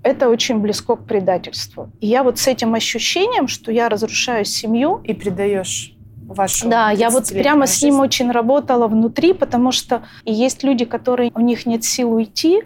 это 0.04 0.28
очень 0.28 0.60
близко 0.60 0.94
к 0.94 1.04
предательству. 1.04 1.90
И 2.00 2.06
я 2.06 2.22
вот 2.22 2.38
с 2.38 2.46
этим 2.46 2.74
ощущением, 2.74 3.48
что 3.48 3.72
я 3.72 3.88
разрушаю 3.88 4.44
семью, 4.44 5.00
и 5.02 5.12
предаешь 5.12 5.93
вашу 6.28 6.68
да, 6.68 6.90
я 6.90 7.10
вот 7.10 7.24
30-летнюю 7.24 7.42
прямо 7.42 7.66
с 7.66 7.82
ним 7.82 7.94
жизнь. 7.94 8.04
очень 8.04 8.30
работала 8.30 8.86
внутри, 8.88 9.32
потому 9.32 9.72
что 9.72 10.02
есть 10.24 10.62
люди, 10.64 10.84
которые 10.84 11.30
у 11.34 11.40
них 11.40 11.66
нет 11.66 11.84
сил 11.84 12.12
уйти, 12.12 12.62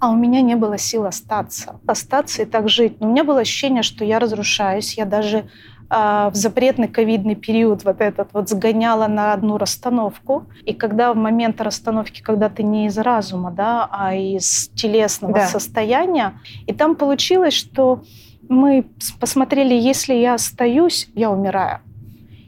а 0.00 0.10
у 0.10 0.16
меня 0.16 0.40
не 0.40 0.56
было 0.56 0.78
сил 0.78 1.06
остаться, 1.06 1.80
остаться 1.86 2.42
и 2.42 2.44
так 2.44 2.68
жить. 2.68 3.00
Но 3.00 3.06
у 3.08 3.10
меня 3.10 3.22
было 3.24 3.40
ощущение, 3.40 3.82
что 3.82 4.04
я 4.04 4.18
разрушаюсь. 4.18 4.94
Я 4.98 5.04
даже 5.04 5.44
а, 5.88 6.30
в 6.30 6.34
запретный 6.34 6.88
ковидный 6.88 7.36
период 7.36 7.84
вот 7.84 8.00
этот 8.00 8.30
вот 8.32 8.48
сгоняла 8.48 9.06
на 9.06 9.32
одну 9.32 9.58
расстановку. 9.58 10.46
И 10.64 10.72
когда 10.72 11.12
в 11.12 11.16
момент 11.16 11.60
расстановки, 11.60 12.20
когда 12.20 12.48
ты 12.48 12.62
не 12.64 12.86
из 12.86 12.98
разума, 12.98 13.52
да, 13.52 13.88
а 13.92 14.14
из 14.14 14.68
телесного 14.70 15.34
Да. 15.34 15.46
состояния, 15.46 16.40
и 16.66 16.72
там 16.72 16.96
получилось, 16.96 17.54
что 17.54 18.02
мы 18.48 18.86
посмотрели, 19.20 19.74
если 19.74 20.14
я 20.14 20.34
остаюсь, 20.34 21.08
я 21.14 21.30
умираю. 21.30 21.80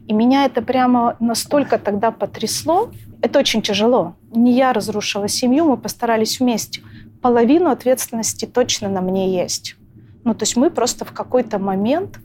И 0.07 0.13
меня 0.13 0.45
это 0.45 0.63
прямо 0.63 1.17
настолько 1.21 1.79
тогда 1.79 2.11
потрясло. 2.11 2.91
Это 3.23 3.39
очень 3.39 3.63
тяжело. 3.63 4.17
Не 4.35 4.53
я 4.53 4.73
разрушила 4.73 5.29
семью, 5.29 5.65
мы 5.65 5.77
постарались 5.77 6.41
вместе. 6.41 6.83
Половину 7.23 7.71
ответственности 7.71 8.45
точно 8.45 8.89
на 8.89 9.01
мне 9.01 9.35
есть. 9.35 9.77
Ну, 10.25 10.35
то 10.35 10.43
есть 10.43 10.57
мы 10.57 10.71
просто 10.71 11.05
в 11.05 11.13
какой-то 11.13 11.59
момент 11.59 12.19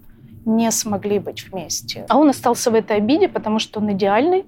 не 0.45 0.71
смогли 0.71 1.19
быть 1.19 1.49
вместе. 1.49 2.05
А 2.09 2.17
он 2.17 2.29
остался 2.29 2.71
в 2.71 2.73
этой 2.73 2.97
обиде, 2.97 3.27
потому 3.27 3.59
что 3.59 3.79
он 3.79 3.91
идеальный. 3.93 4.45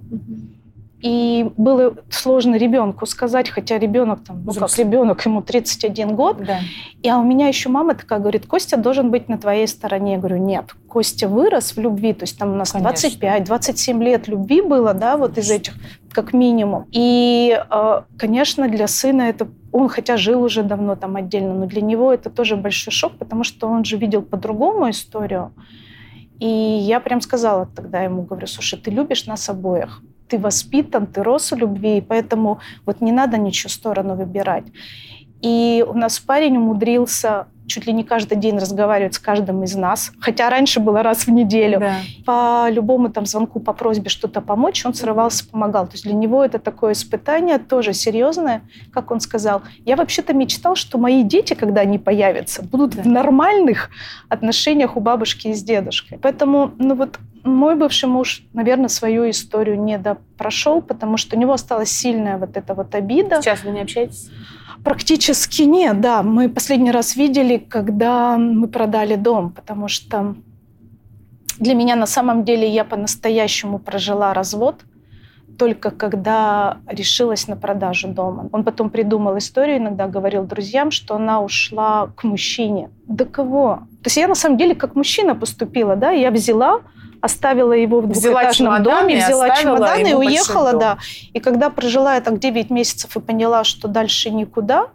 И 1.02 1.50
было 1.58 1.96
сложно 2.10 2.56
ребенку 2.56 3.06
сказать, 3.06 3.50
хотя 3.50 3.80
ребенок 3.80 4.24
там, 4.24 4.38
ну 4.38 4.46
как 4.46 4.54
Взрослый. 4.54 4.86
ребенок, 4.86 5.26
ему 5.26 5.42
31 5.42 6.16
год, 6.16 6.38
Да. 6.44 6.60
и 7.02 7.10
а 7.10 7.18
у 7.18 7.24
меня 7.24 7.48
еще 7.48 7.70
мама 7.70 7.96
такая 7.96 8.20
говорит, 8.20 8.46
Костя 8.46 8.78
должен 8.78 9.10
быть 9.10 9.28
на 9.28 9.38
твоей 9.38 9.68
стороне. 9.68 10.14
Я 10.14 10.18
говорю, 10.20 10.38
нет, 10.38 10.66
Костя 10.88 11.28
вырос 11.28 11.76
в 11.76 11.80
любви, 11.80 12.14
то 12.14 12.24
есть 12.24 12.38
там 12.38 12.52
у 12.54 12.56
нас 12.56 12.72
Конечно. 12.72 13.08
25-27 13.18 14.04
лет 14.04 14.28
любви 14.28 14.62
было, 14.62 14.94
да, 14.94 15.18
вот 15.18 15.38
из 15.38 15.50
этих 15.50 15.74
как 16.12 16.34
минимум. 16.34 16.86
И, 16.92 17.60
э, 17.70 18.02
конечно, 18.18 18.68
для 18.68 18.88
сына 18.88 19.24
это 19.24 19.48
он 19.72 19.88
хотя 19.88 20.18
жил 20.18 20.44
уже 20.44 20.64
давно 20.64 20.96
там 20.96 21.16
отдельно, 21.16 21.54
но 21.54 21.66
для 21.66 21.82
него 21.82 22.14
это 22.14 22.30
тоже 22.30 22.58
большой 22.58 22.92
шок, 22.92 23.14
потому 23.18 23.44
что 23.44 23.68
он 23.68 23.86
же 23.86 23.98
видел 23.98 24.22
по-другому 24.22 24.90
историю. 24.90 25.54
И 26.40 26.48
я 26.48 27.00
прям 27.00 27.22
сказала 27.22 27.66
тогда 27.68 28.02
ему, 28.02 28.24
говорю, 28.24 28.48
слушай, 28.48 28.78
ты 28.80 28.92
любишь 28.92 29.26
нас 29.28 29.48
обоих, 29.48 30.02
ты 30.32 30.39
воспитан, 30.39 31.08
ты 31.08 31.24
рос 31.24 31.52
в 31.52 31.58
любви, 31.58 31.98
и 31.98 32.02
поэтому 32.02 32.60
вот 32.86 33.02
не 33.02 33.12
надо 33.12 33.38
ничью 33.38 33.70
сторону 33.70 34.15
выбирать. 34.15 34.63
И 35.41 35.84
у 35.88 35.94
нас 35.94 36.20
парень 36.20 36.58
умудрился 36.58 37.48
чуть 37.67 37.88
ли 37.88 37.94
не 37.94 38.04
каждый 38.04 38.38
день 38.38 38.58
разговаривать 38.58 39.13
с 39.13 39.20
каждым 39.20 39.63
из 39.63 39.76
нас, 39.76 40.12
хотя 40.20 40.50
раньше 40.50 40.80
было 40.80 41.04
раз 41.04 41.26
в 41.28 41.32
неделю. 41.32 41.80
Да. 41.80 41.96
По 42.26 42.70
любому 42.70 43.10
там 43.10 43.26
звонку, 43.26 43.60
по 43.60 43.74
просьбе 43.74 44.10
что-то 44.10 44.41
помочь, 44.41 44.86
он 44.86 44.94
срывался, 44.94 45.48
помогал. 45.50 45.86
То 45.86 45.94
есть 45.94 46.04
для 46.04 46.13
него 46.13 46.44
это 46.44 46.60
такое 46.60 46.94
испытание 46.94 47.60
тоже 47.60 47.94
серьезное, 47.94 48.62
как 48.94 49.12
он 49.12 49.20
сказал. 49.20 49.62
Я 49.86 49.96
вообще-то 49.96 50.34
мечтал, 50.34 50.76
что 50.76 50.98
мои 50.98 51.24
дети, 51.24 51.54
когда 51.54 51.82
они 51.82 51.98
появятся, 51.98 52.62
будут 52.63 52.96
Да. 52.96 53.04
в 53.04 53.08
нормальных 53.08 53.89
отношениях 54.30 54.98
у 54.98 55.00
бабушки 55.00 55.48
и 55.48 55.54
с 55.54 55.63
дедушкой. 55.63 56.20
Поэтому, 56.22 56.72
ну 56.78 56.96
вот 56.96 57.20
мой 57.43 57.75
бывший 57.75 58.10
муж, 58.10 58.43
наверное, 58.54 58.88
свою 58.88 59.30
историю 59.30 59.82
не 59.82 59.97
допрошел, 59.97 60.82
потому 60.82 61.17
что 61.17 61.36
у 61.36 61.39
него 61.39 61.54
осталась 61.54 61.91
сильная 61.91 62.38
вот 62.38 62.58
эта 62.58 62.73
вот 62.73 62.93
обида. 62.95 63.41
Сейчас 63.41 63.63
вы 63.63 63.71
не 63.71 63.82
общаетесь? 63.82 64.30
Практически 64.84 65.62
нет, 65.63 66.01
да. 66.01 66.23
Мы 66.23 66.49
последний 66.49 66.91
раз 66.91 67.15
видели, 67.15 67.58
когда 67.58 68.38
мы 68.38 68.67
продали 68.67 69.15
дом, 69.15 69.51
потому 69.51 69.88
что 69.88 70.36
для 71.60 71.75
меня 71.75 71.95
на 71.95 72.08
самом 72.08 72.43
деле 72.43 72.67
я 72.67 72.84
по-настоящему 72.84 73.77
прожила 73.80 74.34
развод 74.34 74.84
только 75.62 75.91
когда 75.91 76.80
решилась 76.88 77.47
на 77.47 77.56
продажу 77.56 78.08
дома. 78.08 78.49
Он 78.51 78.63
потом 78.63 78.89
придумал 78.89 79.38
историю, 79.38 79.77
иногда 79.77 80.08
говорил 80.08 80.43
друзьям, 80.43 80.89
что 80.89 81.15
она 81.15 81.39
ушла 81.39 82.10
к 82.15 82.23
мужчине. 82.23 82.89
Да 83.06 83.25
кого? 83.25 83.84
То 84.01 84.08
есть 84.08 84.17
я 84.17 84.27
на 84.27 84.34
самом 84.34 84.58
деле 84.58 84.73
как 84.73 84.95
мужчина 84.95 85.36
поступила, 85.36 85.95
да, 85.95 86.10
я 86.10 86.32
взяла, 86.32 86.82
оставила 87.21 87.73
его 87.73 88.01
в 88.01 88.07
двухэтажном 88.07 88.84
доме, 88.84 89.17
взяла 89.17 89.55
чемодан 89.55 90.05
и 90.05 90.13
уехала, 90.13 90.73
да. 90.73 90.97
И 91.34 91.39
когда 91.39 91.69
прожила 91.69 92.15
я 92.15 92.21
так 92.21 92.39
9 92.39 92.69
месяцев 92.69 93.15
и 93.15 93.19
поняла, 93.19 93.63
что 93.63 93.88
дальше 93.88 94.31
никуда, 94.31 94.88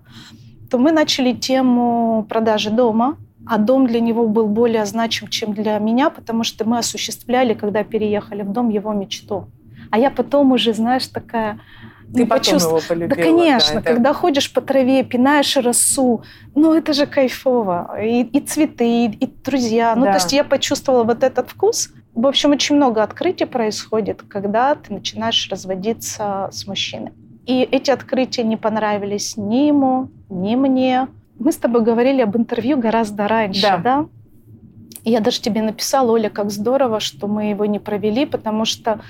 то 0.71 0.79
мы 0.79 0.93
начали 0.93 1.33
тему 1.33 2.27
продажи 2.29 2.71
дома. 2.71 3.17
А 3.49 3.59
дом 3.59 3.87
для 3.87 4.01
него 4.01 4.27
был 4.27 4.49
более 4.49 4.85
значим, 4.87 5.29
чем 5.29 5.55
для 5.55 5.79
меня, 5.79 6.11
потому 6.11 6.43
что 6.43 6.69
мы 6.69 6.79
осуществляли, 6.79 7.55
когда 7.55 7.85
переехали 7.85 8.43
в 8.43 8.51
дом, 8.51 8.71
его 8.71 8.93
мечту. 8.93 9.47
А 9.91 9.99
я 9.99 10.11
потом 10.11 10.51
уже, 10.51 10.75
знаешь, 10.75 11.07
такая... 11.07 11.61
Ты 12.13 12.23
ну, 12.23 12.27
потом 12.27 12.39
почувств- 12.39 12.69
его 12.69 12.81
полюбила. 12.89 13.17
Да, 13.17 13.23
конечно. 13.23 13.79
это- 13.79 13.83
Когда 13.83 14.13
ходишь 14.13 14.53
по 14.53 14.61
траве, 14.61 15.05
пинаешь 15.05 15.57
росу, 15.57 16.23
ну 16.57 16.75
это 16.75 16.93
же 16.93 17.07
кайфово. 17.07 18.01
И, 18.03 18.23
и 18.23 18.41
цветы, 18.41 19.07
и, 19.07 19.11
и 19.11 19.33
друзья. 19.45 19.95
Ну 19.95 20.05
Да. 20.07 20.13
то 20.13 20.17
есть 20.19 20.33
я 20.33 20.43
почувствовала 20.43 21.05
вот 21.05 21.23
этот 21.23 21.51
вкус. 21.51 21.91
В 22.17 22.27
общем, 22.27 22.53
очень 22.53 22.77
много 22.77 23.03
открытий 23.03 23.45
происходит, 23.45 24.23
когда 24.27 24.75
ты 24.75 24.95
начинаешь 24.95 25.49
разводиться 25.51 26.49
с 26.51 26.67
мужчиной. 26.67 27.13
И 27.45 27.61
эти 27.61 27.91
открытия 27.91 28.43
не 28.43 28.57
понравились 28.57 29.37
ни 29.37 29.67
ему, 29.67 30.09
ни 30.31 30.57
мне. 30.57 31.09
Мы 31.39 31.53
с 31.53 31.57
тобой 31.59 31.83
говорили 31.83 32.23
об 32.23 32.35
интервью 32.35 32.79
гораздо 32.79 33.29
раньше, 33.29 33.61
Да. 33.61 33.77
да? 33.77 34.07
Я 35.05 35.21
даже 35.21 35.43
тебе 35.43 35.61
написала, 35.61 36.11
Оля, 36.11 36.31
как 36.31 36.51
здорово, 36.51 37.01
что 37.01 37.29
мы 37.29 37.51
его 37.51 37.67
не 37.67 37.79
провели, 37.79 38.25
потому 38.25 38.65
что, 38.65 39.01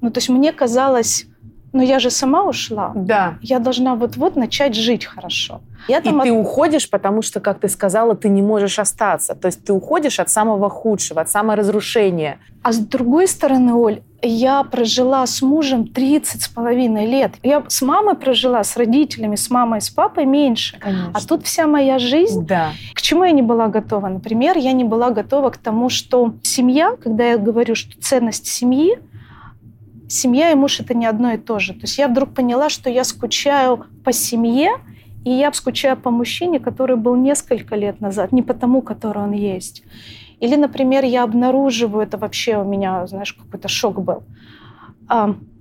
ну, 0.00 0.10
то 0.10 0.16
есть 0.18 0.30
мне 0.30 0.50
казалось, 0.50 1.26
но 1.74 1.82
я 1.82 1.98
же 1.98 2.10
сама 2.10 2.44
ушла. 2.44 2.92
Да. 2.94 3.34
Я 3.42 3.58
должна 3.58 3.94
вот-вот 3.96 4.36
начать 4.36 4.74
жить 4.74 5.04
хорошо. 5.04 5.60
Я 5.88 5.98
И 5.98 6.02
там 6.02 6.20
ты 6.22 6.30
от- 6.32 6.38
уходишь, 6.46 6.88
потому 6.88 7.20
что, 7.20 7.40
как 7.40 7.58
ты 7.60 7.68
сказала, 7.68 8.14
ты 8.14 8.28
не 8.30 8.40
можешь 8.40 8.78
остаться. 8.78 9.34
То 9.34 9.46
есть 9.48 9.64
ты 9.64 9.72
уходишь 9.74 10.18
от 10.20 10.30
самого 10.30 10.70
худшего, 10.70 11.20
от 11.20 11.28
саморазрушения. 11.28 12.38
А 12.62 12.72
с 12.72 12.78
другой 12.78 13.28
стороны, 13.28 13.74
Оль, 13.74 14.00
я 14.22 14.62
прожила 14.64 15.26
с 15.26 15.42
мужем 15.42 15.86
30 15.88 16.40
с 16.42 16.48
половиной 16.48 17.06
лет. 17.06 17.32
Я 17.42 17.62
с 17.68 17.82
мамой 17.82 18.14
прожила, 18.14 18.64
с 18.64 18.76
родителями, 18.76 19.36
с 19.36 19.50
мамой, 19.50 19.80
с 19.82 19.90
папой 19.90 20.24
меньше. 20.24 20.78
Конечно. 20.78 21.10
А 21.12 21.20
тут 21.20 21.44
вся 21.44 21.66
моя 21.66 21.98
жизнь. 21.98 22.46
Да. 22.46 22.70
К 22.94 23.02
чему 23.02 23.24
я 23.24 23.32
не 23.32 23.42
была 23.42 23.66
готова? 23.68 24.08
Например, 24.08 24.56
я 24.56 24.72
не 24.72 24.84
была 24.84 25.10
готова 25.10 25.50
к 25.50 25.58
тому, 25.58 25.90
что 25.90 26.32
семья, 26.42 26.96
когда 27.02 27.24
я 27.32 27.36
говорю, 27.36 27.74
что 27.74 28.00
ценность 28.00 28.46
семьи, 28.46 28.98
семья 30.14 30.50
и 30.50 30.54
муж 30.54 30.80
это 30.80 30.94
не 30.94 31.06
одно 31.06 31.32
и 31.32 31.38
то 31.38 31.58
же. 31.58 31.74
То 31.74 31.82
есть 31.82 31.98
я 31.98 32.08
вдруг 32.08 32.34
поняла, 32.34 32.68
что 32.68 32.90
я 32.90 33.04
скучаю 33.04 33.86
по 34.04 34.12
семье, 34.12 34.70
и 35.24 35.30
я 35.30 35.52
скучаю 35.52 35.96
по 35.96 36.10
мужчине, 36.10 36.60
который 36.60 36.96
был 36.96 37.16
несколько 37.16 37.76
лет 37.76 38.00
назад, 38.00 38.32
не 38.32 38.42
потому, 38.42 38.82
который 38.82 39.22
он 39.22 39.32
есть. 39.32 39.82
Или, 40.40 40.56
например, 40.56 41.04
я 41.04 41.24
обнаруживаю, 41.24 42.02
это 42.02 42.18
вообще 42.18 42.58
у 42.58 42.64
меня, 42.64 43.06
знаешь, 43.06 43.32
какой-то 43.32 43.68
шок 43.68 44.02
был. 44.02 44.22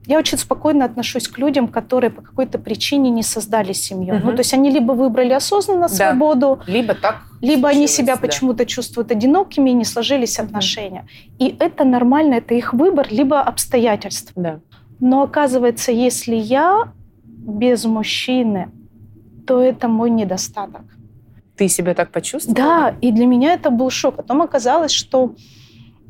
Я 0.06 0.18
очень 0.20 0.38
спокойно 0.38 0.84
отношусь 0.86 1.28
к 1.30 1.38
людям, 1.38 1.68
которые 1.68 2.10
по 2.12 2.22
какой-то 2.22 2.60
причине 2.60 3.10
не 3.10 3.24
создали 3.24 3.72
семью. 3.74 4.16
Мгм. 4.16 4.26
Ну, 4.26 4.32
то 4.34 4.40
есть 4.40 4.54
они 4.54 4.70
либо 4.70 4.92
выбрали 4.92 5.32
осознанно 5.34 5.88
Да. 5.88 5.90
свободу, 5.90 6.60
Либо 6.68 6.94
так 6.94 7.22
либо 7.42 7.70
они 7.70 7.88
себя 7.88 8.16
да. 8.16 8.22
почему-то 8.22 8.66
чувствуют 8.66 9.12
одинокими 9.12 9.70
и 9.70 9.74
не 9.74 9.86
сложились 9.86 10.40
отношения. 10.40 11.06
И 11.40 11.56
это 11.60 11.84
нормально, 11.86 12.36
это 12.36 12.54
их 12.54 12.74
выбор, 12.74 13.08
либо 13.12 13.42
обстоятельства. 13.42 14.34
Да. 14.42 14.60
Но 15.00 15.24
оказывается, 15.24 15.92
если 15.92 16.36
я 16.36 16.92
без 17.24 17.86
мужчины, 17.86 18.72
то 19.46 19.62
это 19.62 19.88
мой 19.88 20.10
недостаток. 20.10 20.82
Ты 21.58 21.68
себя 21.68 21.94
так 21.94 22.12
почувствовала? 22.12 22.56
Да, 22.58 22.96
и 23.02 23.12
для 23.12 23.26
меня 23.26 23.54
это 23.54 23.70
был 23.70 23.90
шок. 23.90 24.16
Потом 24.16 24.42
оказалось, 24.42 24.92
что 24.92 25.36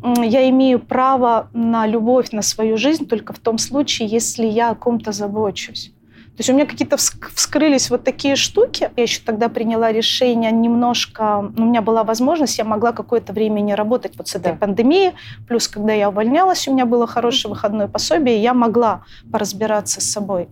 я 0.03 0.49
имею 0.49 0.79
право 0.79 1.49
на 1.53 1.87
любовь, 1.87 2.31
на 2.31 2.41
свою 2.41 2.77
жизнь 2.77 3.07
только 3.07 3.33
в 3.33 3.39
том 3.39 3.57
случае, 3.57 4.07
если 4.07 4.45
я 4.45 4.71
о 4.71 4.75
ком-то 4.75 5.11
забочусь. 5.11 5.91
То 6.35 6.39
есть 6.39 6.49
у 6.49 6.53
меня 6.53 6.65
какие-то 6.65 6.95
вск- 6.95 7.29
вскрылись 7.35 7.91
вот 7.91 8.03
такие 8.03 8.35
штуки. 8.35 8.89
Я 8.97 9.03
еще 9.03 9.21
тогда 9.23 9.49
приняла 9.49 9.91
решение 9.91 10.51
немножко... 10.51 11.51
у 11.55 11.61
меня 11.61 11.83
была 11.83 12.03
возможность, 12.03 12.57
я 12.57 12.63
могла 12.63 12.91
какое-то 12.91 13.33
время 13.33 13.61
не 13.61 13.75
работать 13.75 14.17
вот 14.17 14.27
с 14.27 14.35
этой 14.35 14.53
Да. 14.53 14.57
пандемией. 14.57 15.11
Плюс, 15.47 15.67
когда 15.67 15.93
я 15.93 16.09
увольнялась, 16.09 16.67
у 16.67 16.73
меня 16.73 16.87
было 16.87 17.05
хорошее 17.05 17.53
выходное 17.53 17.87
пособие, 17.87 18.41
я 18.41 18.55
могла 18.55 19.03
поразбираться 19.31 20.01
с 20.01 20.05
собой. 20.11 20.47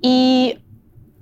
И 0.00 0.60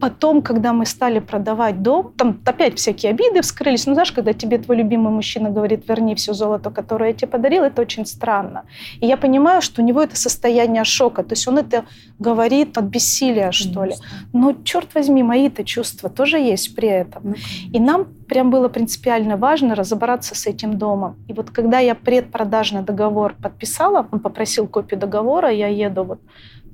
потом, 0.00 0.42
когда 0.42 0.72
мы 0.72 0.86
стали 0.86 1.18
продавать 1.18 1.82
дом, 1.82 2.12
там 2.16 2.40
опять 2.44 2.78
всякие 2.78 3.10
обиды 3.10 3.40
вскрылись. 3.42 3.86
Ну, 3.86 3.94
знаешь, 3.94 4.12
когда 4.12 4.32
тебе 4.32 4.58
твой 4.58 4.76
любимый 4.76 5.12
мужчина 5.12 5.50
говорит, 5.50 5.88
верни 5.88 6.14
все 6.14 6.32
золото, 6.32 6.70
которое 6.70 7.10
я 7.10 7.16
тебе 7.16 7.28
подарил, 7.28 7.64
это 7.64 7.82
очень 7.82 8.06
странно. 8.06 8.64
И 9.00 9.06
я 9.06 9.16
понимаю, 9.16 9.62
что 9.62 9.82
у 9.82 9.84
него 9.84 10.02
это 10.02 10.16
состояние 10.16 10.84
шока. 10.84 11.22
То 11.22 11.32
есть 11.32 11.48
он 11.48 11.58
это 11.58 11.84
говорит 12.18 12.78
от 12.78 12.84
бессилия, 12.84 13.52
что 13.52 13.84
ли. 13.84 13.94
Но, 14.32 14.54
черт 14.64 14.94
возьми, 14.94 15.22
мои-то 15.22 15.64
чувства 15.64 16.08
тоже 16.08 16.38
есть 16.38 16.74
при 16.76 16.88
этом. 16.88 17.22
Ну, 17.24 17.34
И 17.72 17.80
нам 17.80 18.06
прям 18.28 18.50
было 18.50 18.68
принципиально 18.68 19.36
важно 19.36 19.74
разобраться 19.74 20.34
с 20.34 20.46
этим 20.46 20.78
домом. 20.78 21.16
И 21.28 21.32
вот 21.32 21.50
когда 21.50 21.78
я 21.78 21.94
предпродажный 21.94 22.82
договор 22.82 23.34
подписала, 23.42 24.06
он 24.12 24.20
попросил 24.20 24.66
копию 24.68 25.00
договора, 25.00 25.50
я 25.50 25.68
еду 25.68 26.04
вот 26.04 26.20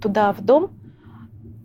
туда, 0.03 0.33
в 0.33 0.43
дом, 0.43 0.71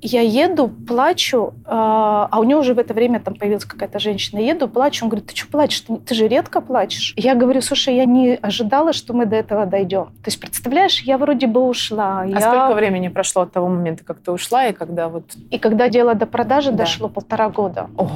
я 0.02 0.22
еду, 0.22 0.68
плачу, 0.70 1.54
э, 1.58 1.62
а 1.70 2.40
у 2.40 2.44
него 2.44 2.62
уже 2.62 2.74
в 2.74 2.80
это 2.80 2.94
время 2.94 3.20
там 3.20 3.36
появилась 3.36 3.66
какая-то 3.66 4.00
женщина. 4.00 4.40
Еду, 4.40 4.68
плачу, 4.68 5.06
он 5.06 5.10
говорит, 5.10 5.28
ты 5.28 5.36
что 5.36 5.48
плачешь? 5.48 5.82
Ты, 5.82 5.98
ты 5.98 6.16
же 6.16 6.28
редко 6.28 6.62
плачешь. 6.62 7.14
Я 7.18 7.36
говорю, 7.36 7.62
слушай, 7.62 7.96
я 7.96 8.06
не 8.06 8.36
ожидала, 8.36 8.94
что 8.94 9.14
мы 9.14 9.26
до 9.26 9.36
этого 9.36 9.66
дойдем. 9.66 10.06
То 10.06 10.28
есть, 10.28 10.40
представляешь, 10.40 11.02
я 11.02 11.18
вроде 11.18 11.48
бы 11.48 11.68
ушла. 11.68 12.22
А 12.22 12.26
я... 12.26 12.40
сколько 12.40 12.76
времени 12.76 13.10
прошло 13.10 13.42
от 13.44 13.52
того 13.52 13.68
момента, 13.68 14.04
как 14.04 14.20
ты 14.20 14.32
ушла, 14.32 14.68
и 14.68 14.74
когда 14.74 15.10
вот... 15.10 15.26
И 15.50 15.60
когда 15.60 15.90
дело 15.90 16.16
до 16.16 16.26
продажи 16.26 16.72
Да. 16.72 16.78
дошло 16.80 17.10
полтора 17.10 17.50
года. 17.50 17.90
О, 17.98 18.10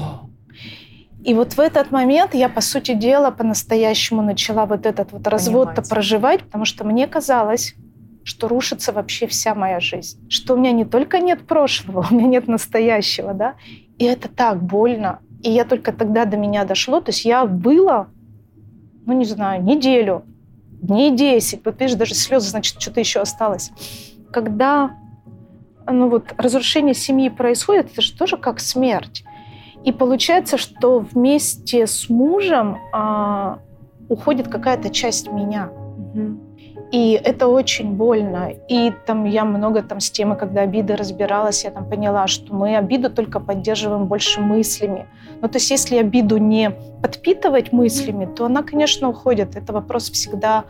И 1.23 1.33
вот 1.33 1.53
в 1.53 1.59
этот 1.59 1.91
момент 1.91 2.33
я, 2.33 2.49
по 2.49 2.61
сути 2.61 2.93
дела, 2.93 3.31
по-настоящему 3.31 4.21
начала 4.21 4.65
вот 4.65 4.85
этот 4.85 5.11
вот 5.11 5.27
развод-то 5.27 5.81
проживать, 5.81 6.43
потому 6.43 6.65
что 6.65 6.83
мне 6.85 7.07
казалось, 7.07 7.75
что 8.23 8.47
рушится 8.47 8.91
вообще 8.91 9.27
вся 9.27 9.55
моя 9.55 9.79
жизнь. 9.79 10.19
Что 10.29 10.53
у 10.53 10.57
меня 10.57 10.71
не 10.71 10.85
только 10.85 11.19
нет 11.19 11.45
прошлого, 11.45 12.05
у 12.11 12.13
меня 12.13 12.27
нет 12.27 12.47
настоящего, 12.47 13.33
да. 13.33 13.55
И 13.97 14.05
это 14.05 14.29
так 14.29 14.61
больно. 14.61 15.19
И 15.41 15.51
я 15.51 15.65
только 15.65 15.91
тогда 15.91 16.25
до 16.25 16.37
меня 16.37 16.65
дошло. 16.65 17.01
То 17.01 17.11
есть 17.11 17.25
я 17.25 17.45
была, 17.45 18.07
ну 19.05 19.13
не 19.13 19.25
знаю, 19.25 19.63
неделю, 19.63 20.23
дней 20.81 21.11
10. 21.11 21.65
Вот 21.65 21.79
видишь, 21.79 21.95
даже 21.95 22.15
слезы, 22.15 22.49
значит, 22.49 22.81
что-то 22.81 22.99
еще 22.99 23.19
осталось. 23.19 23.71
Когда 24.31 24.95
ну 25.85 26.09
вот, 26.09 26.33
разрушение 26.37 26.93
семьи 26.93 27.29
происходит, 27.29 27.91
это 27.91 28.01
же 28.01 28.13
тоже 28.17 28.37
как 28.37 28.59
смерть. 28.59 29.23
И 29.83 29.91
получается, 29.91 30.57
что 30.57 30.99
вместе 30.99 31.87
с 31.87 32.09
мужем 32.09 32.77
а, 32.93 33.59
уходит 34.07 34.47
какая-то 34.47 34.89
часть 34.89 35.29
меня. 35.31 35.69
мгм. 36.13 36.52
И 36.93 37.13
это 37.13 37.47
очень 37.47 37.93
больно. 37.93 38.51
И 38.67 38.93
там 39.07 39.25
я 39.25 39.45
много 39.45 39.81
там 39.81 39.99
с 39.99 40.11
темы, 40.11 40.35
когда 40.35 40.61
обиды 40.61 40.95
разбиралась, 40.95 41.63
я 41.63 41.71
там 41.71 41.89
поняла, 41.89 42.27
что 42.27 42.53
мы 42.53 42.77
обиду 42.77 43.09
только 43.09 43.39
поддерживаем 43.39 44.05
больше 44.05 44.41
мыслями. 44.41 45.07
Ну, 45.41 45.47
то 45.47 45.55
есть 45.55 45.71
если 45.71 45.97
обиду 45.97 46.37
не 46.37 46.69
подпитывать 47.01 47.71
мыслями, 47.71 48.25
то 48.25 48.45
она, 48.45 48.61
конечно, 48.61 49.09
уходит. 49.09 49.55
Это 49.55 49.73
вопрос 49.73 50.11
всегда, 50.11 50.65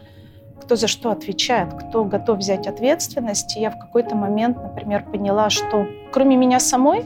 кто 0.61 0.77
за 0.77 0.87
что 0.87 1.11
отвечает, 1.11 1.73
кто 1.73 2.05
готов 2.05 2.37
взять 2.37 2.67
ответственность. 2.67 3.57
И 3.57 3.59
я 3.59 3.69
в 3.69 3.77
какой-то 3.77 4.15
момент, 4.15 4.55
например, 4.63 5.03
поняла, 5.03 5.49
что 5.49 5.85
кроме 6.13 6.37
меня 6.37 6.61
самой 6.61 7.03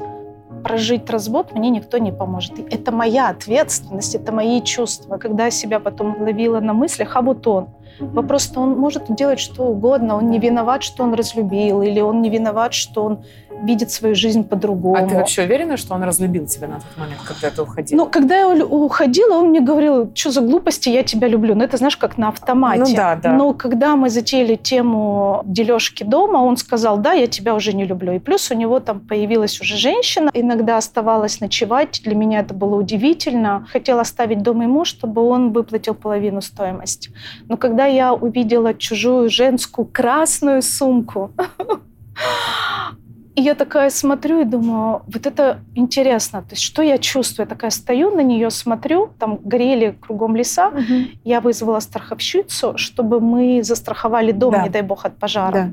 прожить 0.68 1.10
развод 1.10 1.54
мне 1.54 1.70
никто 1.70 1.98
не 1.98 2.12
поможет. 2.12 2.60
Это 2.74 2.92
моя 2.92 3.30
ответственность, 3.30 4.16
это 4.16 4.34
мои 4.34 4.62
чувства. 4.62 5.18
Когда 5.18 5.46
я 5.46 5.52
себя 5.52 5.80
потом 5.80 6.22
ловила 6.22 6.60
на 6.60 6.74
мыслях, 6.74 7.16
а 7.16 7.22
вот 7.22 7.48
он, 7.48 7.70
Вопрос-то 8.00 8.60
он 8.60 8.78
может 8.78 9.12
делать 9.16 9.40
что 9.40 9.64
угодно. 9.64 10.18
Он 10.18 10.30
не 10.30 10.40
виноват, 10.40 10.84
что 10.84 11.04
он 11.04 11.14
разлюбил, 11.14 11.82
или 11.82 12.00
он 12.00 12.22
не 12.22 12.30
виноват, 12.30 12.74
что 12.74 13.04
он 13.04 13.24
видит 13.64 13.92
свою 13.92 14.16
жизнь 14.16 14.44
по-другому. 14.44 14.96
А 14.96 15.08
ты 15.08 15.16
вообще 15.16 15.44
уверена, 15.44 15.78
что 15.78 15.94
он 15.94 16.04
разлюбил 16.04 16.46
тебя 16.46 16.68
на 16.68 16.76
тот 16.76 16.98
момент, 16.98 17.22
когда 17.26 17.50
ты 17.50 17.62
уходила? 17.62 17.98
Ну, 17.98 18.10
когда 18.10 18.38
я 18.38 18.66
уходила, 18.66 19.36
он 19.36 19.50
мне 19.50 19.62
говорил, 19.62 20.12
что 20.14 20.32
за 20.32 20.42
глупости, 20.42 20.90
я 20.90 21.04
тебя 21.04 21.28
люблю. 21.28 21.56
Ну, 21.56 21.64
это, 21.64 21.78
знаешь, 21.78 21.98
как 21.98 22.18
на 22.18 22.30
автомате. 22.30 22.80
Ну 22.80 22.96
да, 22.96 23.16
да. 23.16 23.34
Но 23.34 23.54
когда 23.54 23.96
мы 23.96 24.10
затеяли 24.10 24.56
тему 24.56 25.42
дележки 25.46 26.04
дома, 26.04 26.38
он 26.38 26.58
сказал, 26.58 26.98
да, 26.98 27.14
я 27.14 27.28
тебя 27.28 27.56
уже 27.56 27.74
не 27.74 27.86
люблю. 27.86 28.14
И 28.14 28.20
плюс 28.20 28.52
у 28.52 28.56
него 28.56 28.80
там 28.80 29.00
появилась 29.00 29.60
уже 29.62 29.78
женщина, 29.78 30.30
иногда 30.34 30.78
оставалась 30.78 31.40
ночевать. 31.40 32.02
Для 32.04 32.16
меня 32.16 32.40
это 32.40 32.54
было 32.54 32.76
удивительно. 32.76 33.68
Хотела 33.72 34.02
оставить 34.02 34.42
дом 34.44 34.62
ему, 34.62 34.86
чтобы 34.86 35.22
он 35.22 35.52
выплатил 35.52 35.94
половину 35.94 36.42
стоимости. 36.42 37.12
Но 37.48 37.58
когда 37.58 37.86
я 37.86 38.14
увидела 38.14 38.74
чужую 38.74 39.30
женскую 39.30 39.86
красную 39.86 40.62
сумку, 40.62 41.32
и 43.38 43.42
я 43.42 43.54
такая 43.54 43.92
смотрю 43.92 44.42
и 44.42 44.46
думаю, 44.46 45.04
вот 45.08 45.28
это 45.28 45.60
интересно. 45.76 46.42
То 46.42 46.54
есть 46.56 46.64
что 46.64 46.82
я 46.82 46.98
чувствую? 46.98 47.46
Я 47.46 47.50
такая 47.50 47.70
стою 47.70 48.10
на 48.16 48.22
нее, 48.24 48.50
смотрю, 48.50 49.10
там 49.20 49.38
горели 49.44 49.96
кругом 50.02 50.36
леса. 50.36 50.72
Мгм. 50.72 51.08
Я 51.24 51.40
вызвала 51.40 51.80
страховщицу, 51.80 52.78
чтобы 52.78 53.20
мы 53.22 53.62
застраховали 53.64 54.32
дом, 54.32 54.54
Да. 54.54 54.64
не 54.64 54.70
дай 54.70 54.82
бог, 54.82 55.06
от 55.06 55.18
пожара. 55.20 55.52
Да. 55.52 55.70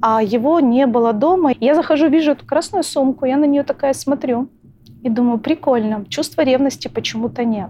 А 0.00 0.22
его 0.22 0.60
не 0.60 0.86
было 0.86 1.12
дома. 1.12 1.52
Я 1.60 1.74
захожу, 1.74 2.08
вижу 2.08 2.30
эту 2.32 2.46
красную 2.46 2.82
сумку, 2.84 3.26
я 3.26 3.36
на 3.36 3.44
нее 3.44 3.64
такая 3.64 3.92
смотрю 3.92 4.48
и 5.02 5.10
думаю, 5.10 5.38
прикольно, 5.38 6.06
чувства 6.08 6.40
ревности 6.40 6.88
почему-то 6.88 7.44
нет. 7.44 7.68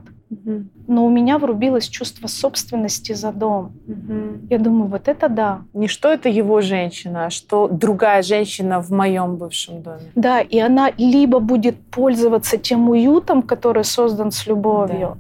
Но 0.87 1.07
у 1.07 1.11
меня 1.11 1.39
врубилось 1.39 1.89
чувство 1.89 2.27
собственности 2.27 3.13
за 3.13 3.33
дом. 3.33 3.73
Мгм. 3.87 4.47
Я 4.51 4.59
думаю, 4.59 4.91
вот 4.91 5.09
это 5.09 5.29
да. 5.29 5.63
Не 5.73 5.89
что 5.89 6.13
это 6.13 6.29
его 6.29 6.61
женщина, 6.61 7.27
а 7.27 7.31
что 7.31 7.69
другая 7.69 8.23
женщина 8.23 8.81
в 8.81 8.91
моем 8.91 9.37
бывшем 9.37 9.83
доме. 9.83 10.13
Да, 10.15 10.41
и 10.41 10.59
она 10.59 10.91
либо 10.99 11.39
будет 11.39 11.77
пользоваться 11.91 12.59
тем 12.59 12.89
уютом, 12.89 13.43
который 13.43 13.85
создан 13.85 14.31
с 14.31 14.47
любовью, 14.47 15.17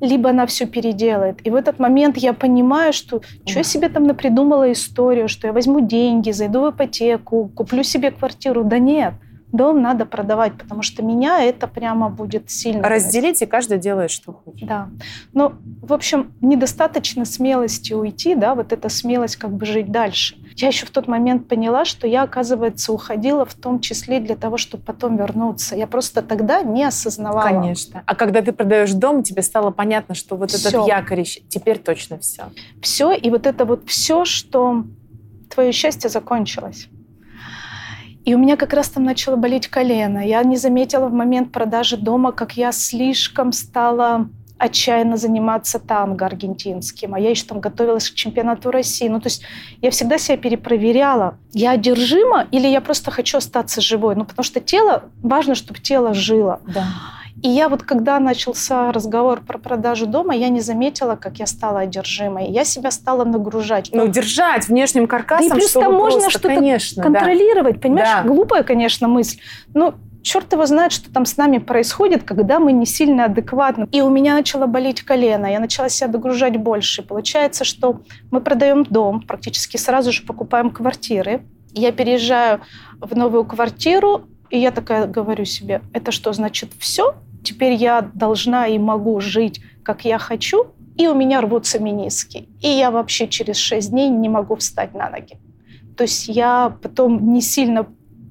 либо 0.00 0.30
она 0.30 0.46
все 0.46 0.66
переделает. 0.66 1.46
И 1.46 1.50
в 1.50 1.54
этот 1.54 1.78
момент 1.78 2.16
я 2.16 2.32
понимаю, 2.32 2.92
что 2.92 3.20
что 3.46 3.58
я 3.58 3.64
себе 3.64 3.88
там 3.88 4.04
напридумала 4.04 4.70
историю, 4.72 5.28
что 5.28 5.46
я 5.46 5.52
возьму 5.52 5.80
деньги, 5.80 6.32
зайду 6.32 6.60
в 6.60 6.70
ипотеку, 6.70 7.50
куплю 7.54 7.82
себе 7.82 8.10
квартиру. 8.10 8.64
Да 8.64 8.78
нет, 8.78 9.14
дом 9.54 9.80
надо 9.80 10.04
продавать, 10.06 10.58
потому 10.58 10.82
что 10.82 11.02
меня 11.02 11.42
это 11.42 11.66
прямо 11.66 12.08
будет 12.08 12.50
сильно... 12.50 12.88
Разделить, 12.88 13.40
и 13.42 13.46
каждый 13.46 13.78
делает, 13.78 14.10
что 14.10 14.32
хочет. 14.32 14.68
Да. 14.68 14.88
Но, 15.32 15.54
в 15.80 15.92
общем, 15.92 16.32
недостаточно 16.40 17.24
смелости 17.24 17.92
уйти, 17.92 18.34
да, 18.34 18.54
вот 18.54 18.72
эта 18.72 18.88
смелость 18.88 19.36
как 19.36 19.52
бы 19.52 19.64
жить 19.64 19.90
дальше. 19.90 20.36
Я 20.56 20.68
еще 20.68 20.86
в 20.86 20.90
тот 20.90 21.08
момент 21.08 21.48
поняла, 21.48 21.84
что 21.84 22.06
я, 22.06 22.22
оказывается, 22.22 22.92
уходила 22.92 23.44
в 23.44 23.54
том 23.54 23.80
числе 23.80 24.20
для 24.20 24.36
того, 24.36 24.56
чтобы 24.56 24.82
потом 24.82 25.16
вернуться. 25.16 25.76
Я 25.76 25.86
просто 25.86 26.22
тогда 26.22 26.62
не 26.62 26.84
осознавала. 26.84 27.48
Конечно. 27.48 28.02
А 28.06 28.14
когда 28.14 28.42
ты 28.42 28.52
продаешь 28.52 28.92
дом, 28.92 29.22
тебе 29.22 29.42
стало 29.42 29.70
понятно, 29.70 30.14
что 30.14 30.36
вот 30.36 30.50
Всё. 30.50 30.68
этот 30.68 30.88
якорь, 30.88 31.24
теперь 31.24 31.78
точно 31.78 32.18
все. 32.18 32.44
Все, 32.80 33.12
и 33.12 33.30
вот 33.30 33.46
это 33.46 33.64
вот 33.64 33.88
все, 33.88 34.24
что 34.24 34.84
твое 35.48 35.72
счастье 35.72 36.10
закончилось. 36.10 36.88
И 38.24 38.34
у 38.34 38.38
меня 38.38 38.56
как 38.56 38.72
раз 38.72 38.88
там 38.88 39.04
начало 39.04 39.36
болеть 39.36 39.68
колено. 39.68 40.26
Я 40.26 40.42
не 40.42 40.56
заметила 40.56 41.08
в 41.08 41.12
момент 41.12 41.52
продажи 41.52 41.96
дома, 41.96 42.32
как 42.32 42.56
я 42.56 42.72
слишком 42.72 43.52
стала 43.52 44.28
отчаянно 44.56 45.16
заниматься 45.16 45.78
танго 45.78 46.24
аргентинским, 46.24 47.14
а 47.14 47.20
я 47.20 47.30
еще 47.30 47.44
там 47.44 47.60
готовилась 47.60 48.08
к 48.08 48.14
чемпионату 48.14 48.70
России. 48.70 49.08
Ну, 49.08 49.20
то 49.20 49.26
есть 49.26 49.42
я 49.82 49.90
всегда 49.90 50.16
себя 50.16 50.36
перепроверяла. 50.36 51.36
Я 51.52 51.72
одержима 51.72 52.46
или 52.50 52.68
я 52.68 52.80
просто 52.80 53.10
хочу 53.10 53.38
остаться 53.38 53.80
живой? 53.80 54.14
Ну, 54.16 54.24
потому 54.24 54.44
что 54.44 54.60
тело, 54.60 55.04
важно, 55.22 55.54
чтобы 55.54 55.80
тело 55.80 56.14
жило. 56.14 56.60
Да. 56.66 56.86
И 57.44 57.48
я 57.48 57.68
вот, 57.68 57.82
когда 57.82 58.18
начался 58.20 58.90
разговор 58.90 59.42
про 59.42 59.58
продажу 59.58 60.06
дома, 60.06 60.34
я 60.34 60.48
не 60.48 60.60
заметила, 60.60 61.14
как 61.14 61.36
я 61.36 61.46
стала 61.46 61.80
одержимой. 61.80 62.50
Я 62.50 62.64
себя 62.64 62.90
стала 62.90 63.26
нагружать. 63.26 63.90
Ну, 63.92 64.08
держать 64.08 64.66
внешним 64.66 65.06
каркасом, 65.06 65.50
Да 65.50 65.56
и 65.56 65.58
плюс 65.58 65.72
там 65.72 65.92
можно 65.92 66.30
что-то 66.30 66.48
конечно, 66.48 67.02
да. 67.02 67.10
контролировать, 67.10 67.82
понимаешь? 67.82 68.08
Да. 68.08 68.22
Глупая, 68.22 68.62
конечно, 68.62 69.08
мысль. 69.08 69.40
Но 69.74 69.94
черт 70.22 70.50
его 70.54 70.64
знает, 70.64 70.92
что 70.92 71.12
там 71.12 71.26
с 71.26 71.36
нами 71.36 71.58
происходит, 71.58 72.22
когда 72.22 72.58
мы 72.58 72.72
не 72.72 72.86
сильно 72.86 73.26
адекватны. 73.26 73.88
И 73.92 74.00
у 74.00 74.08
меня 74.08 74.36
начало 74.36 74.64
болеть 74.64 75.02
колено, 75.02 75.44
я 75.44 75.60
начала 75.60 75.90
себя 75.90 76.08
догружать 76.08 76.56
больше. 76.56 77.02
Получается, 77.02 77.64
что 77.64 78.00
мы 78.30 78.40
продаем 78.40 78.84
дом, 78.84 79.20
практически 79.20 79.76
сразу 79.76 80.12
же 80.12 80.22
покупаем 80.22 80.70
квартиры. 80.70 81.42
Я 81.74 81.92
переезжаю 81.92 82.62
в 83.02 83.14
новую 83.14 83.44
квартиру, 83.44 84.22
и 84.48 84.58
я 84.58 84.70
такая 84.70 85.06
говорю 85.06 85.44
себе, 85.44 85.82
это 85.92 86.10
что, 86.10 86.32
значит 86.32 86.70
все? 86.78 87.14
Теперь 87.44 87.74
я 87.74 88.02
должна 88.02 88.66
и 88.66 88.78
могу 88.78 89.20
жить, 89.20 89.60
как 89.82 90.04
я 90.04 90.18
хочу, 90.18 90.68
и 90.96 91.06
у 91.06 91.14
меня 91.14 91.40
рвутся 91.40 91.78
мениски. 91.78 92.48
И 92.60 92.68
я 92.68 92.90
вообще 92.90 93.28
через 93.28 93.56
шесть 93.56 93.90
дней 93.90 94.08
не 94.08 94.28
могу 94.28 94.56
встать 94.56 94.94
на 94.94 95.10
ноги. 95.10 95.36
То 95.96 96.04
есть 96.04 96.28
я 96.28 96.76
потом 96.82 97.32
не 97.32 97.40
сильно 97.40 97.86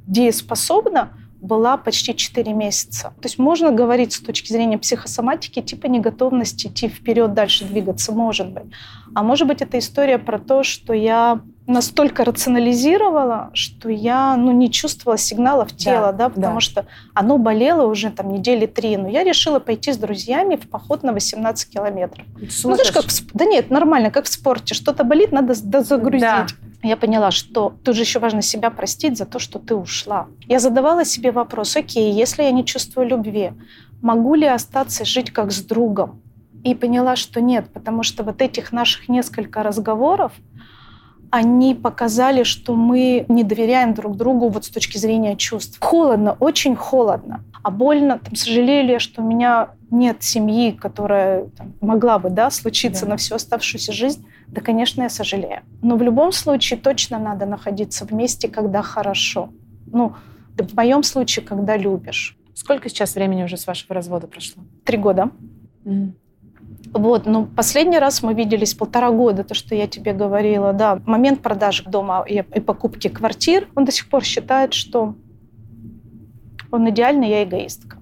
дееспособна 0.07 1.17
была 1.41 1.75
почти 1.75 2.15
4 2.15 2.53
месяца. 2.53 3.13
То 3.21 3.25
есть 3.25 3.37
можно 3.37 3.71
говорить 3.71 4.13
с 4.13 4.19
точки 4.19 4.51
зрения 4.51 4.77
психосоматики, 4.77 5.61
типа 5.61 5.87
неготовности 5.87 6.67
идти 6.67 6.87
вперед, 6.87 7.33
дальше 7.33 7.65
двигаться, 7.65 8.13
может 8.13 8.51
быть. 8.53 8.71
А 9.13 9.23
может 9.23 9.47
быть, 9.47 9.61
это 9.61 9.77
история 9.77 10.17
про 10.17 10.39
то, 10.39 10.63
что 10.63 10.93
я 10.93 11.41
настолько 11.65 12.25
рационализировала, 12.25 13.49
что 13.53 13.89
я 13.89 14.35
ну, 14.35 14.51
не 14.51 14.69
чувствовала 14.69 15.17
сигналов 15.17 15.75
тела, 15.75 16.11
да, 16.11 16.29
потому 16.29 16.55
да. 16.55 16.59
что 16.59 16.85
оно 17.13 17.37
болело 17.37 17.87
уже 17.87 18.09
там 18.11 18.31
недели 18.31 18.65
три. 18.65 18.97
Но 18.97 19.07
я 19.07 19.23
решила 19.23 19.59
пойти 19.59 19.93
с 19.93 19.97
друзьями 19.97 20.57
в 20.57 20.69
поход 20.69 21.03
на 21.03 21.13
18 21.13 21.69
километров. 21.69 22.25
Ну, 22.35 22.75
знаешь, 22.75 22.91
как 22.91 23.05
в, 23.05 23.33
да 23.33 23.45
нет, 23.45 23.69
нормально, 23.69 24.11
как 24.11 24.25
в 24.25 24.33
спорте. 24.33 24.75
Что-то 24.75 25.03
болит, 25.03 25.31
надо 25.31 25.53
дозагрузить. 25.61 26.21
Да. 26.21 26.47
Я 26.83 26.97
поняла, 26.97 27.31
что 27.31 27.73
тут 27.83 27.95
же 27.95 28.01
еще 28.01 28.19
важно 28.19 28.41
себя 28.41 28.69
простить 28.69 29.17
за 29.17 29.25
то, 29.25 29.39
что 29.39 29.57
ты 29.57 29.73
ушла. 29.73 30.27
Я 30.47 30.59
задавала 30.59 31.05
себе 31.05 31.31
вопрос, 31.31 31.77
окей, 31.77 32.11
если 32.11 32.43
я 32.43 32.51
не 32.51 32.65
чувствую 32.65 33.07
любви, 33.07 33.53
могу 34.01 34.35
ли 34.35 34.45
остаться 34.45 35.05
жить 35.05 35.31
как 35.31 35.53
с 35.53 35.61
другом? 35.61 36.21
И 36.65 36.75
поняла, 36.75 37.15
что 37.15 37.41
нет, 37.41 37.69
потому 37.73 38.03
что 38.03 38.23
вот 38.23 38.41
этих 38.41 38.71
наших 38.71 39.09
несколько 39.09 39.63
разговоров, 39.63 40.33
они 41.33 41.73
показали, 41.73 42.43
что 42.43 42.75
мы 42.75 43.25
не 43.27 43.43
доверяем 43.43 43.95
друг 43.95 44.15
другу 44.15 44.49
вот 44.49 44.65
с 44.65 44.69
точки 44.69 44.99
зрения 44.99 45.35
чувств. 45.35 45.79
Холодно, 45.81 46.37
очень 46.39 46.75
холодно. 46.75 47.43
А 47.63 47.71
больно, 47.71 48.19
там, 48.19 48.35
сожалею 48.35 48.85
ли 48.85 48.91
я, 48.91 48.99
что 48.99 49.23
у 49.23 49.25
меня 49.25 49.69
нет 49.89 50.21
семьи, 50.21 50.69
которая 50.69 51.45
там, 51.57 51.73
могла 51.81 52.19
бы 52.19 52.29
да, 52.29 52.51
случиться 52.51 53.05
Да. 53.05 53.11
на 53.11 53.17
всю 53.17 53.33
оставшуюся 53.33 53.91
жизнь. 53.91 54.27
Да, 54.47 54.61
конечно, 54.61 55.01
я 55.01 55.09
сожалею. 55.09 55.61
Но 55.81 55.95
в 55.95 56.03
любом 56.03 56.33
случае 56.33 56.79
точно 56.79 57.17
надо 57.17 57.47
находиться 57.47 58.05
вместе, 58.05 58.47
когда 58.47 58.83
хорошо. 58.83 59.49
Ну, 59.87 60.13
да 60.55 60.65
в 60.67 60.75
моем 60.75 61.01
случае, 61.01 61.43
когда 61.43 61.77
любишь. 61.77 62.37
Сколько 62.53 62.89
сейчас 62.89 63.15
времени 63.15 63.41
уже 63.43 63.57
с 63.57 63.65
вашего 63.65 63.95
развода 63.95 64.27
прошло? 64.27 64.61
Три 64.83 64.99
года. 64.99 65.31
Вот, 66.91 67.25
ну, 67.25 67.45
последний 67.45 67.97
раз 67.97 68.21
мы 68.21 68.33
виделись 68.33 68.73
полтора 68.73 69.09
года, 69.11 69.43
то, 69.43 69.55
что 69.55 69.73
я 69.73 69.87
тебе 69.87 70.13
говорила, 70.13 70.73
да. 70.73 70.99
Момент 71.05 71.41
продажи 71.41 71.83
дома 71.85 72.23
и, 72.27 72.43
и 72.55 72.59
покупки 72.59 73.07
квартир, 73.07 73.67
он 73.75 73.85
до 73.85 73.91
сих 73.91 74.09
пор 74.09 74.23
считает, 74.23 74.73
что 74.73 75.15
он 76.71 76.89
идеальный, 76.89 77.29
я 77.29 77.43
эгоистка. 77.43 77.97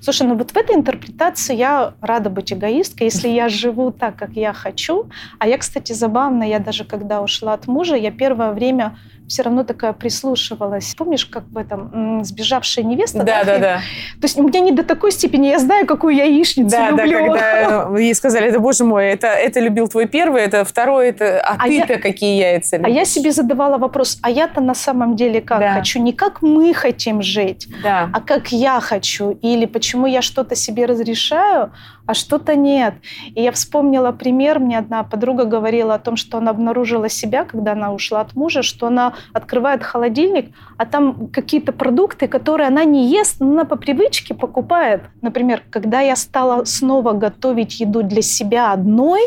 Слушай, 0.00 0.26
ну 0.26 0.36
вот 0.36 0.50
в 0.50 0.56
этой 0.56 0.74
интерпретации 0.74 1.54
я 1.54 1.94
рада 2.00 2.30
быть 2.30 2.52
эгоисткой, 2.52 3.06
если 3.06 3.28
я 3.28 3.48
живу 3.48 3.90
так, 3.90 4.16
как 4.16 4.30
я 4.32 4.52
хочу. 4.52 5.08
А 5.38 5.46
я, 5.46 5.58
кстати, 5.58 5.92
забавно, 5.92 6.42
я 6.42 6.58
даже 6.58 6.84
когда 6.84 7.22
ушла 7.22 7.52
от 7.52 7.66
мужа, 7.66 7.94
я 7.96 8.10
первое 8.10 8.52
время 8.52 8.98
все 9.28 9.42
равно 9.42 9.64
такая 9.64 9.92
прислушивалась. 9.92 10.94
Помнишь, 10.96 11.26
как 11.26 11.44
в 11.48 11.56
этом 11.58 12.24
«Сбежавшая 12.24 12.84
невеста»? 12.84 13.18
Да, 13.24 13.44
да, 13.44 13.52
фильм? 13.52 13.60
да. 13.62 13.76
То 14.20 14.24
есть 14.24 14.38
у 14.38 14.42
меня 14.46 14.60
не 14.60 14.72
до 14.72 14.82
такой 14.84 15.12
степени, 15.12 15.48
я 15.48 15.58
знаю, 15.58 15.86
какую 15.86 16.14
яичницу 16.14 16.70
Да, 16.70 16.92
да, 16.92 17.04
люблю. 17.04 17.32
когда 17.32 17.98
ей 17.98 18.14
сказали, 18.14 18.48
это, 18.48 18.60
боже 18.60 18.84
мой, 18.84 19.06
это, 19.06 19.26
это 19.28 19.60
любил 19.60 19.88
твой 19.88 20.06
первый, 20.06 20.42
это 20.42 20.64
второй, 20.64 21.08
это, 21.08 21.40
а, 21.40 21.56
А 21.58 21.66
ты-то 21.66 21.98
какие 21.98 22.38
яйца 22.40 22.76
А 22.76 22.88
я 22.88 22.94
любишь?» 22.94 23.08
себе 23.08 23.32
задавала 23.32 23.78
вопрос, 23.78 24.18
а 24.22 24.30
я-то 24.30 24.60
на 24.60 24.74
самом 24.74 25.16
деле 25.16 25.40
как 25.40 25.60
Да. 25.60 25.74
хочу? 25.74 26.00
Не 26.00 26.12
как 26.12 26.42
мы 26.42 26.72
хотим 26.74 27.22
жить, 27.22 27.68
Да. 27.82 28.10
а 28.12 28.20
как 28.20 28.52
я 28.52 28.80
хочу. 28.80 29.30
Или 29.42 29.66
почему 29.66 30.06
я 30.06 30.22
что-то 30.22 30.54
себе 30.54 30.86
разрешаю, 30.86 31.72
а 32.06 32.14
что-то 32.14 32.54
нет. 32.54 32.94
И 33.34 33.42
я 33.42 33.50
вспомнила 33.50 34.12
пример. 34.12 34.60
Мне 34.60 34.78
одна 34.78 35.02
подруга 35.02 35.44
говорила 35.44 35.94
о 35.94 35.98
том, 35.98 36.16
что 36.16 36.38
она 36.38 36.52
обнаружила 36.52 37.08
себя, 37.08 37.44
когда 37.44 37.72
она 37.72 37.92
ушла 37.92 38.20
от 38.20 38.34
мужа, 38.36 38.62
что 38.62 38.86
она 38.86 39.14
открывает 39.32 39.82
холодильник, 39.82 40.54
а 40.76 40.86
там 40.86 41.28
какие-то 41.28 41.72
продукты, 41.72 42.28
которые 42.28 42.68
она 42.68 42.84
не 42.84 43.08
ест, 43.10 43.40
но 43.40 43.52
она 43.52 43.64
по 43.64 43.76
привычке 43.76 44.34
покупает. 44.34 45.02
Например, 45.22 45.62
когда 45.70 46.00
я 46.00 46.16
стала 46.16 46.64
снова 46.64 47.12
готовить 47.12 47.80
еду 47.80 48.02
для 48.02 48.22
себя 48.22 48.72
одной, 48.72 49.20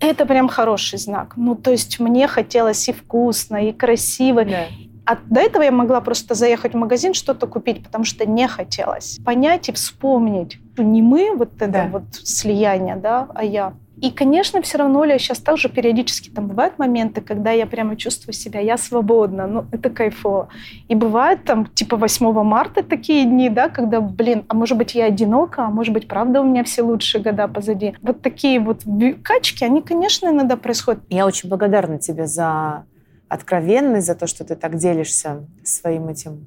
это 0.00 0.26
прям 0.26 0.48
хороший 0.48 0.98
знак. 0.98 1.34
Ну, 1.36 1.54
то 1.54 1.70
есть 1.70 1.98
мне 2.00 2.28
хотелось 2.28 2.88
и 2.88 2.92
вкусно, 2.92 3.56
и 3.68 3.72
красиво. 3.72 4.44
Да. 4.44 4.64
А 5.06 5.18
до 5.24 5.40
этого 5.40 5.62
я 5.62 5.70
могла 5.70 6.00
просто 6.00 6.34
заехать 6.34 6.74
в 6.74 6.76
магазин, 6.76 7.14
что-то 7.14 7.46
купить, 7.46 7.82
потому 7.84 8.04
что 8.04 8.26
не 8.26 8.48
хотелось. 8.48 9.18
Понять 9.24 9.68
и 9.68 9.72
вспомнить. 9.72 10.58
Не 10.76 11.00
мы, 11.00 11.34
вот 11.36 11.54
это 11.60 11.70
Да. 11.70 11.88
вот 11.90 12.02
слияние, 12.12 12.96
да, 12.96 13.28
а 13.34 13.44
я. 13.44 13.74
И, 14.00 14.10
конечно, 14.10 14.60
все 14.60 14.78
равно, 14.78 15.00
Оля, 15.00 15.18
сейчас 15.18 15.38
также 15.38 15.70
периодически 15.70 16.28
там 16.28 16.48
бывают 16.48 16.78
моменты, 16.78 17.22
когда 17.22 17.52
я 17.52 17.66
прямо 17.66 17.96
чувствую 17.96 18.34
себя, 18.34 18.60
я 18.60 18.76
свободна, 18.76 19.46
ну, 19.46 19.64
это 19.72 19.88
кайфово. 19.88 20.48
И 20.88 20.94
бывает 20.94 21.44
там, 21.44 21.66
типа 21.66 21.96
8 21.96 22.42
марта 22.42 22.82
такие 22.82 23.24
дни, 23.24 23.48
да, 23.48 23.70
когда, 23.70 24.02
блин, 24.02 24.44
а 24.48 24.54
может 24.54 24.76
быть, 24.76 24.94
я 24.94 25.06
одинока, 25.06 25.66
а 25.66 25.70
может 25.70 25.94
быть, 25.94 26.08
правда, 26.08 26.42
у 26.42 26.44
меня 26.44 26.62
все 26.62 26.82
лучшие 26.82 27.22
года 27.22 27.48
позади. 27.48 27.94
Вот 28.02 28.20
такие 28.20 28.60
вот 28.60 28.82
качки, 29.22 29.64
они, 29.64 29.80
конечно, 29.80 30.28
иногда 30.28 30.56
происходят. 30.56 31.02
Я 31.08 31.24
очень 31.24 31.48
благодарна 31.48 31.98
тебе 31.98 32.26
за 32.26 32.84
откровенность, 33.28 34.06
за 34.06 34.14
то, 34.14 34.26
что 34.26 34.44
ты 34.44 34.56
так 34.56 34.76
делишься 34.76 35.46
своим 35.64 36.08
этим 36.08 36.46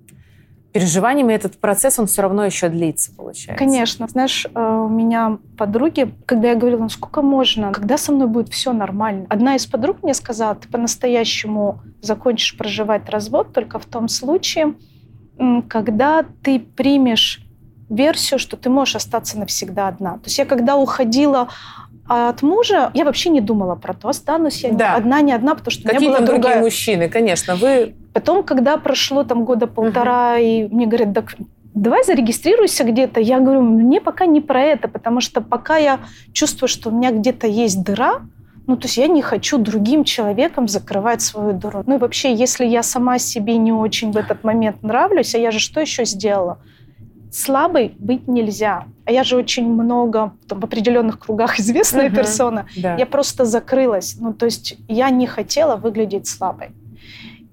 переживанием. 0.72 1.30
И 1.30 1.34
этот 1.34 1.58
процесс, 1.58 2.00
он 2.00 2.08
все 2.08 2.22
равно 2.22 2.46
еще 2.46 2.70
длится, 2.70 3.12
получается. 3.16 3.58
Конечно. 3.58 4.08
Знаешь, 4.08 4.46
э, 4.54 4.60
у 4.60 4.90
меня 4.90 5.40
подруги, 5.58 6.14
когда 6.26 6.50
я 6.50 6.56
говорила, 6.56 6.82
ну 6.82 6.90
сколько 6.90 7.22
можно, 7.22 7.72
когда 7.72 7.98
со 7.98 8.12
мной 8.12 8.28
будет 8.28 8.50
все 8.50 8.74
нормально. 8.74 9.26
Одна 9.30 9.56
из 9.56 9.66
подруг 9.66 10.04
мне 10.04 10.14
сказала, 10.14 10.56
ты 10.56 10.68
по-настоящему 10.68 11.82
закончишь 12.02 12.58
проживать 12.58 13.10
развод 13.10 13.54
только 13.54 13.80
в 13.80 13.86
том 13.86 14.08
случае, 14.08 14.76
когда 15.68 16.26
ты 16.44 16.60
примешь 16.60 17.42
версию, 17.90 18.40
что 18.40 18.56
ты 18.56 18.70
можешь 18.70 18.96
остаться 18.96 19.40
навсегда 19.40 19.88
одна. 19.88 20.14
То 20.14 20.26
есть 20.26 20.38
я 20.38 20.46
когда 20.46 20.78
уходила 20.78 21.50
от 22.10 22.42
мужа, 22.42 22.90
я 22.94 23.06
вообще 23.06 23.30
не 23.30 23.40
думала 23.40 23.76
про 23.76 23.94
то, 23.94 24.10
останусь 24.10 24.64
я 24.64 24.74
Да. 24.74 24.96
одна, 24.96 25.22
не 25.22 25.32
одна, 25.32 25.54
потому 25.54 25.72
что 25.72 25.84
у 25.84 25.86
меня 25.86 25.94
Какие 25.94 26.10
была 26.10 26.18
там 26.18 26.26
другие 26.26 26.42
другая 26.44 26.64
мужчины, 26.64 27.10
конечно. 27.10 27.56
Вы 27.56 27.96
Потом, 28.20 28.44
когда 28.44 28.78
прошло 28.78 29.24
там 29.24 29.46
года 29.46 29.66
полтора, 29.68 30.38
и 30.38 30.68
мне 30.68 30.86
говорят, 30.88 31.14
так 31.14 31.36
давай 31.74 32.04
зарегистрируйся 32.04 32.84
где-то. 32.84 33.22
Я 33.22 33.40
говорю, 33.40 33.62
мне 33.62 34.02
пока 34.02 34.26
не 34.26 34.42
про 34.42 34.62
это, 34.62 34.90
потому 34.90 35.22
что 35.22 35.40
пока 35.40 35.78
я 35.78 36.00
чувствую, 36.34 36.68
что 36.68 36.90
у 36.90 36.92
меня 36.92 37.12
где-то 37.12 37.48
есть 37.48 37.82
дыра, 37.84 38.22
ну, 38.68 38.76
то 38.76 38.88
есть 38.88 38.98
я 38.98 39.08
не 39.08 39.22
хочу 39.22 39.58
другим 39.58 40.04
человеком 40.04 40.68
закрывать 40.68 41.22
свою 41.22 41.54
дыру. 41.54 41.84
Ну 41.88 41.96
и 41.96 41.98
вообще, 41.98 42.34
если 42.34 42.66
я 42.66 42.84
сама 42.84 43.18
себе 43.20 43.58
не 43.58 43.72
очень 43.72 44.12
в 44.12 44.18
этот 44.18 44.44
момент 44.44 44.84
нравлюсь, 44.84 45.34
а 45.36 45.38
я 45.38 45.52
же 45.52 45.60
что 45.60 45.80
еще 45.80 46.04
сделала? 46.06 46.60
Слабой 47.32 47.94
быть 48.00 48.28
нельзя. 48.28 48.84
А 49.06 49.12
я 49.12 49.24
же 49.24 49.38
очень 49.38 49.72
много 49.72 50.34
там, 50.48 50.60
в 50.60 50.64
определенных 50.66 51.20
кругах 51.20 51.60
известная 51.62 52.08
Мгм. 52.08 52.16
персона. 52.16 52.66
да. 52.76 52.96
Я 52.98 53.06
просто 53.06 53.46
закрылась. 53.46 54.18
Ну, 54.20 54.34
то 54.34 54.46
есть 54.46 54.78
я 54.88 55.10
не 55.10 55.26
хотела 55.28 55.78
выглядеть 55.78 56.28
слабой. 56.28 56.72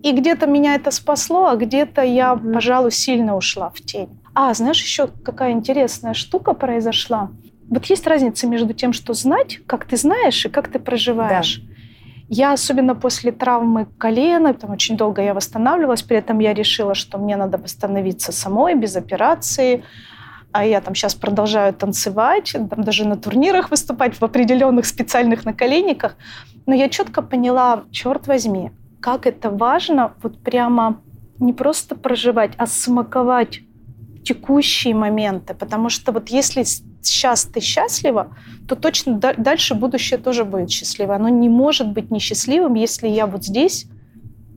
И 0.06 0.12
где-то 0.12 0.46
меня 0.46 0.76
это 0.76 0.92
спасло, 0.92 1.46
а 1.46 1.56
где-то 1.56 2.00
я, 2.02 2.34
mm-hmm. 2.34 2.52
пожалуй, 2.52 2.92
сильно 2.92 3.36
ушла 3.36 3.70
в 3.70 3.80
тень. 3.80 4.20
А, 4.34 4.54
знаешь, 4.54 4.80
еще 4.80 5.08
какая 5.08 5.50
интересная 5.50 6.14
штука 6.14 6.52
произошла. 6.52 7.30
Вот 7.68 7.86
есть 7.86 8.06
разница 8.06 8.46
между 8.46 8.72
тем, 8.72 8.92
что 8.92 9.14
знать, 9.14 9.58
как 9.66 9.84
ты 9.84 9.96
знаешь, 9.96 10.46
и 10.46 10.48
как 10.48 10.68
ты 10.68 10.78
проживаешь. 10.78 11.56
Да. 11.56 11.74
Я 12.28 12.52
особенно 12.52 12.94
после 12.94 13.32
травмы 13.32 13.88
колена, 13.98 14.54
там 14.54 14.70
очень 14.70 14.96
долго 14.96 15.22
я 15.22 15.34
восстанавливалась, 15.34 16.02
при 16.02 16.18
этом 16.18 16.38
я 16.38 16.54
решила, 16.54 16.94
что 16.94 17.18
мне 17.18 17.36
надо 17.36 17.58
восстановиться 17.58 18.30
самой, 18.30 18.76
без 18.76 18.94
операции. 18.94 19.82
А 20.52 20.64
я 20.64 20.80
там 20.80 20.94
сейчас 20.94 21.16
продолжаю 21.16 21.74
танцевать, 21.74 22.52
там 22.52 22.84
даже 22.84 23.08
на 23.08 23.16
турнирах 23.16 23.70
выступать 23.72 24.20
в 24.20 24.22
определенных 24.22 24.86
специальных 24.86 25.44
наколенниках. 25.44 26.16
Но 26.64 26.74
я 26.74 26.88
четко 26.88 27.22
поняла, 27.22 27.82
черт 27.90 28.28
возьми, 28.28 28.70
как 29.06 29.24
это 29.24 29.50
важно 29.50 30.14
вот 30.20 30.42
прямо 30.42 31.00
не 31.38 31.52
просто 31.52 31.94
проживать, 31.94 32.54
а 32.58 32.66
смаковать 32.66 33.60
текущие 34.24 34.96
моменты. 34.96 35.54
Потому 35.54 35.90
что 35.90 36.10
вот 36.10 36.28
если 36.30 36.64
сейчас 36.64 37.44
ты 37.44 37.60
счастлива, 37.60 38.34
то 38.66 38.74
точно 38.74 39.20
дальше 39.38 39.76
будущее 39.76 40.18
тоже 40.18 40.44
будет 40.44 40.70
счастливо. 40.70 41.14
Оно 41.14 41.28
не 41.28 41.48
может 41.48 41.92
быть 41.92 42.10
несчастливым, 42.10 42.74
если 42.74 43.06
я 43.06 43.28
вот 43.28 43.44
здесь 43.44 43.86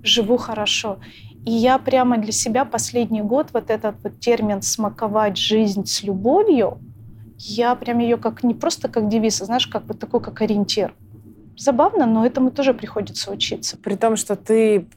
живу 0.01 0.37
хорошо. 0.37 0.97
И 1.45 1.51
я 1.51 1.77
прямо 1.77 2.17
для 2.17 2.31
себя 2.31 2.65
последний 2.65 3.21
год 3.21 3.49
вот 3.53 3.69
этот 3.69 3.97
вот 4.03 4.19
термин 4.19 4.63
«смаковать 4.63 5.37
жизнь 5.37 5.85
с 5.85 6.01
любовью», 6.01 6.79
я 7.37 7.75
прям 7.75 7.99
ее 7.99 8.17
как 8.17 8.43
не 8.43 8.55
просто 8.55 8.89
как 8.89 9.09
девиз, 9.09 9.43
а 9.43 9.45
знаешь, 9.45 9.67
как 9.67 9.83
вот 9.85 9.99
такой 9.99 10.21
как 10.21 10.41
ориентир. 10.41 10.95
Забавно, 11.59 12.05
но 12.05 12.25
этому 12.25 12.51
тоже 12.51 12.73
приходится 12.73 13.31
учиться. 13.31 13.77
При 13.77 13.95
том, 13.95 14.15
что 14.15 14.37
ты 14.37 14.87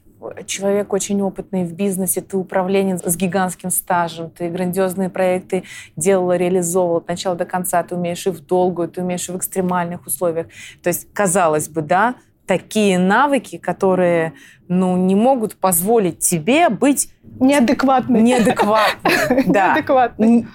человек 0.45 0.93
очень 0.93 1.21
опытный 1.21 1.65
в 1.65 1.73
бизнесе, 1.73 2.21
ты 2.21 2.37
управленец 2.37 3.01
с 3.03 3.17
гигантским 3.17 3.69
стажем, 3.69 4.29
ты 4.29 4.47
грандиозные 4.47 5.09
проекты 5.09 5.65
делала, 5.97 6.37
реализовывала 6.37 6.99
от 6.99 7.07
начала 7.09 7.35
до 7.35 7.43
конца, 7.43 7.83
ты 7.83 7.95
умеешь 7.95 8.25
и 8.25 8.29
в 8.29 8.39
долгую, 8.39 8.87
ты 8.87 9.01
умеешь 9.01 9.27
и 9.27 9.33
в 9.33 9.37
экстремальных 9.37 10.07
условиях. 10.07 10.47
То 10.81 10.87
есть, 10.87 11.11
казалось 11.11 11.67
бы, 11.67 11.81
да, 11.81 12.15
такие 12.45 12.97
навыки, 12.97 13.57
которые 13.57 14.33
ну, 14.69 14.95
не 14.95 15.15
могут 15.15 15.57
позволить 15.57 16.19
тебе 16.19 16.69
быть 16.69 17.09
неадекватной. 17.41 18.21
Неадекватной, 18.21 19.43
да. 19.47 19.73
Неадекватной 19.73 20.47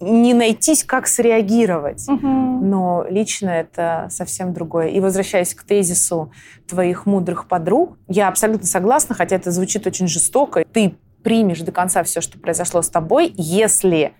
не 0.00 0.34
найтись, 0.34 0.84
как 0.84 1.06
среагировать. 1.06 2.08
Угу. 2.08 2.26
Но 2.26 3.06
лично 3.08 3.50
это 3.50 4.08
совсем 4.10 4.52
другое. 4.52 4.88
И 4.88 5.00
возвращаясь 5.00 5.54
к 5.54 5.62
тезису 5.62 6.32
твоих 6.68 7.06
мудрых 7.06 7.48
подруг, 7.48 7.96
я 8.08 8.28
абсолютно 8.28 8.66
согласна, 8.66 9.14
хотя 9.14 9.36
это 9.36 9.50
звучит 9.50 9.86
очень 9.86 10.08
жестоко. 10.08 10.64
Ты 10.72 10.94
примешь 11.22 11.60
до 11.60 11.72
конца 11.72 12.02
все, 12.02 12.20
что 12.20 12.38
произошло 12.38 12.82
с 12.82 12.88
тобой, 12.88 13.32
если 13.36 14.12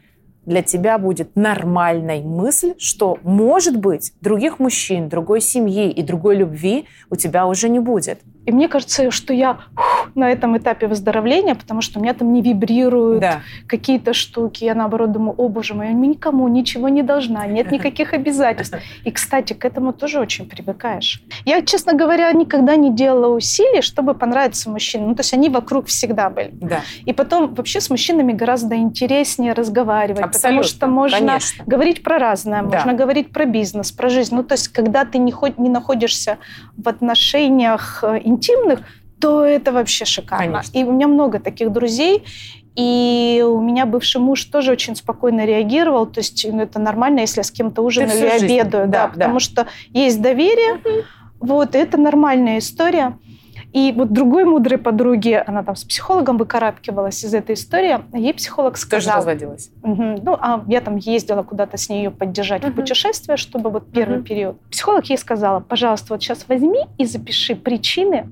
для 0.46 0.62
тебя 0.62 0.98
будет 0.98 1.36
нормальной 1.36 2.22
мысль, 2.22 2.74
что, 2.78 3.18
может 3.22 3.78
быть, 3.78 4.12
других 4.20 4.58
мужчин, 4.58 5.08
другой 5.08 5.40
семьи 5.40 5.90
и 5.90 6.02
другой 6.02 6.36
любви 6.36 6.86
у 7.10 7.16
тебя 7.16 7.46
уже 7.46 7.68
не 7.68 7.80
будет. 7.80 8.20
И 8.46 8.52
мне 8.52 8.68
кажется, 8.68 9.10
что 9.10 9.32
я 9.32 9.58
ух, 9.76 10.10
на 10.14 10.30
этом 10.30 10.56
этапе 10.56 10.86
выздоровления, 10.86 11.54
потому 11.54 11.80
что 11.80 11.98
у 11.98 12.02
меня 12.02 12.14
там 12.14 12.32
не 12.32 12.42
вибрируют 12.42 13.20
да. 13.20 13.40
какие-то 13.66 14.12
штуки. 14.12 14.64
Я 14.64 14.74
наоборот 14.74 15.12
думаю, 15.12 15.34
о 15.36 15.48
боже 15.48 15.74
мой, 15.74 15.88
я 15.88 15.92
никому 15.92 16.46
ничего 16.48 16.88
не 16.88 17.02
должна, 17.02 17.46
нет 17.46 17.70
никаких 17.72 18.12
обязательств. 18.12 18.76
И, 19.04 19.10
кстати, 19.10 19.52
к 19.52 19.64
этому 19.64 19.92
тоже 19.92 20.20
очень 20.20 20.48
привыкаешь. 20.48 21.22
Я, 21.44 21.62
честно 21.62 21.94
говоря, 21.94 22.30
никогда 22.32 22.76
не 22.76 22.92
делала 22.92 23.34
усилий, 23.34 23.82
чтобы 23.82 24.14
понравиться 24.14 24.70
мужчинам. 24.70 25.08
Ну, 25.08 25.14
то 25.14 25.20
есть 25.20 25.34
они 25.34 25.48
вокруг 25.48 25.86
всегда 25.86 26.30
были. 26.30 26.50
Да. 26.52 26.80
И 27.04 27.12
потом 27.12 27.54
вообще 27.54 27.80
с 27.80 27.90
мужчинами 27.90 28.32
гораздо 28.32 28.76
интереснее 28.76 29.52
разговаривать, 29.52 30.22
Абсолютно, 30.22 30.62
потому 30.62 30.62
что 30.62 30.86
можно 30.86 31.18
конечно. 31.18 31.64
говорить 31.66 32.02
про 32.02 32.18
разное, 32.18 32.62
да. 32.62 32.68
можно 32.68 32.94
говорить 32.94 33.30
про 33.30 33.46
бизнес, 33.46 33.92
про 33.92 34.08
жизнь. 34.08 34.34
Ну, 34.34 34.42
то 34.42 34.54
есть 34.54 34.68
когда 34.68 35.04
ты 35.04 35.18
не, 35.18 35.34
не 35.58 35.68
находишься 35.68 36.38
в 36.76 36.88
отношениях 36.88 38.00
э, 38.02 38.20
интимных, 38.34 38.80
то 39.20 39.44
это 39.44 39.72
вообще 39.72 40.04
шикарно. 40.04 40.58
Конечно. 40.58 40.78
И 40.78 40.84
у 40.84 40.92
меня 40.92 41.08
много 41.08 41.38
таких 41.38 41.72
друзей, 41.72 42.24
и 42.76 43.44
у 43.46 43.60
меня 43.60 43.86
бывший 43.86 44.20
муж 44.20 44.44
тоже 44.44 44.72
очень 44.72 44.96
спокойно 44.96 45.44
реагировал. 45.44 46.06
То 46.06 46.20
есть 46.20 46.46
ну, 46.50 46.62
это 46.62 46.78
нормально, 46.78 47.20
если 47.20 47.40
я 47.40 47.44
с 47.44 47.50
кем-то 47.50 47.82
ужинаю 47.82 48.18
или 48.18 48.26
обедаю. 48.26 48.88
Да, 48.88 49.06
да, 49.06 49.08
потому 49.08 49.40
что 49.40 49.66
есть 49.90 50.20
доверие. 50.20 50.74
Угу. 50.74 51.04
Вот, 51.40 51.74
это 51.74 51.96
нормальная 51.96 52.58
история. 52.58 53.18
И 53.74 53.92
вот 53.92 54.12
другой 54.12 54.44
мудрой 54.44 54.78
подруге, 54.78 55.40
она 55.40 55.64
там 55.64 55.74
с 55.74 55.82
психологом 55.82 56.36
выкарабкивалась 56.36 57.24
из 57.24 57.34
этой 57.34 57.56
истории, 57.56 57.98
ей 58.16 58.32
психолог 58.32 58.76
сказал... 58.76 59.16
Тоже 59.16 59.16
разводилась? 59.16 59.70
Угу, 59.82 60.22
ну, 60.22 60.34
а 60.40 60.62
я 60.68 60.80
там 60.80 60.94
ездила 60.94 61.42
куда-то 61.42 61.76
с 61.76 61.88
ней 61.88 62.04
ее 62.04 62.12
поддержать 62.12 62.62
угу. 62.62 62.70
в 62.70 62.76
путешествие, 62.76 63.36
чтобы 63.36 63.70
вот 63.70 63.90
первый 63.90 64.18
угу. 64.18 64.26
период. 64.26 64.60
Психолог 64.70 65.06
ей 65.06 65.18
сказала, 65.18 65.58
пожалуйста, 65.58 66.14
вот 66.14 66.22
сейчас 66.22 66.46
возьми 66.46 66.86
и 66.98 67.04
запиши 67.04 67.56
причины, 67.56 68.28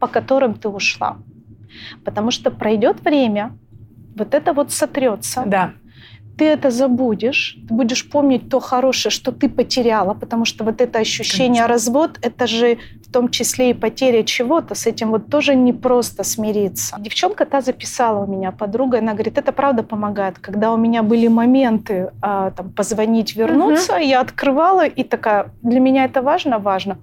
по 0.00 0.06
которым 0.06 0.54
ты 0.54 0.70
ушла. 0.70 1.18
Потому 2.02 2.30
что 2.30 2.50
пройдет 2.50 3.02
время, 3.04 3.52
вот 4.16 4.32
это 4.32 4.54
вот 4.54 4.72
сотрется. 4.72 5.42
Да 5.44 5.72
ты 6.40 6.46
это 6.46 6.70
забудешь, 6.70 7.58
ты 7.68 7.74
будешь 7.74 8.10
помнить 8.10 8.48
то 8.48 8.60
хорошее, 8.60 9.12
что 9.12 9.30
ты 9.30 9.46
потеряла, 9.50 10.14
потому 10.14 10.46
что 10.46 10.64
вот 10.64 10.80
это 10.80 10.98
ощущение 10.98 11.62
Конечно. 11.62 11.68
развод, 11.68 12.18
это 12.22 12.46
же 12.46 12.78
в 13.06 13.12
том 13.12 13.28
числе 13.28 13.70
и 13.70 13.74
потеря 13.74 14.22
чего-то, 14.22 14.74
с 14.74 14.86
этим 14.86 15.10
вот 15.10 15.28
тоже 15.30 15.54
не 15.54 15.74
просто 15.74 16.24
смириться. 16.24 16.96
Девчонка 16.98 17.44
та 17.44 17.60
записала 17.60 18.24
у 18.24 18.26
меня 18.26 18.52
подруга, 18.52 18.98
она 18.98 19.12
говорит, 19.12 19.36
это 19.36 19.52
правда 19.52 19.82
помогает. 19.82 20.38
Когда 20.38 20.72
у 20.72 20.78
меня 20.78 21.02
были 21.02 21.28
моменты 21.28 22.10
а, 22.22 22.52
там, 22.52 22.70
позвонить, 22.70 23.36
вернуться, 23.36 23.96
угу. 23.96 24.02
я 24.02 24.20
открывала 24.20 24.86
и 24.86 25.04
такая, 25.04 25.50
для 25.62 25.80
меня 25.80 26.06
это 26.06 26.22
важно, 26.22 26.58
важно, 26.58 26.96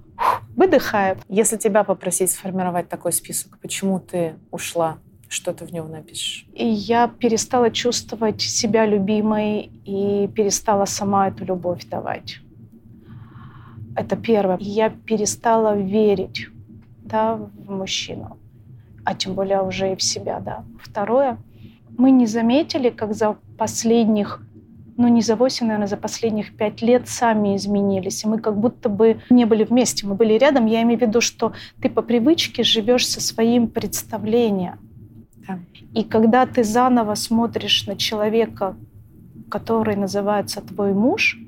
выдыхает. 0.56 1.18
Если 1.28 1.58
тебя 1.58 1.84
попросить 1.84 2.32
сформировать 2.32 2.88
такой 2.88 3.12
список, 3.12 3.56
почему 3.62 4.00
ты 4.00 4.34
ушла 4.50 4.96
что 5.28 5.52
ты 5.52 5.66
в 5.66 5.72
него 5.72 5.86
напишешь? 5.86 6.46
И 6.54 6.66
я 6.66 7.08
перестала 7.08 7.70
чувствовать 7.70 8.40
себя 8.40 8.86
любимой 8.86 9.70
и 9.84 10.28
перестала 10.34 10.86
сама 10.86 11.28
эту 11.28 11.44
любовь 11.44 11.86
давать. 11.86 12.38
Это 13.94 14.16
первое. 14.16 14.56
Я 14.60 14.90
перестала 14.90 15.76
верить 15.76 16.48
да, 17.02 17.34
в 17.34 17.70
мужчину, 17.70 18.38
а 19.04 19.14
тем 19.14 19.34
более 19.34 19.62
уже 19.62 19.92
и 19.92 19.96
в 19.96 20.02
себя. 20.02 20.40
Да. 20.40 20.64
Второе. 20.80 21.38
Мы 21.96 22.10
не 22.10 22.26
заметили, 22.26 22.90
как 22.90 23.14
за 23.14 23.36
последних 23.58 24.40
ну 24.98 25.06
не 25.06 25.22
за 25.22 25.36
8, 25.36 25.64
наверное, 25.64 25.86
за 25.86 25.96
последних 25.96 26.56
5 26.56 26.82
лет 26.82 27.08
сами 27.08 27.54
изменились. 27.54 28.24
И 28.24 28.28
мы 28.28 28.40
как 28.40 28.58
будто 28.58 28.88
бы 28.88 29.20
не 29.30 29.44
были 29.44 29.62
вместе, 29.62 30.04
мы 30.04 30.16
были 30.16 30.34
рядом. 30.34 30.66
Я 30.66 30.82
имею 30.82 30.98
в 30.98 31.02
виду, 31.02 31.20
что 31.20 31.52
ты 31.80 31.88
по 31.88 32.02
привычке 32.02 32.64
живешь 32.64 33.06
со 33.06 33.20
своим 33.20 33.68
представлением. 33.68 34.87
Да. 35.48 35.58
И 35.94 36.04
когда 36.04 36.46
ты 36.46 36.62
заново 36.62 37.14
смотришь 37.14 37.86
на 37.86 37.96
человека, 37.96 38.76
который 39.48 39.96
называется 39.96 40.60
твой 40.60 40.92
муж, 40.92 41.38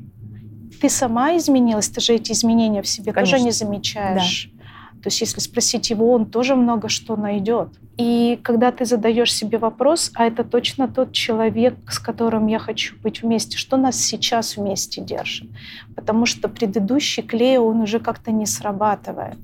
ты 0.80 0.88
сама 0.88 1.36
изменилась, 1.36 1.88
ты 1.88 2.01
же 2.01 2.14
эти 2.14 2.32
изменения 2.32 2.80
в 2.82 2.86
себе 2.86 3.12
Конечно. 3.12 3.36
тоже 3.36 3.44
не 3.44 3.53
замечаешь. 3.53 4.51
Да. 4.55 4.61
То 5.03 5.09
есть 5.09 5.20
если 5.20 5.40
спросить 5.40 5.90
его, 5.90 6.12
он 6.12 6.26
тоже 6.26 6.57
много 6.57 6.88
что 6.88 7.16
найдет. 7.16 7.68
И 7.96 8.38
когда 8.42 8.70
ты 8.70 8.84
задаешь 8.84 9.32
себе 9.32 9.59
вопрос, 9.59 10.11
а 10.14 10.24
это 10.24 10.44
точно 10.44 10.88
тот 10.88 11.12
человек, 11.12 11.74
с 11.90 11.98
которым 11.98 12.46
я 12.46 12.59
хочу 12.59 12.96
быть 13.03 13.22
вместе, 13.22 13.57
что 13.57 13.76
нас 13.76 13.96
сейчас 13.96 14.57
вместе 14.57 15.01
держит? 15.01 15.48
Потому 15.96 16.26
что 16.26 16.48
предыдущий 16.48 17.22
клей, 17.22 17.59
он 17.59 17.80
уже 17.80 17.98
как-то 17.98 18.30
не 18.30 18.46
срабатывает. 18.46 19.36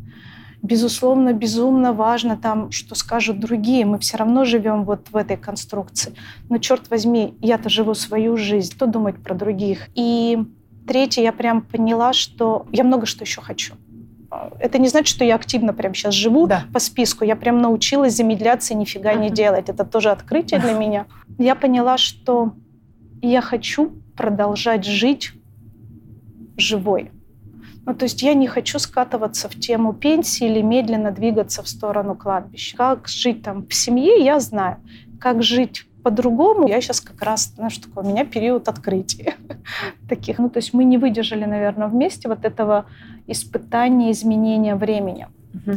Безусловно, 0.67 1.33
безумно 1.33 1.93
важно 1.93 2.37
там, 2.37 2.73
что 2.73 2.97
скажут 2.97 3.39
другие. 3.39 3.87
Мы 3.87 4.01
все 4.01 4.17
равно 4.17 4.45
живем 4.45 4.85
вот 4.85 5.11
в 5.11 5.17
этой 5.17 5.37
конструкции. 5.37 6.13
Но 6.49 6.59
черт 6.59 6.91
возьми, 6.91 7.35
я-то 7.41 7.69
живу 7.69 7.95
свою 7.95 8.37
жизнь. 8.37 8.75
Кто 8.75 8.87
думать 8.87 9.23
про 9.23 9.35
других? 9.35 9.89
И 9.95 10.39
третье, 10.89 11.23
я 11.23 11.33
прям 11.33 11.63
поняла, 11.63 12.13
что 12.13 12.67
я 12.73 12.83
много 12.83 13.07
что 13.07 13.23
еще 13.23 13.41
хочу. 13.41 13.75
Это 14.59 14.79
не 14.79 14.89
значит, 14.89 15.15
что 15.15 15.25
я 15.25 15.37
активно 15.37 15.73
прям 15.73 15.95
сейчас 15.95 16.15
живу 16.15 16.49
да. 16.49 16.65
по 16.73 16.81
списку. 16.81 17.25
Я 17.25 17.37
прям 17.37 17.63
научилась 17.63 18.17
замедляться 18.17 18.75
и 18.75 18.77
нифига 18.77 19.15
не 19.15 19.31
делать. 19.31 19.69
Это 19.69 19.85
тоже 19.85 20.11
открытие 20.11 20.59
для 20.59 20.73
меня. 20.73 21.07
Я 21.39 21.55
поняла, 21.55 21.97
что 21.97 22.55
я 23.23 23.41
хочу 23.41 23.93
продолжать 24.17 24.85
жить 24.85 25.33
живой. 26.57 27.13
Ну, 27.87 27.95
то 27.95 28.05
есть 28.05 28.21
я 28.23 28.35
не 28.35 28.49
хочу 28.49 28.81
скатываться 28.81 29.49
в 29.49 29.55
тему 29.55 29.93
пенсии 29.93 30.47
или 30.47 30.61
медленно 30.61 31.13
двигаться 31.13 31.63
в 31.63 31.69
сторону 31.69 32.17
кладбища. 32.17 32.77
Как 32.77 33.07
жить 33.07 33.43
там 33.43 33.67
в 33.67 33.75
семье, 33.75 34.25
я 34.25 34.41
знаю. 34.41 34.79
Как 35.21 35.43
жить 35.43 35.87
по-другому, 36.03 36.69
я 36.69 36.81
сейчас 36.81 37.01
как 37.01 37.23
раз, 37.23 37.53
знаешь, 37.55 37.79
такой, 37.79 38.05
у 38.05 38.07
меня 38.07 38.25
период 38.25 38.69
открытия 38.69 39.37
таких. 40.09 40.39
Ну, 40.39 40.51
то 40.51 40.59
есть 40.59 40.75
мы 40.75 40.85
не 40.85 40.99
выдержали, 40.99 41.45
наверное, 41.45 41.87
вместе 41.87 42.29
вот 42.29 42.45
этого 42.45 42.87
испытания 43.29 44.11
изменения 44.11 44.75
времени. 44.75 45.29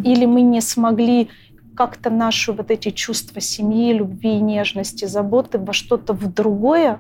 Или 0.03 0.25
мы 0.25 0.41
не 0.41 0.61
смогли 0.61 1.29
как-то 1.75 2.09
наши 2.09 2.51
вот 2.51 2.71
эти 2.71 2.89
чувства 2.89 3.39
семьи, 3.39 3.93
любви, 3.93 4.41
нежности, 4.41 5.05
заботы 5.05 5.57
во 5.57 5.73
что-то 5.73 6.13
в 6.13 6.33
другое 6.33 6.99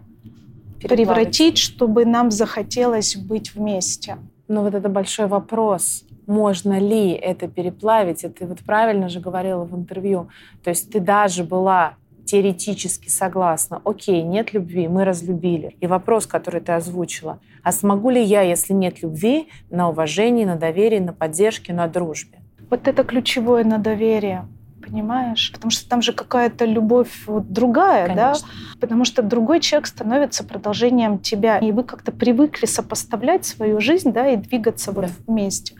превратить, 0.81 1.57
чтобы 1.57 2.05
нам 2.05 2.31
захотелось 2.31 3.17
быть 3.17 3.53
вместе. 3.53 4.17
Но 4.49 4.63
вот 4.63 4.73
это 4.73 4.89
большой 4.89 5.27
вопрос. 5.27 6.03
Можно 6.25 6.79
ли 6.79 7.11
это 7.11 7.47
переплавить? 7.47 8.23
И 8.23 8.29
ты 8.29 8.47
вот 8.47 8.59
правильно 8.59 9.07
же 9.07 9.19
говорила 9.19 9.63
в 9.63 9.75
интервью. 9.75 10.29
То 10.63 10.71
есть 10.71 10.91
ты 10.91 10.99
даже 10.99 11.43
была 11.43 11.93
теоретически 12.25 13.09
согласна. 13.09 13.81
Окей, 13.85 14.23
нет 14.23 14.53
любви, 14.53 14.87
мы 14.87 15.05
разлюбили. 15.05 15.75
И 15.79 15.87
вопрос, 15.87 16.25
который 16.25 16.61
ты 16.61 16.71
озвучила. 16.71 17.39
А 17.63 17.71
смогу 17.71 18.09
ли 18.09 18.21
я, 18.21 18.41
если 18.41 18.73
нет 18.73 19.03
любви, 19.03 19.47
на 19.69 19.89
уважении, 19.89 20.45
на 20.45 20.55
доверии, 20.55 20.99
на 20.99 21.13
поддержке, 21.13 21.71
на 21.71 21.87
дружбе? 21.87 22.39
Вот 22.71 22.87
это 22.87 23.03
ключевое 23.03 23.63
на 23.63 23.77
доверие 23.77 24.47
понимаешь? 24.89 25.51
Потому 25.53 25.71
что 25.71 25.87
там 25.87 26.01
же 26.01 26.13
какая-то 26.13 26.65
любовь 26.65 27.23
вот 27.27 27.51
другая, 27.51 28.07
Конечно. 28.07 28.47
да? 28.47 28.77
Потому 28.79 29.05
что 29.05 29.21
другой 29.21 29.59
человек 29.59 29.87
становится 29.87 30.43
продолжением 30.43 31.19
тебя, 31.19 31.59
и 31.59 31.71
вы 31.71 31.83
как-то 31.83 32.11
привыкли 32.11 32.65
сопоставлять 32.65 33.45
свою 33.45 33.79
жизнь, 33.79 34.11
да, 34.11 34.27
и 34.27 34.37
двигаться 34.37 34.91
да. 34.91 35.01
вот 35.01 35.11
вместе. 35.27 35.75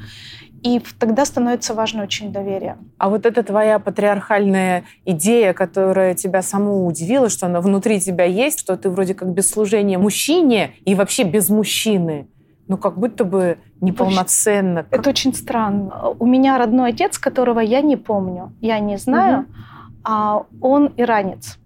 И 0.61 0.81
тогда 0.99 1.23
становится 1.23 1.73
важно 1.73 2.03
очень 2.03 2.33
доверие. 2.33 2.77
А 2.97 3.09
вот 3.09 3.25
эта 3.25 3.43
твоя 3.43 3.79
патриархальная 3.79 4.83
идея, 5.05 5.53
которая 5.53 6.15
тебя 6.15 6.41
саму 6.41 6.85
удивила, 6.85 7.29
что 7.29 7.45
она 7.45 7.61
внутри 7.61 8.01
тебя 8.01 8.25
есть, 8.25 8.59
что 8.59 8.75
ты 8.75 8.89
вроде 8.89 9.13
как 9.13 9.29
без 9.29 9.49
служения 9.49 9.97
мужчине 9.97 10.73
и 10.83 10.95
вообще 10.95 11.23
без 11.23 11.49
мужчины, 11.49 12.27
ну 12.69 12.77
как 12.77 12.97
будто 12.97 13.25
бы 13.25 13.57
неполноценно. 13.81 14.85
Это 14.91 15.09
очень 15.09 15.33
странно. 15.33 16.11
У 16.19 16.25
меня 16.25 16.57
родной 16.57 16.91
отец, 16.91 17.17
которого 17.17 17.59
я 17.59 17.81
не 17.81 17.97
помню, 17.97 18.53
я 18.61 18.79
не 18.79 18.97
знаю, 18.97 19.39
угу. 19.39 19.47
а 20.05 20.43
он 20.61 20.93
иранец. 20.95 21.58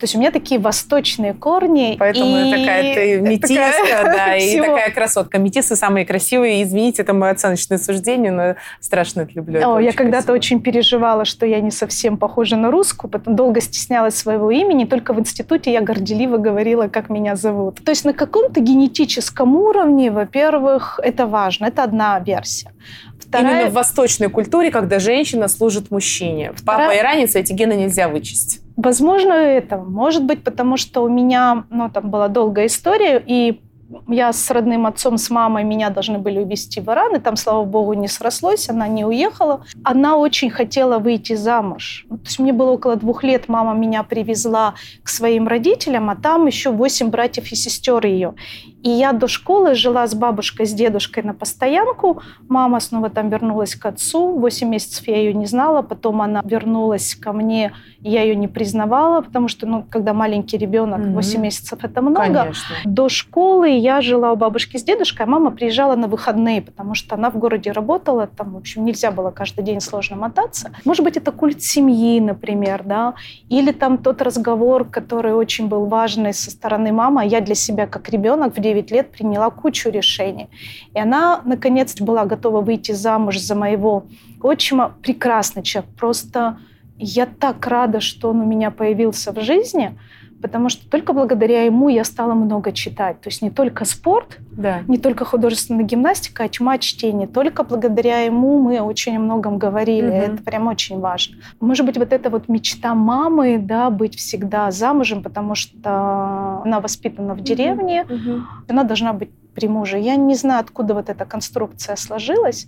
То 0.00 0.04
есть 0.04 0.14
у 0.14 0.18
меня 0.18 0.30
такие 0.30 0.58
восточные 0.58 1.34
корни. 1.34 1.96
Поэтому 1.98 2.38
и... 2.38 2.50
такая 2.50 2.94
ты 2.94 3.20
метиска, 3.20 3.54
такая... 3.54 4.04
да, 4.16 4.36
и 4.36 4.48
Всего. 4.48 4.64
такая 4.64 4.90
красотка. 4.92 5.38
Метисы 5.38 5.76
самые 5.76 6.06
красивые. 6.06 6.62
Извините, 6.62 7.02
это 7.02 7.12
мое 7.12 7.32
оценочное 7.32 7.76
суждение, 7.76 8.32
но 8.32 8.54
страшно 8.80 9.20
это 9.20 9.32
люблю. 9.34 9.58
О, 9.60 9.74
это 9.74 9.80
я 9.80 9.92
когда-то 9.92 10.32
очень 10.32 10.62
переживала, 10.62 11.26
что 11.26 11.44
я 11.44 11.60
не 11.60 11.70
совсем 11.70 12.16
похожа 12.16 12.56
на 12.56 12.70
русскую, 12.70 13.10
потом 13.10 13.36
долго 13.36 13.60
стеснялась 13.60 14.14
своего 14.14 14.50
имени. 14.50 14.86
Только 14.86 15.12
в 15.12 15.20
институте 15.20 15.70
я 15.70 15.82
горделиво 15.82 16.38
говорила, 16.38 16.88
как 16.88 17.10
меня 17.10 17.36
зовут. 17.36 17.84
То 17.84 17.90
есть 17.90 18.06
на 18.06 18.14
каком-то 18.14 18.60
генетическом 18.60 19.54
уровне, 19.54 20.10
во-первых, 20.10 20.98
это 21.02 21.26
важно. 21.26 21.66
Это 21.66 21.84
одна 21.84 22.18
версия. 22.20 22.72
Вторая... 23.18 23.60
Именно 23.60 23.70
в 23.70 23.74
восточной 23.74 24.30
культуре, 24.30 24.70
когда 24.70 24.98
женщина 24.98 25.46
служит 25.48 25.90
мужчине. 25.90 26.52
Вторая... 26.56 26.88
Папа 26.88 26.98
иранец, 26.98 27.34
эти 27.34 27.52
гены 27.52 27.74
нельзя 27.74 28.08
вычесть. 28.08 28.60
Возможно, 28.76 29.32
это. 29.32 29.76
Может 29.78 30.24
быть, 30.24 30.44
потому 30.44 30.76
что 30.76 31.02
у 31.02 31.08
меня, 31.08 31.64
ну, 31.70 31.90
там 31.90 32.10
была 32.10 32.28
долгая 32.28 32.66
история, 32.66 33.22
и 33.24 33.60
я 34.08 34.32
с 34.32 34.50
родным 34.50 34.86
отцом, 34.86 35.18
с 35.18 35.30
мамой 35.30 35.64
меня 35.64 35.90
должны 35.90 36.18
были 36.18 36.38
увезти 36.38 36.80
в 36.80 36.88
Иран, 36.88 37.16
и 37.16 37.20
там, 37.20 37.36
слава 37.36 37.64
богу, 37.64 37.92
не 37.94 38.08
срослось, 38.08 38.68
она 38.68 38.86
не 38.86 39.04
уехала. 39.04 39.64
Она 39.82 40.16
очень 40.16 40.50
хотела 40.50 40.98
выйти 40.98 41.34
замуж. 41.34 42.06
То 42.08 42.20
есть 42.24 42.38
мне 42.38 42.52
было 42.52 42.72
около 42.72 42.96
двух 42.96 43.24
лет, 43.24 43.48
мама 43.48 43.74
меня 43.74 44.02
привезла 44.02 44.74
к 45.02 45.08
своим 45.08 45.48
родителям, 45.48 46.10
а 46.10 46.16
там 46.16 46.46
еще 46.46 46.70
восемь 46.70 47.08
братьев 47.08 47.50
и 47.50 47.56
сестер 47.56 48.06
ее. 48.06 48.34
И 48.82 48.90
я 48.90 49.12
до 49.12 49.28
школы 49.28 49.74
жила 49.74 50.06
с 50.06 50.14
бабушкой, 50.14 50.66
с 50.66 50.72
дедушкой 50.72 51.22
на 51.22 51.34
постоянку. 51.34 52.22
Мама 52.48 52.80
снова 52.80 53.10
там 53.10 53.28
вернулась 53.28 53.74
к 53.74 53.86
отцу. 53.86 54.38
Восемь 54.38 54.68
месяцев 54.68 55.06
я 55.06 55.18
ее 55.18 55.34
не 55.34 55.46
знала. 55.46 55.82
Потом 55.82 56.22
она 56.22 56.40
вернулась 56.44 57.14
ко 57.14 57.32
мне. 57.32 57.72
Я 58.00 58.22
ее 58.22 58.34
не 58.34 58.48
признавала, 58.48 59.20
потому 59.20 59.48
что, 59.48 59.66
ну, 59.66 59.84
когда 59.90 60.14
маленький 60.14 60.56
ребенок, 60.56 61.00
восемь 61.08 61.40
mm-hmm. 61.40 61.42
месяцев 61.42 61.78
это 61.82 62.00
много. 62.00 62.22
Конечно. 62.22 62.76
До 62.84 63.10
школы 63.10 63.68
я 63.68 64.00
жила 64.00 64.32
у 64.32 64.36
бабушки 64.36 64.78
с 64.78 64.82
дедушкой, 64.82 65.26
а 65.26 65.28
мама 65.28 65.50
приезжала 65.50 65.96
на 65.96 66.08
выходные, 66.08 66.62
потому 66.62 66.94
что 66.94 67.16
она 67.16 67.30
в 67.30 67.36
городе 67.36 67.72
работала. 67.72 68.26
Там, 68.26 68.54
в 68.54 68.56
общем, 68.56 68.86
нельзя 68.86 69.10
было 69.10 69.30
каждый 69.30 69.64
день 69.64 69.82
сложно 69.82 70.16
мотаться. 70.16 70.70
Может 70.86 71.04
быть, 71.04 71.18
это 71.18 71.30
культ 71.30 71.62
семьи, 71.62 72.20
например, 72.20 72.82
да, 72.84 73.14
или 73.50 73.72
там 73.72 73.98
тот 73.98 74.22
разговор, 74.22 74.86
который 74.86 75.34
очень 75.34 75.68
был 75.68 75.84
важный 75.84 76.32
со 76.32 76.50
стороны 76.50 76.92
мамы. 76.92 77.20
А 77.20 77.24
я 77.24 77.42
для 77.42 77.54
себя 77.54 77.86
как 77.86 78.08
ребенок 78.08 78.56
в 78.56 78.58
9 78.74 78.90
лет 78.90 79.10
приняла 79.10 79.50
кучу 79.50 79.90
решений. 79.90 80.48
И 80.94 81.00
она, 81.00 81.42
наконец, 81.44 82.00
была 82.00 82.24
готова 82.24 82.60
выйти 82.60 82.92
замуж 82.92 83.38
за 83.38 83.54
моего 83.54 84.04
отчима. 84.42 84.94
Прекрасный 85.02 85.62
человек. 85.62 85.90
Просто 85.98 86.58
я 86.98 87.26
так 87.26 87.66
рада, 87.66 88.00
что 88.00 88.30
он 88.30 88.40
у 88.40 88.46
меня 88.46 88.70
появился 88.70 89.32
в 89.32 89.40
жизни, 89.40 89.98
потому 90.40 90.68
что 90.68 90.88
только 90.88 91.12
благодаря 91.12 91.64
ему 91.64 91.88
я 91.88 92.04
стала 92.04 92.34
много 92.34 92.72
читать. 92.72 93.20
То 93.20 93.28
есть 93.28 93.42
не 93.42 93.50
только 93.50 93.84
спорт, 93.84 94.38
да. 94.52 94.82
не 94.86 94.98
только 94.98 95.24
художественная 95.24 95.84
гимнастика, 95.84 96.44
а 96.44 96.48
тьма 96.48 96.78
чтения. 96.78 97.26
Только 97.26 97.64
благодаря 97.64 98.20
ему 98.20 98.60
мы 98.60 98.80
очень 98.80 99.16
о 99.16 99.20
многом 99.20 99.58
говорили. 99.58 100.08
Угу. 100.08 100.16
Это 100.16 100.42
прям 100.42 100.66
очень 100.66 101.00
важно. 101.00 101.36
Может 101.60 101.86
быть, 101.86 101.98
вот 101.98 102.12
эта 102.12 102.30
вот 102.30 102.48
мечта 102.48 102.94
мамы, 102.94 103.58
да, 103.58 103.90
быть 103.90 104.16
всегда 104.16 104.70
замужем, 104.70 105.22
потому 105.22 105.54
что 105.54 106.62
она 106.64 106.80
воспитана 106.80 107.34
в 107.34 107.40
деревне, 107.42 108.02
угу. 108.02 108.42
она 108.68 108.84
должна 108.84 109.12
быть 109.12 109.30
при 109.54 109.66
муже. 109.68 109.98
Я 109.98 110.16
не 110.16 110.34
знаю, 110.34 110.60
откуда 110.60 110.94
вот 110.94 111.08
эта 111.08 111.24
конструкция 111.24 111.96
сложилась, 111.96 112.66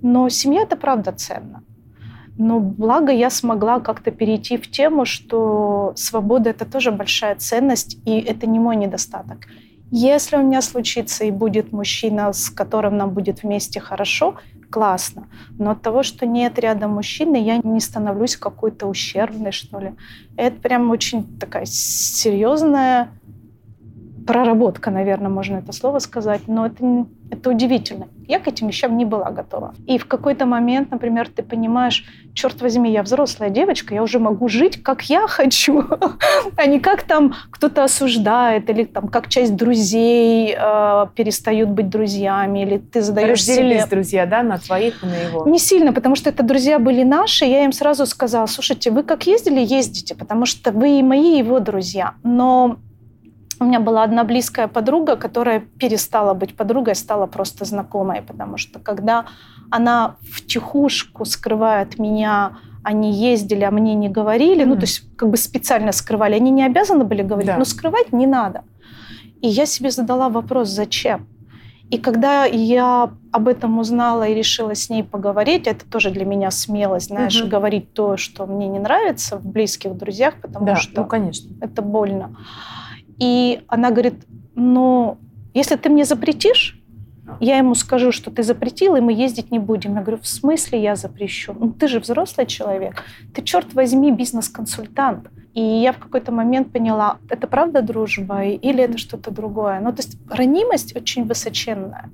но 0.00 0.28
семья 0.28 0.62
это 0.62 0.76
правда 0.76 1.12
ценно. 1.12 1.62
Но 2.36 2.58
благо 2.58 3.12
я 3.12 3.30
смогла 3.30 3.80
как-то 3.80 4.10
перейти 4.10 4.56
в 4.56 4.70
тему, 4.70 5.04
что 5.04 5.92
свобода— 5.96 6.50
это 6.50 6.64
тоже 6.64 6.90
большая 6.90 7.36
ценность, 7.36 7.98
и 8.04 8.18
это 8.18 8.46
не 8.46 8.58
мой 8.58 8.76
недостаток. 8.76 9.46
Если 9.90 10.36
у 10.36 10.42
меня 10.42 10.60
случится 10.60 11.24
и 11.24 11.30
будет 11.30 11.70
мужчина, 11.70 12.32
с 12.32 12.50
которым 12.50 12.96
нам 12.96 13.10
будет 13.10 13.44
вместе 13.44 13.78
хорошо, 13.78 14.34
классно. 14.68 15.28
Но 15.56 15.70
от 15.70 15.82
того, 15.82 16.02
что 16.02 16.26
нет 16.26 16.58
рядом 16.58 16.94
мужчины, 16.94 17.36
я 17.36 17.58
не 17.58 17.78
становлюсь 17.78 18.36
какой-то 18.36 18.86
ущербной, 18.88 19.52
что 19.52 19.78
ли. 19.78 19.94
Это 20.36 20.60
прям 20.60 20.90
очень 20.90 21.38
такая 21.38 21.64
серьезная 21.66 23.10
проработка, 24.26 24.90
наверное, 24.90 25.28
можно 25.28 25.56
это 25.56 25.72
слово 25.72 25.98
сказать, 25.98 26.48
но 26.48 26.66
это, 26.66 27.06
это 27.34 27.50
удивительно. 27.50 28.08
Я 28.26 28.38
к 28.38 28.48
этим 28.48 28.68
вещам 28.68 28.96
не 28.96 29.04
была 29.04 29.30
готова. 29.30 29.74
И 29.86 29.98
в 29.98 30.06
какой-то 30.06 30.46
момент, 30.46 30.90
например, 30.90 31.28
ты 31.28 31.42
понимаешь, 31.42 32.04
черт 32.32 32.62
возьми, 32.62 32.90
я 32.90 33.02
взрослая 33.02 33.50
девочка, 33.50 33.94
я 33.94 34.02
уже 34.02 34.18
могу 34.18 34.48
жить, 34.48 34.82
как 34.82 35.02
я 35.02 35.26
хочу, 35.28 35.84
а 36.56 36.66
не 36.66 36.80
как 36.80 37.02
там 37.02 37.34
кто-то 37.50 37.84
осуждает, 37.84 38.70
или 38.70 38.84
там 38.84 39.08
как 39.08 39.28
часть 39.28 39.56
друзей 39.56 40.56
э, 40.58 41.06
перестают 41.14 41.70
быть 41.70 41.90
друзьями, 41.90 42.60
или 42.60 42.78
ты 42.78 43.02
задаешь 43.02 43.40
Разделились 43.40 43.82
себе... 43.82 43.90
друзья, 43.90 44.26
да, 44.26 44.42
на 44.42 44.58
твоих 44.58 45.02
и 45.02 45.06
на 45.06 45.14
его? 45.14 45.46
Не 45.46 45.58
сильно, 45.58 45.92
потому 45.92 46.16
что 46.16 46.30
это 46.30 46.42
друзья 46.42 46.78
были 46.78 47.02
наши, 47.02 47.44
я 47.44 47.64
им 47.64 47.72
сразу 47.72 48.06
сказала, 48.06 48.46
слушайте, 48.46 48.90
вы 48.90 49.02
как 49.02 49.26
ездили, 49.26 49.60
ездите, 49.60 50.14
потому 50.14 50.46
что 50.46 50.72
вы 50.72 50.98
и 50.98 51.02
мои, 51.02 51.34
и 51.34 51.38
его 51.38 51.60
друзья. 51.60 52.14
Но 52.22 52.76
у 53.60 53.64
меня 53.64 53.80
была 53.80 54.02
одна 54.02 54.24
близкая 54.24 54.68
подруга, 54.68 55.16
которая 55.16 55.60
перестала 55.60 56.34
быть 56.34 56.56
подругой, 56.56 56.94
стала 56.94 57.26
просто 57.26 57.64
знакомой, 57.64 58.22
потому 58.22 58.56
что 58.56 58.78
когда 58.78 59.26
она 59.70 60.16
в 60.20 60.44
тихушку 60.46 61.24
скрывает 61.24 61.98
меня, 61.98 62.58
они 62.82 63.12
ездили, 63.12 63.64
а 63.64 63.70
мне 63.70 63.94
не 63.94 64.08
говорили, 64.08 64.62
mm-hmm. 64.62 64.68
ну, 64.68 64.74
то 64.76 64.82
есть 64.82 65.16
как 65.16 65.30
бы 65.30 65.36
специально 65.36 65.92
скрывали. 65.92 66.34
Они 66.34 66.50
не 66.50 66.64
обязаны 66.64 67.04
были 67.04 67.22
говорить, 67.22 67.48
да. 67.48 67.56
но 67.56 67.64
скрывать 67.64 68.12
не 68.12 68.26
надо. 68.26 68.62
И 69.40 69.48
я 69.48 69.66
себе 69.66 69.90
задала 69.90 70.28
вопрос, 70.28 70.68
зачем? 70.68 71.26
И 71.90 71.98
когда 71.98 72.44
я 72.44 73.10
об 73.30 73.48
этом 73.48 73.78
узнала 73.78 74.26
и 74.26 74.34
решила 74.34 74.74
с 74.74 74.88
ней 74.88 75.04
поговорить, 75.04 75.66
это 75.66 75.84
тоже 75.84 76.10
для 76.10 76.24
меня 76.24 76.50
смелость, 76.50 77.08
знаешь, 77.08 77.40
угу. 77.40 77.50
говорить 77.50 77.92
то, 77.92 78.16
что 78.16 78.46
мне 78.46 78.68
не 78.68 78.78
нравится 78.78 79.36
в 79.38 79.46
близких 79.46 79.96
друзьях, 79.96 80.34
потому 80.40 80.66
да, 80.66 80.76
что 80.76 81.02
ну, 81.02 81.06
конечно. 81.06 81.54
это 81.60 81.82
больно. 81.82 82.36
И 83.18 83.62
она 83.68 83.90
говорит, 83.90 84.24
ну, 84.54 85.18
если 85.54 85.76
ты 85.76 85.88
мне 85.88 86.04
запретишь, 86.04 86.80
я 87.40 87.56
ему 87.58 87.74
скажу, 87.74 88.12
что 88.12 88.30
ты 88.30 88.42
запретил, 88.42 88.96
и 88.96 89.00
мы 89.00 89.12
ездить 89.12 89.50
не 89.50 89.58
будем. 89.58 89.94
Я 89.94 90.02
говорю, 90.02 90.20
в 90.20 90.26
смысле 90.26 90.82
я 90.82 90.94
запрещу? 90.96 91.54
Ну, 91.58 91.72
ты 91.72 91.88
же 91.88 92.00
взрослый 92.00 92.46
человек. 92.46 93.02
Ты, 93.34 93.42
черт 93.42 93.72
возьми, 93.74 94.12
бизнес-консультант. 94.12 95.30
И 95.54 95.62
я 95.62 95.92
в 95.92 95.98
какой-то 95.98 96.32
момент 96.32 96.72
поняла, 96.72 97.18
это 97.30 97.46
правда 97.46 97.80
дружба 97.80 98.42
или 98.44 98.82
это 98.82 98.98
что-то 98.98 99.30
другое. 99.30 99.80
Ну, 99.80 99.92
то 99.92 100.02
есть 100.02 100.18
ранимость 100.28 100.96
очень 100.96 101.24
высоченная. 101.24 102.10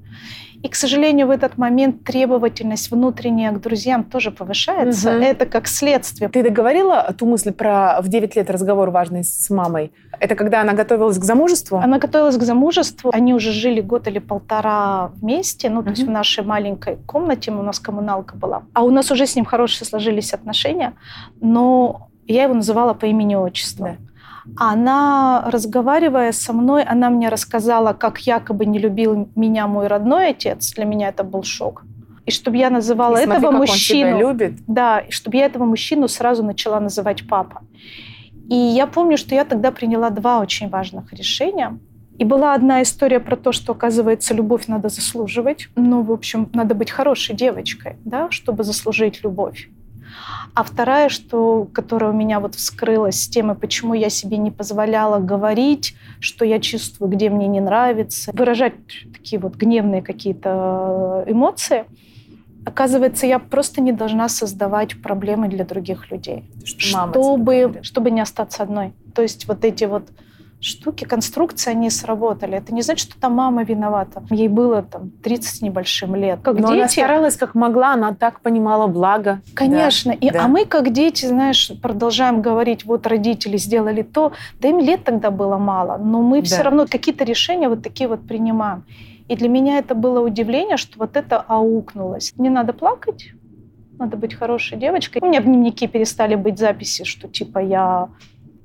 И, 0.63 0.69
к 0.69 0.75
сожалению, 0.75 1.27
в 1.27 1.31
этот 1.31 1.57
момент 1.57 2.05
требовательность 2.05 2.91
внутренняя 2.91 3.53
к 3.53 3.61
друзьям 3.61 4.05
тоже 4.05 4.31
повышается. 4.31 5.11
Угу. 5.11 5.23
Это 5.23 5.47
как 5.47 5.67
следствие. 5.67 6.29
Ты 6.29 6.43
договорила 6.43 7.15
ту 7.17 7.27
мысль 7.27 7.53
про 7.53 8.01
в 8.03 8.09
9 8.09 8.37
лет 8.37 8.51
разговор 8.51 8.91
важный 8.91 9.25
с 9.25 9.49
мамой? 9.49 9.93
Это 10.19 10.35
когда 10.35 10.61
она 10.61 10.75
готовилась 10.75 11.19
к 11.19 11.25
замужеству? 11.25 11.79
Она 11.79 11.99
готовилась 11.99 12.37
к 12.37 12.43
замужеству. 12.43 13.11
Они 13.15 13.33
уже 13.33 13.53
жили 13.53 13.81
год 13.81 14.07
или 14.07 14.19
полтора 14.19 15.13
вместе. 15.17 15.71
Ну, 15.71 15.83
то 15.83 15.91
есть 15.91 16.03
в 16.03 16.11
нашей 16.11 16.45
маленькой 16.45 16.97
комнате 17.07 17.51
у 17.51 17.63
нас 17.63 17.81
коммуналка 17.81 18.37
была. 18.37 18.63
А 18.75 18.83
у 18.83 18.91
нас 18.91 19.11
уже 19.11 19.27
с 19.27 19.37
ним 19.37 19.47
хорошие 19.47 19.87
сложились 19.87 20.35
отношения. 20.35 20.93
Но 21.41 22.09
я 22.27 22.45
его 22.45 22.55
называла 22.55 22.93
по 22.95 23.07
имени-отчеству. 23.07 23.85
Да. 23.87 23.97
Она, 24.57 25.45
разговаривая 25.47 26.33
со 26.33 26.53
мной, 26.53 26.83
она 26.83 27.11
мне 27.11 27.29
рассказала, 27.29 27.93
как 27.93 28.21
якобы 28.21 28.67
не 28.67 28.79
любил 28.79 29.29
меня 29.35 29.67
мой 29.67 29.87
родной 29.87 30.31
отец. 30.31 30.73
Для 30.75 30.85
меня 30.85 31.09
это 31.09 31.25
был 31.25 31.43
шок. 31.43 31.85
И 32.27 32.31
чтобы 32.31 32.59
я 32.59 32.71
называла 32.71 33.17
и 33.17 33.23
этого 33.25 33.39
смотри, 33.39 33.59
мужчину... 33.59 34.11
Он 34.11 34.17
тебя 34.17 34.21
любит. 34.21 34.53
Да, 34.67 34.99
и 35.01 35.11
чтобы 35.11 35.37
я 35.37 35.47
этого 35.47 35.65
мужчину 35.65 36.09
сразу 36.09 36.45
начала 36.45 36.81
называть 36.81 37.27
папа. 37.29 37.63
И 38.49 38.55
я 38.55 38.87
помню, 38.87 39.17
что 39.17 39.35
я 39.35 39.45
тогда 39.45 39.71
приняла 39.71 40.11
два 40.11 40.41
очень 40.41 40.69
важных 40.69 41.13
решения. 41.13 41.79
И 42.19 42.25
была 42.25 42.55
одна 42.55 42.83
история 42.83 43.19
про 43.19 43.37
то, 43.37 43.51
что, 43.51 43.73
оказывается, 43.73 44.35
любовь 44.35 44.67
надо 44.69 44.91
заслуживать. 44.91 45.69
Ну, 45.77 46.03
в 46.03 46.13
общем, 46.13 46.51
надо 46.53 46.75
быть 46.75 46.91
хорошей 46.91 47.35
девочкой, 47.35 47.97
да, 48.05 48.31
чтобы 48.31 48.63
заслужить 48.63 49.25
любовь. 49.25 49.71
А 50.55 50.65
вторая, 50.65 51.09
что, 51.09 51.69
которая 51.73 52.11
у 52.11 52.15
меня 52.15 52.41
вот 52.41 52.55
вскрылась 52.55 53.23
с 53.23 53.29
темой, 53.29 53.55
почему 53.55 53.95
я 53.95 54.11
себе 54.11 54.37
не 54.37 54.51
позволяла 54.51 55.19
говорить, 55.19 55.95
что 56.19 56.45
я 56.45 56.59
чувствую, 56.61 57.11
где 57.11 57.31
мне 57.31 57.47
не 57.47 57.61
нравится, 57.61 58.31
выражать 58.35 58.75
такие 59.13 59.41
вот 59.41 59.57
гневные 59.57 60.03
какие-то 60.03 61.25
эмоции. 61.27 61.85
Оказывается, 62.67 63.27
я 63.27 63.39
просто 63.39 63.81
не 63.81 63.93
должна 63.93 64.29
создавать 64.29 65.01
проблемы 65.01 65.49
для 65.49 65.65
других 65.65 66.11
людей, 66.11 66.45
что 66.65 66.81
чтобы, 66.81 67.81
чтобы 67.83 68.11
не 68.11 68.21
остаться 68.21 68.63
одной. 68.63 68.93
То 69.15 69.23
есть 69.23 69.49
вот 69.49 69.65
эти 69.65 69.85
вот 69.85 70.11
штуки, 70.61 71.05
конструкции, 71.05 71.71
они 71.71 71.91
сработали. 71.91 72.59
Это 72.59 72.75
не 72.75 72.83
значит, 72.83 73.11
что 73.11 73.21
там 73.21 73.35
мама 73.35 73.65
виновата. 73.65 74.23
Ей 74.31 74.49
было 74.49 74.83
там 74.83 75.11
30 75.23 75.55
с 75.57 75.63
небольшим 75.63 76.15
лет. 76.15 76.41
Как 76.43 76.59
Но 76.59 76.69
дети, 76.69 76.79
она 76.79 76.89
старалась 76.89 77.37
как 77.37 77.55
могла, 77.55 77.95
она 77.95 78.15
так 78.15 78.41
понимала 78.41 78.87
благо. 78.87 79.41
Конечно. 79.55 80.13
Да, 80.13 80.19
и, 80.27 80.31
да. 80.31 80.45
А 80.45 80.49
мы 80.49 80.67
как 80.67 80.93
дети, 80.93 81.27
знаешь, 81.27 81.73
продолжаем 81.83 82.43
говорить, 82.43 82.85
вот 82.85 83.07
родители 83.07 83.57
сделали 83.57 84.03
то, 84.03 84.33
да 84.61 84.69
им 84.69 84.79
лет 84.79 85.05
тогда 85.05 85.31
было 85.31 85.57
мало, 85.57 85.97
но 85.97 86.21
мы 86.21 86.41
да. 86.41 86.47
все 86.47 86.63
равно 86.63 86.87
какие-то 86.87 87.25
решения 87.25 87.69
вот 87.69 87.83
такие 87.83 88.09
вот 88.09 88.27
принимаем. 88.27 88.85
И 89.29 89.37
для 89.37 89.49
меня 89.49 89.79
это 89.79 89.95
было 89.95 90.21
удивление, 90.21 90.77
что 90.77 90.99
вот 90.99 91.17
это 91.17 91.41
аукнулось. 91.41 92.33
Не 92.37 92.51
надо 92.51 92.73
плакать, 92.73 93.31
надо 93.99 94.17
быть 94.17 94.35
хорошей 94.35 94.77
девочкой. 94.77 95.23
У 95.23 95.27
меня 95.27 95.41
в 95.41 95.45
дневнике 95.45 95.87
перестали 95.87 96.35
быть 96.35 96.59
записи, 96.59 97.05
что 97.05 97.29
типа 97.29 97.61
я 97.61 98.09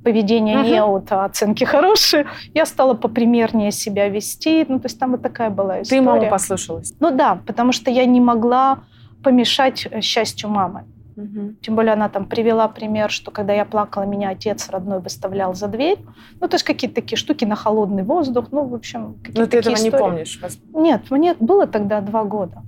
поведение 0.06 0.58
uh-huh. 0.58 0.76
неут, 0.76 1.12
а 1.12 1.26
оценки 1.26 1.64
хорошие. 1.64 2.28
Я 2.54 2.68
стала 2.68 2.94
попримернее 2.94 3.72
себя 3.72 4.08
вести. 4.08 4.64
Ну, 4.70 4.80
то 4.80 4.86
есть 4.86 5.00
там 5.00 5.12
вот 5.12 5.24
такая 5.24 5.50
была 5.50 5.82
история. 5.82 6.02
Ты 6.02 6.06
маму 6.06 6.30
послушалась? 6.30 6.94
Ну 7.00 7.10
да, 7.10 7.40
потому 7.48 7.72
что 7.72 7.90
я 7.90 8.06
не 8.06 8.22
могла 8.22 8.84
помешать 9.24 9.88
э, 9.90 10.02
счастью 10.02 10.50
мамы. 10.50 10.84
Угу. 11.18 11.56
Тем 11.62 11.76
более 11.76 11.94
она 11.94 12.10
там 12.10 12.26
привела 12.28 12.68
пример, 12.68 13.10
что 13.10 13.32
когда 13.32 13.54
я 13.54 13.66
плакала, 13.66 14.04
меня 14.04 14.30
отец 14.30 14.70
родной 14.70 15.00
выставлял 15.00 15.56
за 15.56 15.68
дверь. 15.68 15.98
Ну, 16.40 16.48
то 16.48 16.56
есть 16.56 16.64
какие-то 16.66 16.96
такие 16.96 17.18
штуки 17.18 17.44
на 17.44 17.56
холодный 17.56 18.04
воздух. 18.04 18.50
Ну, 18.52 18.64
в 18.64 18.76
общем, 18.76 19.16
какие-то 19.24 19.42
Но 19.42 19.48
ты 19.48 19.58
этого 19.58 19.74
истории. 19.74 19.92
не 19.92 19.98
помнишь? 19.98 20.40
Нет, 20.74 21.10
мне 21.10 21.36
было 21.40 21.66
тогда 21.66 22.02
два 22.02 22.26
года 22.26 22.62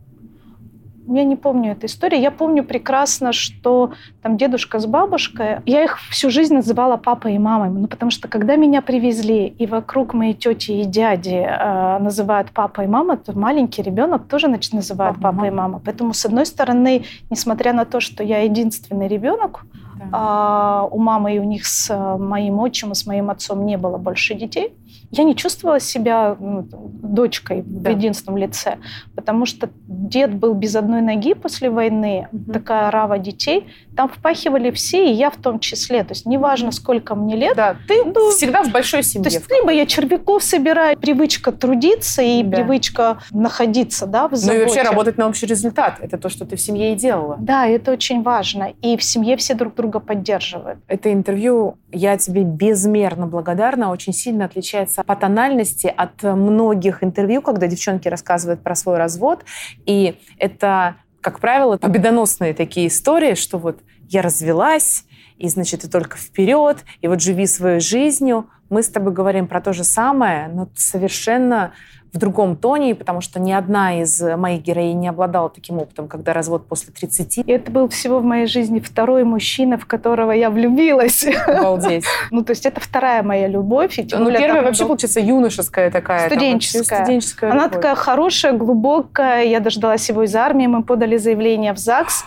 я 1.07 1.23
не 1.23 1.35
помню 1.35 1.71
этой 1.71 1.85
истории. 1.85 2.19
Я 2.19 2.31
помню 2.31 2.63
прекрасно, 2.63 3.33
что 3.33 3.93
там 4.21 4.37
дедушка 4.37 4.79
с 4.79 4.85
бабушкой, 4.85 5.59
я 5.65 5.83
их 5.83 5.99
всю 6.09 6.29
жизнь 6.29 6.53
называла 6.53 6.97
папой 6.97 7.35
и 7.35 7.39
мамой. 7.39 7.69
Ну, 7.69 7.87
потому 7.87 8.11
что 8.11 8.27
когда 8.27 8.55
меня 8.55 8.81
привезли, 8.81 9.47
и 9.47 9.65
вокруг 9.65 10.13
моей 10.13 10.33
тети 10.33 10.71
и 10.71 10.85
дяди 10.85 11.45
э, 11.47 11.97
называют 11.99 12.51
папа 12.51 12.81
и 12.81 12.87
мама, 12.87 13.17
то 13.17 13.37
маленький 13.37 13.81
ребенок 13.81 14.27
тоже 14.27 14.47
значит, 14.47 14.73
называет 14.73 15.15
папа, 15.15 15.35
папа 15.35 15.45
и 15.45 15.51
мама. 15.51 15.81
Поэтому, 15.83 16.13
с 16.13 16.25
одной 16.25 16.45
стороны, 16.45 17.05
несмотря 17.29 17.73
на 17.73 17.85
то, 17.85 17.99
что 17.99 18.23
я 18.23 18.41
единственный 18.43 19.07
ребенок. 19.07 19.65
А, 20.11 20.87
у 20.91 20.99
мамы 20.99 21.35
и 21.35 21.39
у 21.39 21.43
них 21.43 21.65
с 21.65 22.17
моим 22.17 22.59
отчимом, 22.59 22.95
с 22.95 23.05
моим 23.05 23.29
отцом 23.29 23.65
не 23.65 23.77
было 23.77 23.97
больше 23.97 24.33
детей, 24.33 24.73
я 25.11 25.23
не 25.23 25.35
чувствовала 25.35 25.79
себя 25.79 26.35
ну, 26.39 26.67
дочкой 26.71 27.63
да. 27.65 27.91
в 27.91 27.93
единственном 27.93 28.37
лице, 28.37 28.77
потому 29.15 29.45
что 29.45 29.69
дед 29.87 30.35
был 30.35 30.53
без 30.53 30.75
одной 30.75 31.01
ноги 31.01 31.33
после 31.33 31.69
войны, 31.69 32.27
угу. 32.31 32.51
такая 32.51 32.91
рава 32.91 33.17
детей. 33.17 33.67
Там 33.95 34.09
впахивали 34.09 34.69
все, 34.71 35.09
и 35.09 35.13
я 35.13 35.31
в 35.31 35.37
том 35.37 35.59
числе. 35.59 36.03
То 36.03 36.11
есть 36.11 36.25
неважно, 36.25 36.71
сколько 36.71 37.15
мне 37.15 37.35
лет. 37.35 37.55
Да, 37.55 37.77
ты 37.87 38.03
ну, 38.03 38.31
всегда 38.31 38.63
в 38.63 38.71
большой 38.71 39.01
семье. 39.01 39.29
То 39.29 39.35
есть 39.35 39.49
либо 39.49 39.71
я 39.71 39.85
червяков 39.85 40.43
собираю, 40.43 40.97
привычка 40.97 41.51
трудиться 41.51 42.21
и 42.21 42.43
да. 42.43 42.57
привычка 42.57 43.19
находиться 43.31 44.07
да, 44.07 44.27
в 44.27 44.35
заботе. 44.35 44.57
Ну 44.57 44.61
и 44.61 44.65
вообще 44.65 44.81
работать 44.81 45.17
на 45.17 45.27
общий 45.27 45.45
результат. 45.45 45.99
Это 46.01 46.17
то, 46.17 46.27
что 46.27 46.45
ты 46.45 46.57
в 46.57 46.61
семье 46.61 46.93
и 46.93 46.95
делала. 46.95 47.37
Да, 47.39 47.65
это 47.65 47.93
очень 47.93 48.23
важно. 48.23 48.73
И 48.81 48.97
в 48.97 49.03
семье 49.03 49.37
все 49.37 49.53
друг 49.53 49.75
друга 49.75 49.96
поддерживают. 49.99 50.79
Это 50.87 51.11
интервью, 51.11 51.77
я 51.91 52.17
тебе 52.17 52.43
безмерно 52.43 53.27
благодарна, 53.27 53.91
очень 53.91 54.13
сильно 54.13 54.45
отличается 54.45 55.03
по 55.03 55.15
тональности 55.15 55.87
от 55.87 56.23
многих 56.23 57.03
интервью, 57.03 57.41
когда 57.41 57.67
девчонки 57.67 58.07
рассказывают 58.07 58.61
про 58.61 58.75
свой 58.75 58.97
развод. 58.97 59.45
И 59.85 60.19
это, 60.39 60.95
как 61.21 61.39
правило, 61.39 61.77
победоносные 61.77 62.53
такие 62.53 62.87
истории, 62.87 63.35
что 63.35 63.57
вот 63.57 63.79
я 64.09 64.21
развелась, 64.21 65.05
и, 65.37 65.47
значит, 65.49 65.83
и 65.83 65.89
только 65.89 66.17
вперед, 66.17 66.83
и 67.01 67.07
вот 67.07 67.21
живи 67.21 67.45
своей 67.45 67.79
жизнью. 67.79 68.49
Мы 68.69 68.83
с 68.83 68.89
тобой 68.89 69.13
говорим 69.13 69.47
про 69.47 69.61
то 69.61 69.71
же 69.71 69.83
самое, 69.83 70.47
но 70.47 70.67
совершенно 70.75 71.73
в 72.13 72.17
другом 72.17 72.55
тоне, 72.55 72.95
потому 72.95 73.21
что 73.21 73.39
ни 73.39 73.51
одна 73.51 74.01
из 74.01 74.21
моих 74.21 74.61
героинь 74.61 74.99
не 74.99 75.07
обладала 75.07 75.49
таким 75.49 75.77
опытом, 75.77 76.07
когда 76.07 76.33
развод 76.33 76.67
после 76.67 76.93
30. 76.93 77.39
И 77.39 77.51
это 77.51 77.71
был 77.71 77.89
всего 77.89 78.19
в 78.19 78.23
моей 78.23 78.47
жизни 78.47 78.79
второй 78.79 79.23
мужчина, 79.23 79.77
в 79.77 79.85
которого 79.85 80.31
я 80.31 80.49
влюбилась. 80.49 81.25
Обалдеть. 81.47 82.05
ну, 82.31 82.43
то 82.43 82.51
есть 82.51 82.65
это 82.65 82.79
вторая 82.79 83.23
моя 83.23 83.47
любовь. 83.47 83.99
Ну, 84.11 84.31
первая 84.31 84.63
вообще, 84.63 84.85
получается, 84.85 85.19
юношеская 85.19 85.91
такая. 85.91 86.27
Студенческая. 86.27 87.03
Студенческая 87.03 87.51
Она 87.51 87.69
такая 87.69 87.95
хорошая, 87.95 88.53
глубокая. 88.53 89.43
Я 89.43 89.59
дождалась 89.59 90.07
его 90.09 90.23
из 90.23 90.35
армии, 90.35 90.67
мы 90.67 90.83
подали 90.83 91.17
заявление 91.17 91.73
в 91.73 91.77
ЗАГС. 91.77 92.23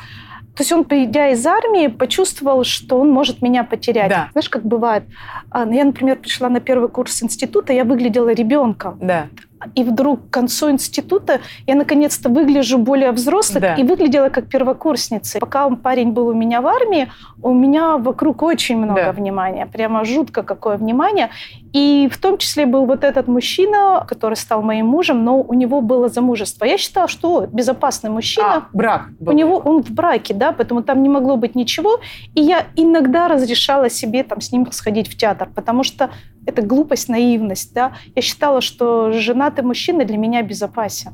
То 0.56 0.62
есть 0.62 0.72
он, 0.72 0.84
придя 0.84 1.30
из 1.30 1.46
армии, 1.46 1.86
почувствовал, 1.86 2.64
что 2.64 3.00
он 3.00 3.10
может 3.10 3.40
меня 3.40 3.64
потерять. 3.64 4.10
Да. 4.10 4.28
Знаешь, 4.32 4.50
как 4.50 4.62
бывает. 4.62 5.04
А, 5.50 5.64
я, 5.64 5.84
например, 5.84 6.16
пришла 6.16 6.48
на 6.50 6.60
первый 6.60 6.88
курс 6.88 7.22
института, 7.22 7.72
я 7.72 7.84
выглядела 7.84 8.30
ребенком. 8.32 8.98
Да 9.00 9.28
и 9.74 9.84
вдруг 9.84 10.28
к 10.28 10.30
концу 10.30 10.70
института 10.70 11.40
я 11.66 11.74
наконец-то 11.74 12.28
выгляжу 12.28 12.78
более 12.78 13.12
взрослой 13.12 13.60
да. 13.60 13.74
и 13.74 13.82
выглядела 13.82 14.28
как 14.28 14.48
первокурсница. 14.48 15.38
Пока 15.38 15.66
он 15.66 15.76
парень 15.76 16.12
был 16.12 16.28
у 16.28 16.34
меня 16.34 16.60
в 16.60 16.66
армии, 16.66 17.10
у 17.42 17.52
меня 17.52 17.96
вокруг 17.96 18.42
очень 18.42 18.78
много 18.78 19.04
да. 19.04 19.12
внимания, 19.12 19.66
прямо 19.66 20.04
жутко 20.04 20.42
какое 20.42 20.76
внимание. 20.76 21.30
И 21.72 22.08
в 22.10 22.18
том 22.18 22.38
числе 22.38 22.66
был 22.66 22.86
вот 22.86 23.04
этот 23.04 23.28
мужчина, 23.28 24.04
который 24.08 24.34
стал 24.34 24.62
моим 24.62 24.86
мужем, 24.86 25.24
но 25.24 25.40
у 25.40 25.54
него 25.54 25.80
было 25.80 26.08
замужество. 26.08 26.64
Я 26.64 26.78
считала, 26.78 27.06
что 27.06 27.46
безопасный 27.46 28.10
мужчина. 28.10 28.54
А, 28.56 28.62
брак. 28.72 29.10
Был. 29.20 29.32
У 29.32 29.36
него 29.36 29.56
он 29.58 29.82
в 29.82 29.90
браке, 29.90 30.34
да, 30.34 30.52
поэтому 30.52 30.82
там 30.82 31.02
не 31.02 31.08
могло 31.08 31.36
быть 31.36 31.54
ничего. 31.54 32.00
И 32.34 32.40
я 32.40 32.66
иногда 32.76 33.28
разрешала 33.28 33.90
себе 33.90 34.24
там 34.24 34.40
с 34.40 34.52
ним 34.52 34.70
сходить 34.72 35.08
в 35.08 35.16
театр, 35.16 35.48
потому 35.54 35.82
что 35.84 36.10
это 36.50 36.62
глупость, 36.62 37.08
наивность, 37.08 37.72
да. 37.72 37.92
Я 38.14 38.22
считала, 38.22 38.60
что 38.60 39.12
женатый 39.12 39.64
мужчина 39.64 40.04
для 40.04 40.18
меня 40.18 40.42
безопасен. 40.42 41.12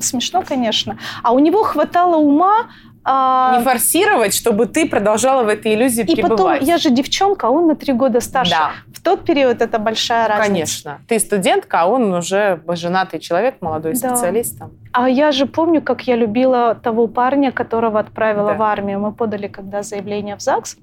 Смешно, 0.00 0.42
конечно. 0.42 0.98
А 1.22 1.32
у 1.32 1.38
него 1.38 1.62
хватало 1.64 2.16
ума 2.16 2.68
а... 3.04 3.56
Не 3.58 3.64
форсировать, 3.64 4.32
чтобы 4.32 4.66
ты 4.66 4.88
продолжала 4.88 5.42
в 5.42 5.48
этой 5.48 5.74
иллюзии 5.74 6.04
и 6.04 6.14
пребывать. 6.14 6.60
потом, 6.60 6.68
я 6.68 6.78
же 6.78 6.90
девчонка, 6.90 7.48
а 7.48 7.50
он 7.50 7.66
на 7.66 7.74
три 7.74 7.92
года 7.92 8.20
старше. 8.20 8.52
Да. 8.52 8.70
В 8.94 9.02
тот 9.02 9.24
период 9.24 9.60
это 9.60 9.78
большая 9.80 10.28
разница. 10.28 10.48
Конечно. 10.48 11.00
Ты 11.08 11.18
студентка, 11.18 11.80
а 11.80 11.86
он 11.86 12.12
уже 12.12 12.62
женатый 12.68 13.18
человек, 13.18 13.56
молодой 13.60 13.94
да. 13.94 13.98
специалист. 13.98 14.58
Там. 14.58 14.70
А 14.92 15.08
я 15.08 15.32
же 15.32 15.46
помню, 15.46 15.82
как 15.82 16.02
я 16.02 16.14
любила 16.14 16.76
того 16.76 17.08
парня, 17.08 17.50
которого 17.50 17.98
отправила 17.98 18.52
да. 18.52 18.54
в 18.54 18.62
армию. 18.62 19.00
Мы 19.00 19.12
подали 19.12 19.48
когда 19.48 19.82
заявление 19.82 20.36
в 20.36 20.40
ЗАГС. 20.40 20.76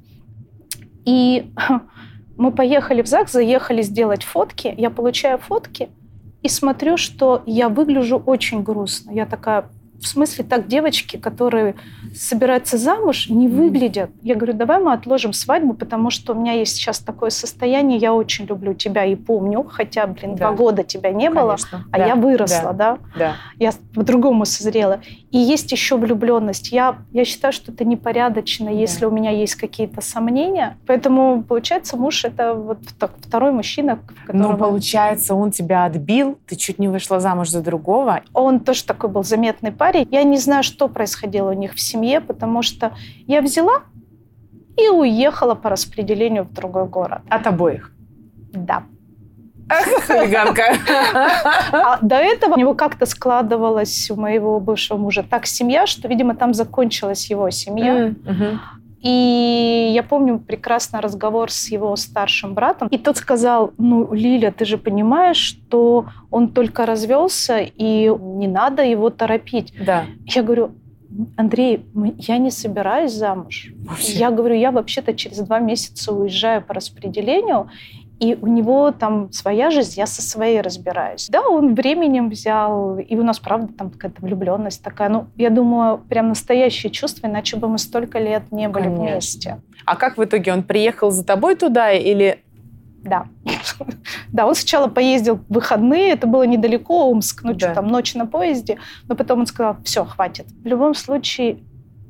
И 1.06 1.54
мы 2.40 2.54
поехали 2.54 3.02
в 3.02 3.08
ЗАГС, 3.08 3.34
заехали 3.34 3.82
сделать 3.82 4.24
фотки. 4.24 4.74
Я 4.78 4.90
получаю 4.90 5.40
фотки 5.40 5.90
и 6.42 6.48
смотрю, 6.48 6.96
что 6.96 7.44
я 7.46 7.68
выгляжу 7.68 8.18
очень 8.18 8.64
грустно. 8.64 9.12
Я 9.12 9.26
такая, 9.26 9.66
в 10.02 10.08
смысле 10.08 10.46
так 10.46 10.68
девочки, 10.68 11.18
которые 11.18 11.76
собираются 12.16 12.78
замуж, 12.78 13.30
не 13.30 13.48
выглядят. 13.48 14.12
Я 14.22 14.36
говорю, 14.36 14.54
давай 14.54 14.80
мы 14.80 14.94
отложим 14.94 15.34
свадьбу, 15.34 15.74
потому 15.74 16.10
что 16.10 16.34
у 16.34 16.40
меня 16.40 16.54
есть 16.54 16.76
сейчас 16.76 17.00
такое 17.00 17.30
состояние, 17.30 17.98
я 18.00 18.14
очень 18.14 18.46
люблю 18.46 18.74
тебя 18.74 19.06
и 19.06 19.16
помню, 19.16 19.64
хотя, 19.64 20.08
блин, 20.08 20.36
да. 20.36 20.48
два 20.48 20.52
года 20.54 20.84
тебя 20.84 21.12
не 21.12 21.30
было, 21.30 21.58
Конечно. 21.58 21.86
а 21.92 21.98
да. 21.98 22.06
я 22.06 22.16
выросла, 22.16 22.74
да. 22.74 22.98
да? 22.98 22.98
Да. 23.18 23.34
Я 23.58 23.72
по-другому 23.94 24.46
созрела. 24.46 25.02
И 25.32 25.38
есть 25.38 25.72
еще 25.72 25.98
влюбленность. 25.98 26.72
Я, 26.72 26.98
я 27.12 27.26
считаю, 27.26 27.54
что 27.54 27.72
это 27.72 27.86
непорядочно, 27.86 28.70
если 28.70 29.06
у 29.06 29.12
меня 29.12 29.32
есть 29.32 29.56
какие-то 29.56 30.02
сомнения. 30.02 30.78
Поэтому, 30.88 31.44
получается, 31.44 31.98
муж 31.98 32.26
это 32.26 32.54
вот 32.54 32.80
так, 32.98 33.12
второй 33.22 33.52
мужчина, 33.52 34.00
которого... 34.26 34.52
Но 34.52 34.58
получается, 34.58 35.36
он 35.36 35.52
тебя 35.52 35.86
отбил, 35.86 36.38
ты 36.48 36.56
чуть 36.56 36.80
не 36.80 36.88
вышла 36.88 37.20
замуж 37.20 37.50
за 37.50 37.62
другого. 37.62 38.22
Он 38.34 38.60
тоже 38.60 38.86
такой 38.86 39.10
был 39.10 39.24
заметный 39.24 39.72
парень. 39.72 39.89
Я 40.10 40.24
не 40.24 40.38
знаю, 40.38 40.64
что 40.64 40.88
происходило 40.88 41.50
у 41.52 41.54
них 41.54 41.74
в 41.74 41.80
семье, 41.80 42.22
потому 42.22 42.62
что 42.62 42.94
я 43.28 43.42
взяла 43.42 43.84
и 44.78 44.88
уехала 44.90 45.56
по 45.56 45.70
распределению 45.70 46.44
в 46.44 46.54
другой 46.54 46.86
город. 46.86 47.22
От 47.30 47.48
обоих? 47.48 47.92
Да. 48.54 48.84
Хулиганка. 50.08 50.64
А 51.72 52.00
до 52.02 52.16
этого 52.16 52.56
у 52.56 52.58
него 52.58 52.74
как-то 52.74 53.06
складывалась 53.06 54.10
у 54.10 54.16
моего 54.16 54.60
бывшего 54.60 54.98
мужа 54.98 55.24
так 55.24 55.46
семья, 55.46 55.86
что, 55.86 56.08
видимо, 56.08 56.36
там 56.36 56.54
закончилась 56.54 57.30
его 57.30 57.50
семья. 57.52 58.14
И 59.02 59.92
я 59.94 60.04
помню 60.04 60.40
прекрасно 60.40 61.02
разговор 61.02 61.52
с 61.52 61.72
его 61.72 61.96
старшим 61.96 62.54
братом. 62.54 62.88
И 62.90 62.98
тот 62.98 63.18
сказал, 63.18 63.72
ну, 63.78 64.14
Лиля, 64.14 64.52
ты 64.52 64.66
же 64.66 64.78
понимаешь, 64.78 65.38
что 65.38 66.06
он 66.30 66.50
только 66.50 66.86
развелся, 66.86 67.60
и 67.60 68.10
не 68.10 68.48
надо 68.48 68.84
его 68.84 69.10
торопить. 69.10 69.74
Да. 69.86 70.06
Я 70.26 70.44
говорю, 70.44 70.72
Андрей, 71.38 71.86
я 72.18 72.38
не 72.38 72.52
собираюсь 72.52 73.14
замуж. 73.14 73.72
Вообще? 73.88 74.14
Я 74.14 74.32
говорю, 74.32 74.56
я 74.56 74.72
вообще-то 74.72 75.14
через 75.14 75.40
два 75.40 75.60
месяца 75.60 76.14
уезжаю 76.14 76.62
по 76.62 76.74
распределению, 76.74 77.70
и 78.20 78.38
у 78.42 78.48
него 78.48 78.92
там 78.92 79.32
своя 79.32 79.72
жизнь, 79.72 79.94
я 79.98 80.06
со 80.06 80.22
своей 80.22 80.62
разбираюсь. 80.62 81.30
Да, 81.30 81.42
он 81.42 81.74
временем 81.74 82.30
взял, 82.30 82.98
и 82.98 83.16
у 83.16 83.24
нас, 83.24 83.40
правда, 83.40 83.72
там 83.74 83.90
какая-то 83.90 84.22
влюбленность 84.22 84.84
такая. 84.84 85.10
Ну, 85.10 85.28
я 85.38 85.50
думаю, 85.50 86.00
прям 86.00 86.30
настоящее 86.30 86.92
чувство, 86.92 87.28
иначе 87.28 87.58
бы 87.58 87.70
мы 87.70 87.78
столько 87.78 88.20
лет 88.20 88.52
не 88.52 88.68
были 88.68 88.84
Конечно. 88.84 89.04
вместе. 89.04 89.62
А 89.86 89.96
как 89.96 90.18
в 90.18 90.24
итоге 90.24 90.52
он 90.52 90.64
приехал 90.64 91.12
за 91.12 91.24
тобой 91.24 91.56
туда 91.56 91.92
или 91.92 92.44
да. 93.02 93.28
да, 94.34 94.46
он 94.46 94.56
сначала 94.56 94.88
поездил 94.88 95.38
в 95.38 95.54
выходные, 95.54 96.12
это 96.12 96.28
было 96.28 96.44
недалеко, 96.44 97.10
Омск, 97.10 97.44
ну 97.44 97.54
да. 97.54 97.68
что 97.68 97.76
там, 97.76 97.88
ночь 97.88 98.14
на 98.14 98.26
поезде, 98.26 98.78
но 99.08 99.16
потом 99.16 99.40
он 99.40 99.46
сказал, 99.46 99.78
все, 99.86 100.04
хватит. 100.04 100.48
В 100.48 100.66
любом 100.66 100.94
случае, 100.94 101.60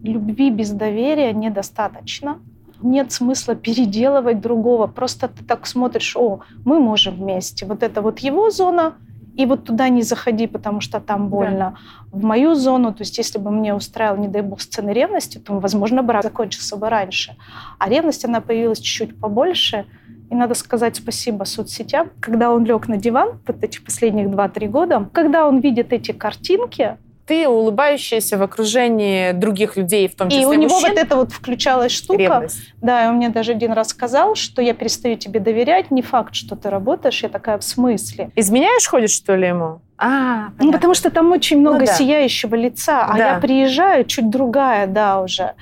любви 0.01 0.49
без 0.49 0.71
доверия 0.71 1.31
недостаточно 1.33 2.39
нет 2.81 3.11
смысла 3.11 3.55
переделывать 3.55 4.41
другого. 4.41 4.87
Просто 4.87 5.27
ты 5.27 5.43
так 5.43 5.67
смотришь, 5.67 6.15
о, 6.15 6.41
мы 6.65 6.79
можем 6.79 7.15
вместе. 7.15 7.65
Вот 7.65 7.83
это 7.83 8.01
вот 8.01 8.19
его 8.19 8.49
зона, 8.49 8.95
и 9.39 9.45
вот 9.45 9.63
туда 9.63 9.87
не 9.87 10.01
заходи, 10.01 10.47
потому 10.47 10.81
что 10.81 10.99
там 10.99 11.29
больно. 11.29 11.77
Да. 12.11 12.17
В 12.17 12.23
мою 12.23 12.55
зону, 12.55 12.93
то 12.93 13.03
есть 13.03 13.17
если 13.17 13.39
бы 13.39 13.51
мне 13.51 13.73
устраивал, 13.73 14.17
не 14.17 14.27
дай 14.27 14.41
бог, 14.41 14.59
сцены 14.59 14.89
ревности, 14.89 15.37
то, 15.37 15.57
возможно, 15.59 16.03
брак 16.03 16.23
закончился 16.23 16.75
бы 16.75 16.89
раньше. 16.89 17.37
А 17.77 17.87
ревность, 17.87 18.25
она 18.25 18.41
появилась 18.41 18.79
чуть-чуть 18.79 19.17
побольше. 19.17 19.85
И 20.29 20.35
надо 20.35 20.55
сказать 20.55 20.97
спасибо 20.97 21.45
соцсетям. 21.45 22.09
Когда 22.19 22.51
он 22.51 22.65
лег 22.65 22.89
на 22.89 22.97
диван, 22.97 23.39
вот 23.47 23.63
эти 23.63 23.79
последних 23.79 24.27
2-3 24.27 24.67
года, 24.67 25.09
когда 25.13 25.47
он 25.47 25.59
видит 25.59 25.93
эти 25.93 26.11
картинки, 26.11 26.97
ты 27.29 27.47
улыбающаяся 27.47 28.39
в 28.39 28.41
окружении 28.41 29.33
других 29.33 29.77
людей, 29.77 30.07
в 30.07 30.15
том 30.15 30.29
числе 30.29 30.41
И 30.41 30.45
у 30.47 30.53
него 30.53 30.73
мужчин. 30.73 30.89
вот 30.89 30.97
эта 30.97 31.15
вот 31.15 31.31
включалась 31.31 31.91
штука. 31.91 32.17
Ревность. 32.17 32.73
Да, 32.81 33.05
и 33.05 33.07
он 33.07 33.17
мне 33.17 33.29
даже 33.29 33.51
один 33.51 33.71
раз 33.71 33.89
сказал, 33.89 34.33
что 34.33 34.63
я 34.63 34.73
перестаю 34.73 35.15
тебе 35.15 35.39
доверять. 35.39 35.91
Не 35.91 36.01
факт, 36.01 36.33
что 36.33 36.55
ты 36.55 36.71
работаешь. 36.71 37.21
Я 37.21 37.29
такая, 37.29 37.59
в 37.59 37.63
смысле? 37.63 38.31
Изменяешь, 38.35 38.87
ходишь, 38.87 39.11
что 39.11 39.35
ли, 39.35 39.49
ему? 39.49 39.79
А, 39.99 40.49
ну, 40.57 40.71
потому 40.71 40.95
что 40.95 41.11
там 41.11 41.31
очень 41.31 41.59
много 41.59 41.81
ну, 41.81 41.85
да. 41.85 41.93
сияющего 41.93 42.55
лица, 42.55 43.05
а 43.05 43.15
да. 43.15 43.33
я 43.33 43.39
приезжаю 43.39 44.05
чуть 44.05 44.31
другая, 44.31 44.87
да, 44.87 45.21
уже. 45.21 45.53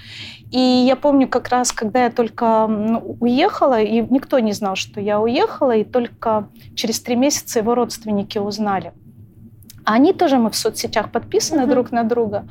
И 0.52 0.60
я 0.60 0.96
помню 0.96 1.28
как 1.28 1.50
раз, 1.50 1.74
когда 1.74 2.06
я 2.06 2.12
только 2.12 2.68
ну, 2.68 3.18
уехала, 3.20 3.82
и 3.82 4.00
никто 4.10 4.40
не 4.40 4.54
знал, 4.54 4.78
что 4.78 5.02
я 5.02 5.20
уехала, 5.20 5.76
и 5.76 5.84
только 5.84 6.48
через 6.76 7.02
три 7.02 7.18
месяца 7.18 7.60
его 7.60 7.76
родственники 7.76 8.38
узнали. 8.38 8.94
А 9.88 9.94
они 9.94 10.12
тоже 10.12 10.38
мы 10.38 10.50
в 10.50 10.56
соцсетях 10.56 11.14
подписаны 11.14 11.62
uh-huh. 11.62 11.70
друг 11.70 11.92
на 11.94 12.04
друга. 12.04 12.46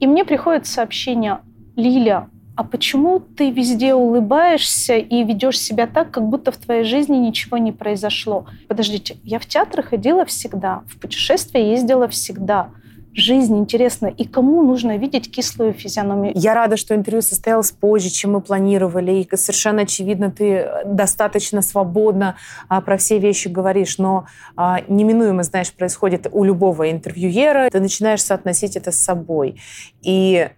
И 0.00 0.06
мне 0.06 0.24
приходит 0.24 0.66
сообщение, 0.66 1.40
Лиля, 1.76 2.30
а 2.56 2.64
почему 2.64 3.20
ты 3.20 3.50
везде 3.50 3.92
улыбаешься 3.92 4.96
и 4.96 5.22
ведешь 5.22 5.60
себя 5.60 5.86
так, 5.86 6.10
как 6.10 6.26
будто 6.26 6.50
в 6.50 6.56
твоей 6.56 6.84
жизни 6.84 7.16
ничего 7.16 7.58
не 7.58 7.72
произошло? 7.72 8.46
Подождите, 8.68 9.18
я 9.22 9.38
в 9.38 9.44
театр 9.44 9.82
ходила 9.82 10.24
всегда, 10.24 10.82
в 10.86 10.98
путешествия 10.98 11.70
ездила 11.70 12.08
всегда 12.08 12.70
жизнь 13.14 13.56
интересна, 13.56 14.06
и 14.06 14.24
кому 14.24 14.62
нужно 14.62 14.96
видеть 14.96 15.30
кислую 15.30 15.72
физиономию. 15.72 16.32
Я 16.34 16.54
рада, 16.54 16.76
что 16.76 16.94
интервью 16.94 17.22
состоялось 17.22 17.72
позже, 17.72 18.10
чем 18.10 18.32
мы 18.32 18.40
планировали, 18.40 19.12
и 19.12 19.36
совершенно 19.36 19.82
очевидно, 19.82 20.30
ты 20.30 20.68
достаточно 20.84 21.62
свободно 21.62 22.36
а, 22.68 22.80
про 22.80 22.96
все 22.96 23.18
вещи 23.18 23.48
говоришь, 23.48 23.98
но 23.98 24.26
а, 24.56 24.80
неминуемо, 24.88 25.42
знаешь, 25.42 25.72
происходит 25.72 26.28
у 26.30 26.44
любого 26.44 26.90
интервьюера, 26.90 27.70
ты 27.70 27.80
начинаешь 27.80 28.22
соотносить 28.22 28.76
это 28.76 28.92
с 28.92 28.98
собой. 28.98 29.60
И 30.02 30.48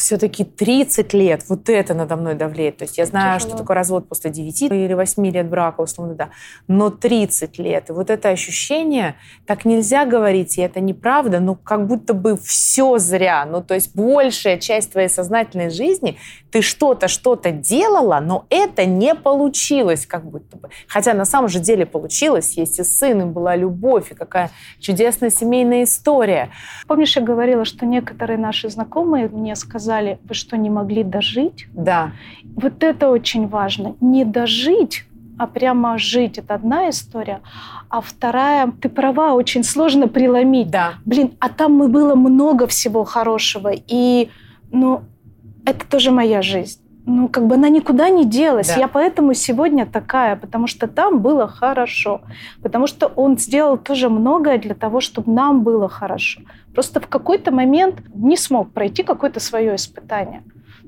все-таки 0.00 0.44
30 0.44 1.12
лет, 1.12 1.44
вот 1.48 1.68
это 1.68 1.94
надо 1.94 2.16
мной 2.16 2.34
давлеет. 2.34 2.78
То 2.78 2.84
есть 2.84 2.96
я 2.96 3.04
знаю, 3.04 3.38
Тяжело. 3.38 3.50
что 3.50 3.58
такое 3.58 3.74
развод 3.74 4.08
после 4.08 4.30
9 4.30 4.62
или 4.62 4.94
8 4.94 5.26
лет 5.30 5.48
брака, 5.48 5.82
условно, 5.82 6.14
да. 6.14 6.30
Но 6.68 6.90
30 6.90 7.58
лет, 7.58 7.90
и 7.90 7.92
вот 7.92 8.08
это 8.08 8.30
ощущение, 8.30 9.16
так 9.46 9.66
нельзя 9.66 10.06
говорить, 10.06 10.56
и 10.56 10.62
это 10.62 10.80
неправда, 10.80 11.38
но 11.40 11.54
как 11.54 11.86
будто 11.86 12.14
бы 12.14 12.38
все 12.38 12.98
зря. 12.98 13.44
Ну, 13.44 13.62
то 13.62 13.74
есть 13.74 13.94
большая 13.94 14.58
часть 14.58 14.92
твоей 14.92 15.08
сознательной 15.08 15.68
жизни, 15.68 16.16
ты 16.50 16.62
что-то, 16.62 17.06
что-то 17.06 17.52
делала, 17.52 18.20
но 18.20 18.46
это 18.48 18.86
не 18.86 19.14
получилось 19.14 20.06
как 20.06 20.24
будто 20.24 20.56
бы. 20.56 20.70
Хотя 20.88 21.12
на 21.12 21.26
самом 21.26 21.48
же 21.48 21.60
деле 21.60 21.84
получилось, 21.84 22.56
есть 22.56 22.78
и 22.78 22.84
сын, 22.84 23.20
и 23.20 23.24
была 23.26 23.54
любовь, 23.54 24.12
и 24.12 24.14
какая 24.14 24.50
чудесная 24.80 25.30
семейная 25.30 25.84
история. 25.84 26.50
Помнишь, 26.88 27.16
я 27.16 27.22
говорила, 27.22 27.64
что 27.66 27.84
некоторые 27.84 28.38
наши 28.38 28.70
знакомые 28.70 29.28
мне 29.28 29.54
сказали, 29.56 29.89
сказали, 29.90 30.18
вы 30.28 30.34
что, 30.34 30.56
не 30.56 30.70
могли 30.70 31.02
дожить? 31.02 31.66
Да. 31.72 32.12
Вот 32.54 32.84
это 32.84 33.10
очень 33.10 33.48
важно. 33.48 33.96
Не 34.00 34.24
дожить, 34.24 35.04
а 35.36 35.46
прямо 35.46 35.98
жить. 35.98 36.38
Это 36.38 36.54
одна 36.54 36.90
история. 36.90 37.40
А 37.88 38.00
вторая, 38.00 38.72
ты 38.80 38.88
права, 38.88 39.34
очень 39.34 39.64
сложно 39.64 40.06
преломить. 40.06 40.70
Да. 40.70 40.94
Блин, 41.04 41.32
а 41.40 41.48
там 41.48 41.90
было 41.90 42.14
много 42.14 42.66
всего 42.68 43.04
хорошего. 43.04 43.72
И, 43.74 44.28
ну, 44.70 45.02
это 45.66 45.84
тоже 45.86 46.12
моя 46.12 46.40
жизнь 46.40 46.80
ну, 47.06 47.28
как 47.28 47.46
бы 47.46 47.54
она 47.54 47.68
никуда 47.68 48.08
не 48.08 48.24
делась. 48.24 48.68
Да. 48.68 48.80
Я 48.80 48.88
поэтому 48.88 49.34
сегодня 49.34 49.86
такая, 49.86 50.36
потому 50.36 50.66
что 50.66 50.86
там 50.86 51.20
было 51.20 51.48
хорошо. 51.48 52.20
Потому 52.62 52.86
что 52.86 53.06
он 53.06 53.38
сделал 53.38 53.78
тоже 53.78 54.08
многое 54.08 54.58
для 54.58 54.74
того, 54.74 55.00
чтобы 55.00 55.32
нам 55.32 55.62
было 55.62 55.88
хорошо. 55.88 56.40
Просто 56.74 57.00
в 57.00 57.06
какой-то 57.06 57.52
момент 57.52 58.02
не 58.14 58.36
смог 58.36 58.72
пройти 58.72 59.02
какое-то 59.02 59.40
свое 59.40 59.74
испытание. 59.74 60.42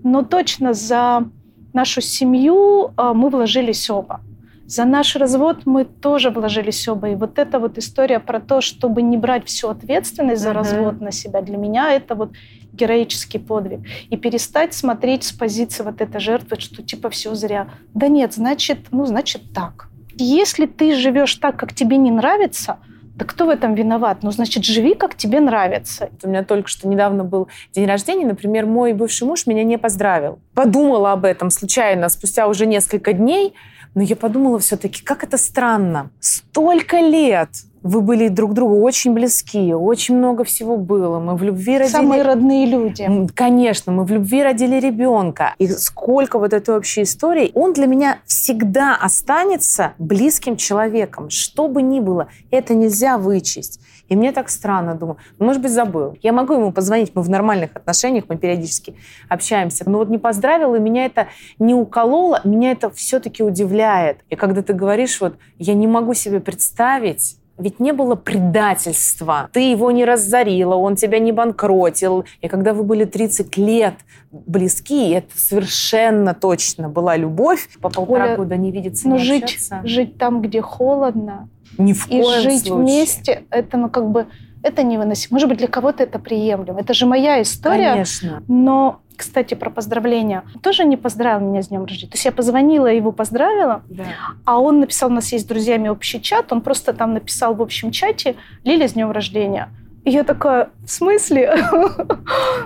Но 0.04 0.22
точно 0.22 0.74
за 0.74 1.24
нашу 1.72 2.00
семью 2.00 2.92
а, 2.96 3.14
мы 3.14 3.30
вложились 3.30 3.90
оба. 3.90 4.20
За 4.66 4.84
наш 4.84 5.16
развод 5.16 5.66
мы 5.66 5.84
тоже 5.84 6.30
вложились 6.30 6.88
оба. 6.88 7.10
И 7.10 7.14
вот 7.14 7.38
эта 7.38 7.58
вот 7.58 7.78
история 7.78 8.20
про 8.20 8.40
то, 8.40 8.60
чтобы 8.60 9.02
не 9.02 9.16
брать 9.16 9.46
всю 9.46 9.68
ответственность 9.68 10.42
за 10.42 10.50
uh-huh. 10.50 10.54
развод 10.54 11.00
на 11.00 11.12
себя, 11.12 11.42
для 11.42 11.56
меня 11.56 11.92
это 11.92 12.14
вот 12.14 12.30
героический 12.72 13.38
подвиг. 13.38 13.80
И 14.10 14.16
перестать 14.16 14.74
смотреть 14.74 15.24
с 15.24 15.32
позиции 15.32 15.82
вот 15.82 16.00
этой 16.00 16.20
жертвы, 16.20 16.58
что 16.58 16.82
типа 16.82 17.10
все 17.10 17.34
зря. 17.34 17.68
Да 17.94 18.08
нет, 18.08 18.34
значит, 18.34 18.88
ну, 18.90 19.06
значит 19.06 19.52
так. 19.52 19.88
Если 20.14 20.66
ты 20.66 20.94
живешь 20.94 21.34
так, 21.36 21.56
как 21.56 21.74
тебе 21.74 21.96
не 21.96 22.10
нравится, 22.10 22.78
да 23.14 23.26
кто 23.26 23.46
в 23.46 23.50
этом 23.50 23.74
виноват? 23.74 24.18
Ну, 24.22 24.30
значит, 24.30 24.64
живи, 24.64 24.94
как 24.94 25.14
тебе 25.16 25.40
нравится. 25.40 26.10
У 26.22 26.28
меня 26.28 26.44
только 26.44 26.68
что 26.68 26.88
недавно 26.88 27.24
был 27.24 27.48
день 27.72 27.86
рождения. 27.86 28.26
Например, 28.26 28.66
мой 28.66 28.94
бывший 28.94 29.24
муж 29.24 29.46
меня 29.46 29.64
не 29.64 29.78
поздравил. 29.78 30.38
Подумала 30.54 31.12
об 31.12 31.24
этом 31.24 31.50
случайно 31.50 32.08
спустя 32.08 32.48
уже 32.48 32.66
несколько 32.66 33.12
дней. 33.12 33.54
Но 33.94 34.02
я 34.02 34.16
подумала 34.16 34.58
все-таки, 34.58 35.02
как 35.02 35.22
это 35.24 35.36
странно. 35.36 36.10
Столько 36.20 36.98
лет 37.00 37.50
вы 37.82 38.00
были 38.00 38.28
друг 38.28 38.54
другу 38.54 38.80
очень 38.80 39.12
близки, 39.12 39.72
очень 39.74 40.16
много 40.16 40.44
всего 40.44 40.76
было. 40.76 41.18
Мы 41.18 41.36
в 41.36 41.42
любви 41.42 41.78
родили... 41.78 41.92
Самые 41.92 42.22
родные 42.22 42.66
люди. 42.66 43.08
Конечно, 43.34 43.92
мы 43.92 44.04
в 44.04 44.10
любви 44.10 44.42
родили 44.42 44.78
ребенка. 44.78 45.54
И 45.58 45.66
сколько 45.68 46.38
вот 46.38 46.52
этой 46.52 46.76
общей 46.76 47.02
истории. 47.02 47.50
Он 47.54 47.72
для 47.72 47.86
меня 47.86 48.18
всегда 48.26 48.96
останется 48.96 49.94
близким 49.98 50.56
человеком. 50.56 51.30
Что 51.30 51.68
бы 51.68 51.82
ни 51.82 52.00
было, 52.00 52.28
это 52.50 52.74
нельзя 52.74 53.18
вычесть. 53.18 53.80
И 54.08 54.16
мне 54.16 54.32
так 54.32 54.50
странно, 54.50 54.94
думаю, 54.94 55.16
ну, 55.38 55.46
может 55.46 55.62
быть, 55.62 55.70
забыл. 55.70 56.18
Я 56.22 56.32
могу 56.32 56.52
ему 56.54 56.70
позвонить, 56.70 57.12
мы 57.14 57.22
в 57.22 57.30
нормальных 57.30 57.74
отношениях, 57.74 58.24
мы 58.28 58.36
периодически 58.36 58.94
общаемся. 59.28 59.88
Но 59.88 59.98
вот 59.98 60.10
не 60.10 60.18
поздравил, 60.18 60.74
и 60.74 60.80
меня 60.80 61.06
это 61.06 61.28
не 61.58 61.74
укололо, 61.74 62.40
меня 62.44 62.72
это 62.72 62.90
все-таки 62.90 63.42
удивляет. 63.42 64.18
И 64.28 64.36
когда 64.36 64.62
ты 64.62 64.74
говоришь, 64.74 65.20
вот, 65.20 65.36
я 65.58 65.72
не 65.72 65.86
могу 65.86 66.12
себе 66.12 66.40
представить, 66.40 67.38
ведь 67.58 67.80
не 67.80 67.92
было 67.92 68.14
предательства. 68.14 69.48
Ты 69.52 69.70
его 69.70 69.90
не 69.90 70.04
разорила, 70.04 70.74
он 70.74 70.96
тебя 70.96 71.18
не 71.18 71.32
банкротил. 71.32 72.24
И 72.40 72.48
когда 72.48 72.72
вы 72.74 72.82
были 72.82 73.04
30 73.04 73.56
лет 73.56 73.94
близки, 74.30 75.10
это 75.10 75.38
совершенно 75.38 76.34
точно 76.34 76.88
была 76.88 77.16
любовь. 77.16 77.68
По 77.80 77.90
полтора 77.90 78.24
Оля, 78.24 78.36
года 78.36 78.56
не 78.56 78.72
видеться, 78.72 79.08
ну, 79.08 79.16
не 79.16 79.22
жить, 79.22 79.44
общаться. 79.44 79.80
жить 79.84 80.18
там, 80.18 80.40
где 80.42 80.60
холодно, 80.62 81.48
Ни 81.78 81.92
в 81.92 82.08
и 82.08 82.22
коем 82.22 82.40
жить 82.42 82.66
случае. 82.66 82.74
вместе, 82.82 83.44
это 83.50 83.76
ну 83.76 83.90
как 83.90 84.10
бы 84.10 84.26
это 84.62 84.82
невыносимо. 84.82 85.34
Может 85.34 85.48
быть, 85.48 85.58
для 85.58 85.68
кого-то 85.68 86.02
это 86.02 86.18
приемлемо. 86.18 86.80
Это 86.80 86.94
же 86.94 87.06
моя 87.06 87.42
история. 87.42 87.92
Конечно. 87.92 88.42
Но, 88.48 89.00
кстати, 89.16 89.54
про 89.54 89.70
поздравления. 89.70 90.44
Он 90.54 90.60
тоже 90.60 90.84
не 90.84 90.96
поздравил 90.96 91.46
меня 91.46 91.62
с 91.62 91.68
днем 91.68 91.84
рождения. 91.84 92.10
То 92.10 92.16
есть 92.16 92.24
я 92.24 92.32
позвонила, 92.32 92.86
его 92.86 93.12
поздравила, 93.12 93.82
Да. 93.88 94.04
а 94.44 94.58
он 94.58 94.80
написал, 94.80 95.10
у 95.10 95.14
нас 95.14 95.32
есть 95.32 95.44
с 95.44 95.48
друзьями 95.48 95.88
общий 95.88 96.20
чат, 96.20 96.52
он 96.52 96.60
просто 96.60 96.92
там 96.92 97.14
написал 97.14 97.54
в 97.54 97.62
общем 97.62 97.90
чате 97.90 98.36
«Лиля, 98.64 98.88
с 98.88 98.92
днем 98.92 99.10
рождения». 99.10 99.68
И 100.04 100.10
я 100.10 100.24
такая, 100.24 100.70
в 100.84 100.90
смысле? 100.90 101.54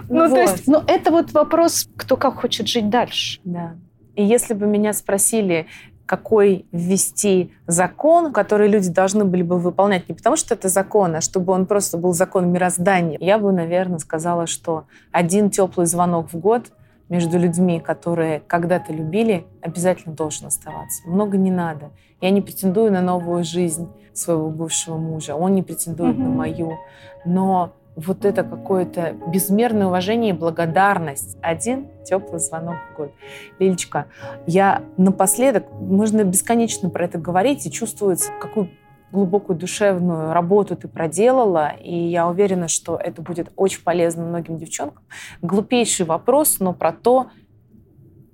Ну, 0.09 0.29
то 0.29 0.41
есть, 0.41 0.69
ну, 0.69 0.83
это 0.87 1.11
вот 1.11 1.33
вопрос, 1.33 1.89
кто 1.97 2.17
как 2.17 2.37
хочет 2.41 2.69
жить 2.69 2.89
дальше. 2.89 3.41
Да. 3.45 3.75
И 4.15 4.25
если 4.25 4.55
бы 4.55 4.67
меня 4.67 4.93
спросили, 4.93 5.67
какой 6.07 6.67
ввести 6.73 7.53
закон, 7.67 8.33
который 8.33 8.69
люди 8.69 8.91
должны 8.91 9.25
были 9.25 9.43
бы 9.43 9.59
выполнять, 9.59 10.09
не 10.09 10.15
потому 10.15 10.37
что 10.37 10.55
это 10.55 10.69
закон, 10.69 11.17
а 11.17 11.21
чтобы 11.21 11.53
он 11.53 11.67
просто 11.67 11.99
был 11.99 12.13
закон 12.13 12.51
мироздания, 12.51 13.19
я 13.21 13.39
бы, 13.39 13.53
наверное, 13.53 13.99
сказала, 13.99 14.47
что 14.47 14.85
один 15.13 15.51
теплый 15.51 15.87
звонок 15.87 16.33
в 16.33 16.39
год 16.39 16.67
между 17.09 17.39
людьми, 17.39 17.81
которые 17.81 18.41
когда-то 18.47 18.93
любили, 18.93 19.47
обязательно 19.61 20.15
должен 20.15 20.47
оставаться. 20.47 21.03
Много 21.07 21.37
не 21.37 21.51
надо. 21.51 21.91
Я 22.21 22.31
не 22.31 22.41
претендую 22.41 22.93
на 22.93 23.01
новую 23.03 23.45
жизнь 23.45 23.89
своего 24.13 24.49
бывшего 24.49 24.97
мужа, 24.97 25.35
он 25.35 25.55
не 25.55 25.63
претендует 25.63 26.17
на 26.17 26.25
Мгм. 26.25 26.37
мою. 26.37 26.79
Но 27.25 27.73
вот 27.97 28.27
это 28.27 28.45
какое-то 28.45 29.17
безмерное 29.27 29.87
уважение 29.87 30.35
и 30.35 30.37
благодарность. 30.37 31.39
Один 31.43 31.89
теплый 32.05 32.39
звонок 32.39 32.77
в 32.93 32.97
год. 32.97 33.13
Лилечка, 33.59 34.07
я 34.47 34.83
напоследок, 34.99 35.65
можно 35.73 36.23
бесконечно 36.23 36.91
про 36.91 37.07
это 37.07 37.19
говорить, 37.19 37.67
и 37.67 37.71
чувствуется, 37.71 38.31
какую 38.41 38.71
глубокую 39.13 39.59
душевную 39.59 40.33
работу 40.33 40.77
ты 40.77 40.89
проделала, 40.89 41.71
и 41.71 41.97
я 41.97 42.29
уверена, 42.29 42.69
что 42.69 42.97
это 42.97 43.23
будет 43.23 43.51
очень 43.57 43.83
полезно 43.83 44.25
многим 44.25 44.59
девчонкам. 44.59 45.05
Глупейший 45.41 46.05
вопрос, 46.05 46.61
но 46.61 46.75
про 46.75 46.93
то, 46.93 47.29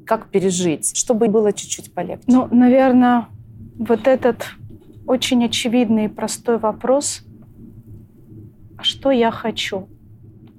как 0.04 0.28
пережить, 0.30 0.96
чтобы 0.96 1.28
было 1.28 1.52
чуть-чуть 1.52 1.94
полегче. 1.94 2.24
Ну, 2.26 2.48
наверное, 2.50 3.28
вот 3.78 4.08
этот 4.08 4.44
очень 5.06 5.44
очевидный 5.44 6.06
и 6.06 6.08
простой 6.08 6.58
вопрос, 6.58 7.22
что 8.85 9.11
я 9.11 9.30
хочу? 9.30 9.89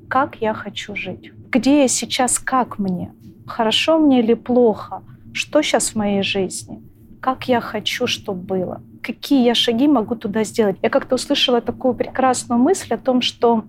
Как 0.10 0.42
я 0.42 0.54
хочу 0.54 0.96
жить? 0.96 1.32
Где 1.50 1.82
я 1.82 1.88
сейчас, 1.88 2.40
как 2.40 2.80
мне? 2.80 3.14
Хорошо 3.48 4.00
мне 4.00 4.20
или 4.20 4.34
плохо? 4.34 5.04
Что 5.34 5.62
сейчас 5.62 5.90
в 5.90 5.96
моей 5.96 6.24
жизни? 6.24 6.82
Как 7.22 7.48
я 7.48 7.62
хочу, 7.62 8.08
чтобы 8.08 8.42
было? 8.42 8.82
Какие 9.02 9.46
я 9.46 9.56
шаги 9.56 9.88
могу 9.88 10.16
туда 10.16 10.44
сделать? 10.44 10.78
Я 10.82 10.90
как-то 10.90 11.16
услышала 11.16 11.62
такую 11.62 11.94
прекрасную 11.94 12.60
мысль 12.60 12.94
о 12.94 12.98
том, 12.98 13.22
что 13.22 13.66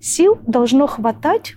сил 0.00 0.38
должно 0.46 0.86
хватать 0.86 1.54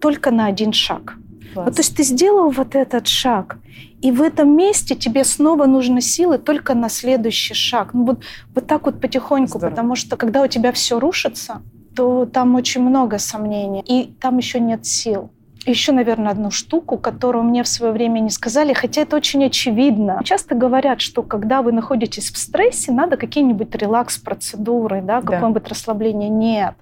только 0.00 0.30
на 0.30 0.46
один 0.46 0.72
шаг. 0.72 1.16
Класс. 1.52 1.66
Вот, 1.66 1.74
то 1.76 1.80
есть 1.80 1.96
ты 1.96 2.02
сделал 2.02 2.50
вот 2.50 2.74
этот 2.74 3.06
шаг, 3.06 3.58
и 4.00 4.10
в 4.10 4.22
этом 4.22 4.56
месте 4.56 4.94
тебе 4.94 5.24
снова 5.24 5.66
нужны 5.66 6.00
силы 6.00 6.38
только 6.38 6.74
на 6.74 6.88
следующий 6.88 7.54
шаг. 7.54 7.94
Ну 7.94 8.04
вот, 8.04 8.22
вот 8.54 8.66
так 8.66 8.86
вот 8.86 9.00
потихоньку, 9.00 9.58
Здорово. 9.58 9.70
потому 9.70 9.96
что 9.96 10.16
когда 10.16 10.42
у 10.42 10.46
тебя 10.46 10.72
все 10.72 10.98
рушится, 10.98 11.62
то 11.94 12.26
там 12.26 12.54
очень 12.54 12.80
много 12.82 13.18
сомнений, 13.18 13.82
и 13.86 14.14
там 14.20 14.38
еще 14.38 14.60
нет 14.60 14.86
сил. 14.86 15.30
Еще, 15.64 15.92
наверное, 15.92 16.32
одну 16.32 16.50
штуку, 16.50 16.98
которую 16.98 17.44
мне 17.44 17.62
в 17.62 17.68
свое 17.68 17.92
время 17.92 18.18
не 18.18 18.30
сказали, 18.30 18.72
хотя 18.72 19.02
это 19.02 19.14
очень 19.14 19.44
очевидно. 19.44 20.20
Часто 20.24 20.56
говорят, 20.56 21.00
что 21.00 21.22
когда 21.22 21.62
вы 21.62 21.70
находитесь 21.70 22.32
в 22.32 22.36
стрессе, 22.36 22.90
надо 22.90 23.16
какие-нибудь 23.16 23.72
релакс-процедуры, 23.76 25.02
да, 25.02 25.20
Да. 25.20 25.32
какое-нибудь 25.34 25.68
расслабление. 25.68 26.28
Нет. 26.30 26.74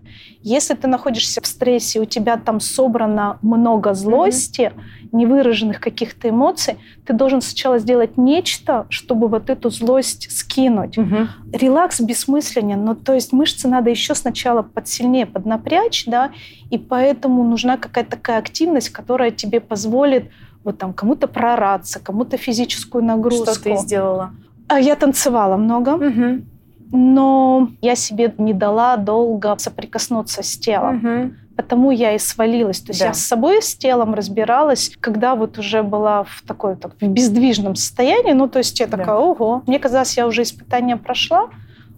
Если 0.42 0.74
ты 0.74 0.88
находишься 0.88 1.40
в 1.42 1.46
стрессе, 1.46 2.00
у 2.00 2.04
тебя 2.06 2.36
там 2.38 2.60
собрано 2.60 3.38
много 3.42 3.92
злости, 3.92 4.72
невыраженных 5.12 5.80
каких-то 5.80 6.30
эмоций, 6.30 6.78
ты 7.04 7.12
должен 7.12 7.40
сначала 7.42 7.78
сделать 7.78 8.16
нечто, 8.16 8.86
чтобы 8.88 9.28
вот 9.28 9.50
эту 9.50 9.70
злость 9.70 10.30
скинуть. 10.30 10.96
Мгм. 10.96 11.28
Релакс 11.52 12.00
бессмысленен, 12.00 12.82
но 12.84 12.94
то 12.94 13.12
есть 13.12 13.32
мышцы 13.32 13.68
надо 13.68 13.90
еще 13.90 14.14
сначала 14.14 14.62
подсильнее 14.62 15.26
поднапрячь, 15.26 16.06
да, 16.06 16.30
и 16.70 16.78
поэтому 16.78 17.44
нужна 17.44 17.76
какая-то 17.76 18.12
такая 18.12 18.38
активность, 18.38 18.90
которая 18.90 19.32
тебе 19.32 19.60
позволит 19.60 20.30
вот 20.64 20.78
там 20.78 20.92
кому-то 20.92 21.26
проораться, 21.26 22.00
кому-то 22.00 22.36
физическую 22.36 23.04
нагрузку. 23.04 23.54
Что 23.54 23.62
ты 23.62 23.76
сделала? 23.76 24.32
А 24.68 24.78
я 24.78 24.94
танцевала 24.94 25.56
много, 25.56 25.96
Мгм. 25.96 26.49
Но 26.92 27.68
я 27.80 27.94
себе 27.94 28.34
не 28.38 28.52
дала 28.52 28.96
долго 28.96 29.56
соприкоснуться 29.58 30.42
с 30.42 30.58
телом. 30.58 30.96
Мгм. 30.96 31.36
Потому 31.56 31.90
я 31.90 32.14
и 32.14 32.18
свалилась. 32.18 32.80
То 32.80 32.90
есть 32.90 33.00
Да. 33.00 33.08
я 33.08 33.12
с 33.14 33.20
собой, 33.20 33.60
с 33.62 33.74
телом 33.74 34.14
разбиралась, 34.14 34.92
когда 34.98 35.34
вот 35.34 35.58
уже 35.58 35.82
была 35.82 36.24
в 36.24 36.42
такой 36.46 36.76
так, 36.76 36.92
в 36.98 37.06
бездвижном 37.06 37.74
состоянии. 37.74 38.32
Ну, 38.32 38.48
то 38.48 38.58
есть 38.58 38.80
я 38.80 38.86
Да. 38.86 38.96
такая, 38.96 39.16
ого. 39.16 39.62
Мне 39.66 39.78
казалось, 39.78 40.16
я 40.16 40.26
уже 40.26 40.42
испытание 40.42 40.96
прошла. 40.96 41.50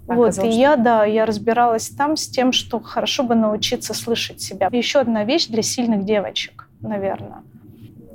А 0.09 0.14
Вот, 0.14 0.26
и 0.26 0.28
оказалось, 0.30 0.57
я, 0.57 0.76
да, 0.76 1.05
я 1.05 1.24
разбиралась 1.26 1.88
там 1.88 2.16
с 2.16 2.26
тем, 2.26 2.51
что 2.51 2.80
хорошо 2.80 3.22
бы 3.22 3.36
научиться 3.36 3.95
слышать 3.95 4.40
себя. 4.40 4.68
Еще 4.72 4.99
одна 4.99 5.24
вещь 5.24 5.47
для 5.47 5.62
сильных 5.62 6.05
девочек, 6.05 6.68
наверное. 6.80 7.43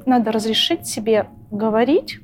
Надо 0.05 0.33
разрешить 0.33 0.85
себе 0.85 1.27
говорить 1.49 2.19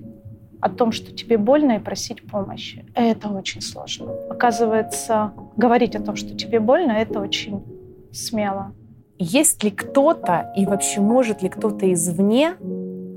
о 0.64 0.70
том, 0.70 0.91
что 0.91 1.11
тебе 1.11 1.38
больно, 1.38 1.74
и 1.74 1.80
просить 1.80 2.22
помощи. 2.26 2.86
Это 2.95 3.28
очень 3.30 3.61
сложно. 3.61 4.14
Оказывается, 4.30 5.34
говорить 5.57 5.95
о 5.95 6.01
том, 6.01 6.16
что 6.16 6.36
тебе 6.36 6.59
больно, 6.59 6.93
это 6.93 7.20
очень 7.20 7.64
смело. 8.14 8.74
Есть 9.20 9.64
ли 9.64 9.72
кто-то 9.72 10.53
и 10.57 10.66
вообще 10.66 11.01
может 11.01 11.43
ли 11.43 11.49
кто-то 11.49 11.91
извне 11.91 12.55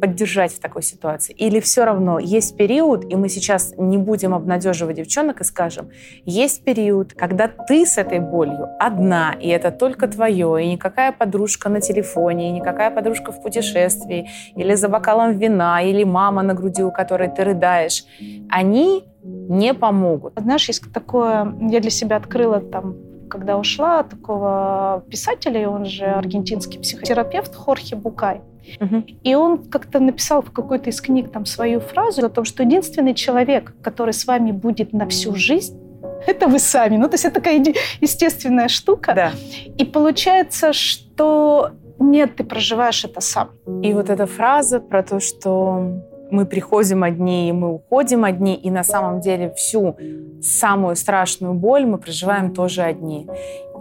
поддержать 0.06 0.52
в 0.52 0.60
такой 0.60 0.82
ситуации? 0.82 1.34
Или 1.34 1.58
все 1.60 1.84
равно 1.84 2.18
есть 2.18 2.56
период, 2.56 3.04
и 3.12 3.16
мы 3.16 3.28
сейчас 3.28 3.74
не 3.76 3.98
будем 3.98 4.34
обнадеживать 4.34 4.96
девчонок 4.96 5.40
и 5.40 5.44
скажем, 5.44 5.90
есть 6.24 6.64
период, 6.64 7.12
когда 7.12 7.48
ты 7.48 7.84
с 7.84 7.98
этой 7.98 8.20
болью 8.20 8.68
одна, 8.78 9.34
и 9.40 9.48
это 9.48 9.70
только 9.70 10.06
твое, 10.06 10.64
и 10.64 10.72
никакая 10.72 11.12
подружка 11.12 11.68
на 11.68 11.80
телефоне, 11.80 12.48
и 12.48 12.52
никакая 12.52 12.90
подружка 12.90 13.32
в 13.32 13.42
путешествии, 13.42 14.28
или 14.54 14.74
за 14.74 14.88
бокалом 14.88 15.38
вина, 15.38 15.82
или 15.82 16.04
мама 16.04 16.42
на 16.42 16.54
груди, 16.54 16.84
у 16.84 16.92
которой 16.92 17.28
ты 17.28 17.42
рыдаешь, 17.44 18.04
они 18.48 19.04
не 19.24 19.74
помогут. 19.74 20.34
Знаешь, 20.36 20.68
есть 20.68 20.92
такое, 20.92 21.52
я 21.60 21.80
для 21.80 21.90
себя 21.90 22.16
открыла 22.16 22.60
там, 22.60 22.94
когда 23.28 23.58
ушла, 23.58 24.02
такого 24.02 25.04
писателя, 25.10 25.62
и 25.62 25.66
он 25.66 25.84
же 25.84 26.04
аргентинский 26.04 26.78
психотерапевт 26.78 27.54
Хорхе 27.54 27.96
Букай. 27.96 28.40
Мгм. 28.80 29.06
И 29.22 29.34
он 29.34 29.64
как-то 29.64 30.00
написал 30.00 30.42
в 30.42 30.50
какой-то 30.50 30.90
из 30.90 31.00
книг 31.00 31.30
там 31.30 31.46
свою 31.46 31.80
фразу 31.80 32.26
о 32.26 32.28
том, 32.28 32.44
что 32.44 32.62
единственный 32.62 33.14
человек, 33.14 33.74
который 33.82 34.12
с 34.12 34.26
вами 34.26 34.50
будет 34.50 34.92
на 34.92 35.06
всю 35.06 35.34
жизнь, 35.34 35.78
это 36.26 36.48
вы 36.48 36.58
сами. 36.58 36.96
Ну, 36.96 37.08
то 37.08 37.14
есть 37.14 37.24
это 37.24 37.36
такая 37.36 37.62
естественная 38.00 38.68
штука. 38.68 39.12
Да. 39.14 39.32
И 39.78 39.84
получается, 39.84 40.72
что 40.72 41.70
нет, 41.98 42.36
ты 42.36 42.44
проживаешь 42.44 43.04
это 43.04 43.20
сам. 43.20 43.50
И 43.82 43.92
вот 43.92 44.10
эта 44.10 44.26
фраза 44.26 44.80
про 44.80 45.02
то, 45.02 45.20
что 45.20 46.02
мы 46.30 46.46
приходим 46.46 47.02
одни, 47.02 47.48
и 47.48 47.52
мы 47.52 47.74
уходим 47.74 48.24
одни, 48.24 48.54
и 48.54 48.70
на 48.70 48.82
самом 48.84 49.20
деле 49.20 49.52
всю 49.56 49.96
самую 50.42 50.96
страшную 50.96 51.54
боль 51.54 51.84
мы 51.86 51.98
проживаем 51.98 52.52
тоже 52.52 52.82
одни. 52.82 53.26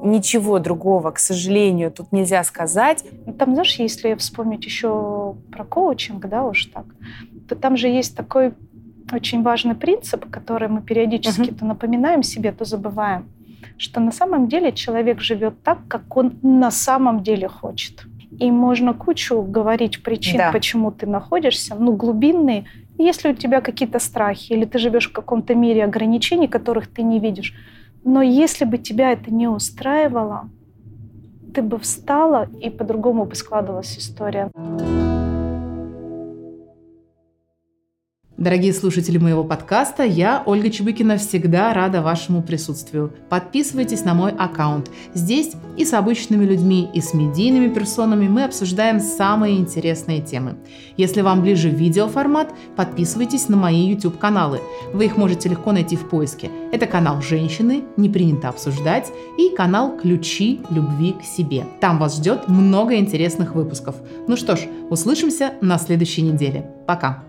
Ничего 0.04 0.60
другого, 0.60 1.12
к 1.12 1.20
сожалению, 1.20 1.92
тут 1.92 2.12
нельзя 2.12 2.44
сказать. 2.44 3.04
Ну, 3.26 3.34
Там, 3.34 3.54
знаешь, 3.54 3.76
если 3.80 4.14
вспомнить 4.16 4.66
еще 4.66 5.36
про 5.52 5.64
коучинг, 5.64 6.28
да, 6.28 6.44
уж 6.44 6.66
так, 6.66 6.86
то 7.48 7.56
там 7.56 7.78
же 7.78 7.88
есть 7.88 8.16
такой 8.16 8.54
очень 9.12 9.44
важный 9.44 9.76
принцип, 9.76 10.30
который 10.30 10.68
мы 10.68 10.82
периодически 10.82 11.50
Мгм. 11.52 11.56
то 11.56 11.66
напоминаем 11.66 12.24
себе, 12.24 12.52
то 12.52 12.66
забываем. 12.66 13.26
что 13.78 14.00
на 14.00 14.12
самом 14.12 14.48
деле 14.48 14.72
человек 14.72 15.20
живет 15.20 15.62
так, 15.64 15.80
как 15.90 16.16
он 16.18 16.34
на 16.44 16.72
самом 16.72 17.24
деле 17.24 17.48
хочет. 17.50 18.06
И 18.40 18.52
можно 18.52 18.94
кучу 18.94 19.42
говорить 19.42 20.04
причин, 20.04 20.38
да. 20.38 20.52
почему 20.52 20.92
ты 20.92 21.06
находишься, 21.08 21.76
ну, 21.76 21.94
глубинные. 21.96 22.66
Если 22.98 23.32
у 23.32 23.34
тебя 23.34 23.62
какие-то 23.62 24.00
страхи, 24.00 24.54
или 24.54 24.66
ты 24.66 24.78
живешь 24.78 25.10
в 25.10 25.14
каком-то 25.14 25.56
мире 25.56 25.84
ограничений, 25.84 26.48
которых 26.48 26.88
ты 26.88 27.04
не 27.04 27.20
видишь, 27.20 27.54
но 28.04 28.22
если 28.22 28.66
бы 28.66 28.78
тебя 28.78 29.12
это 29.12 29.34
не 29.34 29.48
устраивало, 29.48 30.50
ты 31.54 31.62
бы 31.62 31.80
встала, 31.80 32.48
и 32.62 32.70
по-другому 32.70 33.26
бы 33.26 33.36
складывалась 33.36 33.98
история. 33.98 34.52
Дорогие 38.38 38.74
слушатели 38.74 39.18
моего 39.18 39.46
подкаста, 39.46 40.04
я, 40.04 40.44
Ольга 40.46 40.70
Чебыкина, 40.70 41.16
всегда 41.16 41.74
рада 41.74 42.02
вашему 42.02 42.44
присутствию. 42.44 43.14
Подписывайтесь 43.30 44.04
на 44.04 44.14
мой 44.14 44.34
аккаунт. 44.34 44.92
Здесь 45.14 45.54
и 45.78 45.86
с 45.86 45.94
обычными 45.94 46.44
людьми, 46.44 46.90
и 46.94 47.00
с 47.00 47.14
медийными 47.14 47.70
персонами 47.70 48.28
мы 48.28 48.44
обсуждаем 48.44 49.00
самые 49.00 49.56
интересные 49.58 50.20
темы. 50.20 50.58
Если 50.98 51.22
вам 51.22 51.44
ближе 51.44 51.70
видеоформат, 51.70 52.54
подписывайтесь 52.76 53.48
на 53.48 53.56
мои 53.56 53.88
YouTube-каналы. 53.92 54.60
Вы 54.92 55.06
их 55.06 55.16
можете 55.16 55.48
легко 55.48 55.72
найти 55.72 55.96
в 55.96 56.10
поиске. 56.10 56.52
Это 56.74 56.88
канал 56.88 57.22
«Женщины», 57.22 57.86
«Не 57.96 58.10
принято 58.10 58.50
обсуждать» 58.50 59.14
и 59.38 59.56
канал 59.56 59.96
«Ключи 59.98 60.60
любви 60.70 61.14
к 61.14 61.24
себе». 61.24 61.64
Там 61.80 62.00
вас 62.00 62.18
ждет 62.18 62.50
много 62.50 62.98
интересных 62.98 63.56
выпусков. 63.56 63.96
Ну 64.28 64.36
что 64.36 64.58
ж, 64.58 64.68
услышимся 64.90 65.54
на 65.62 65.78
следующей 65.78 66.24
неделе. 66.24 66.70
Пока! 66.86 67.24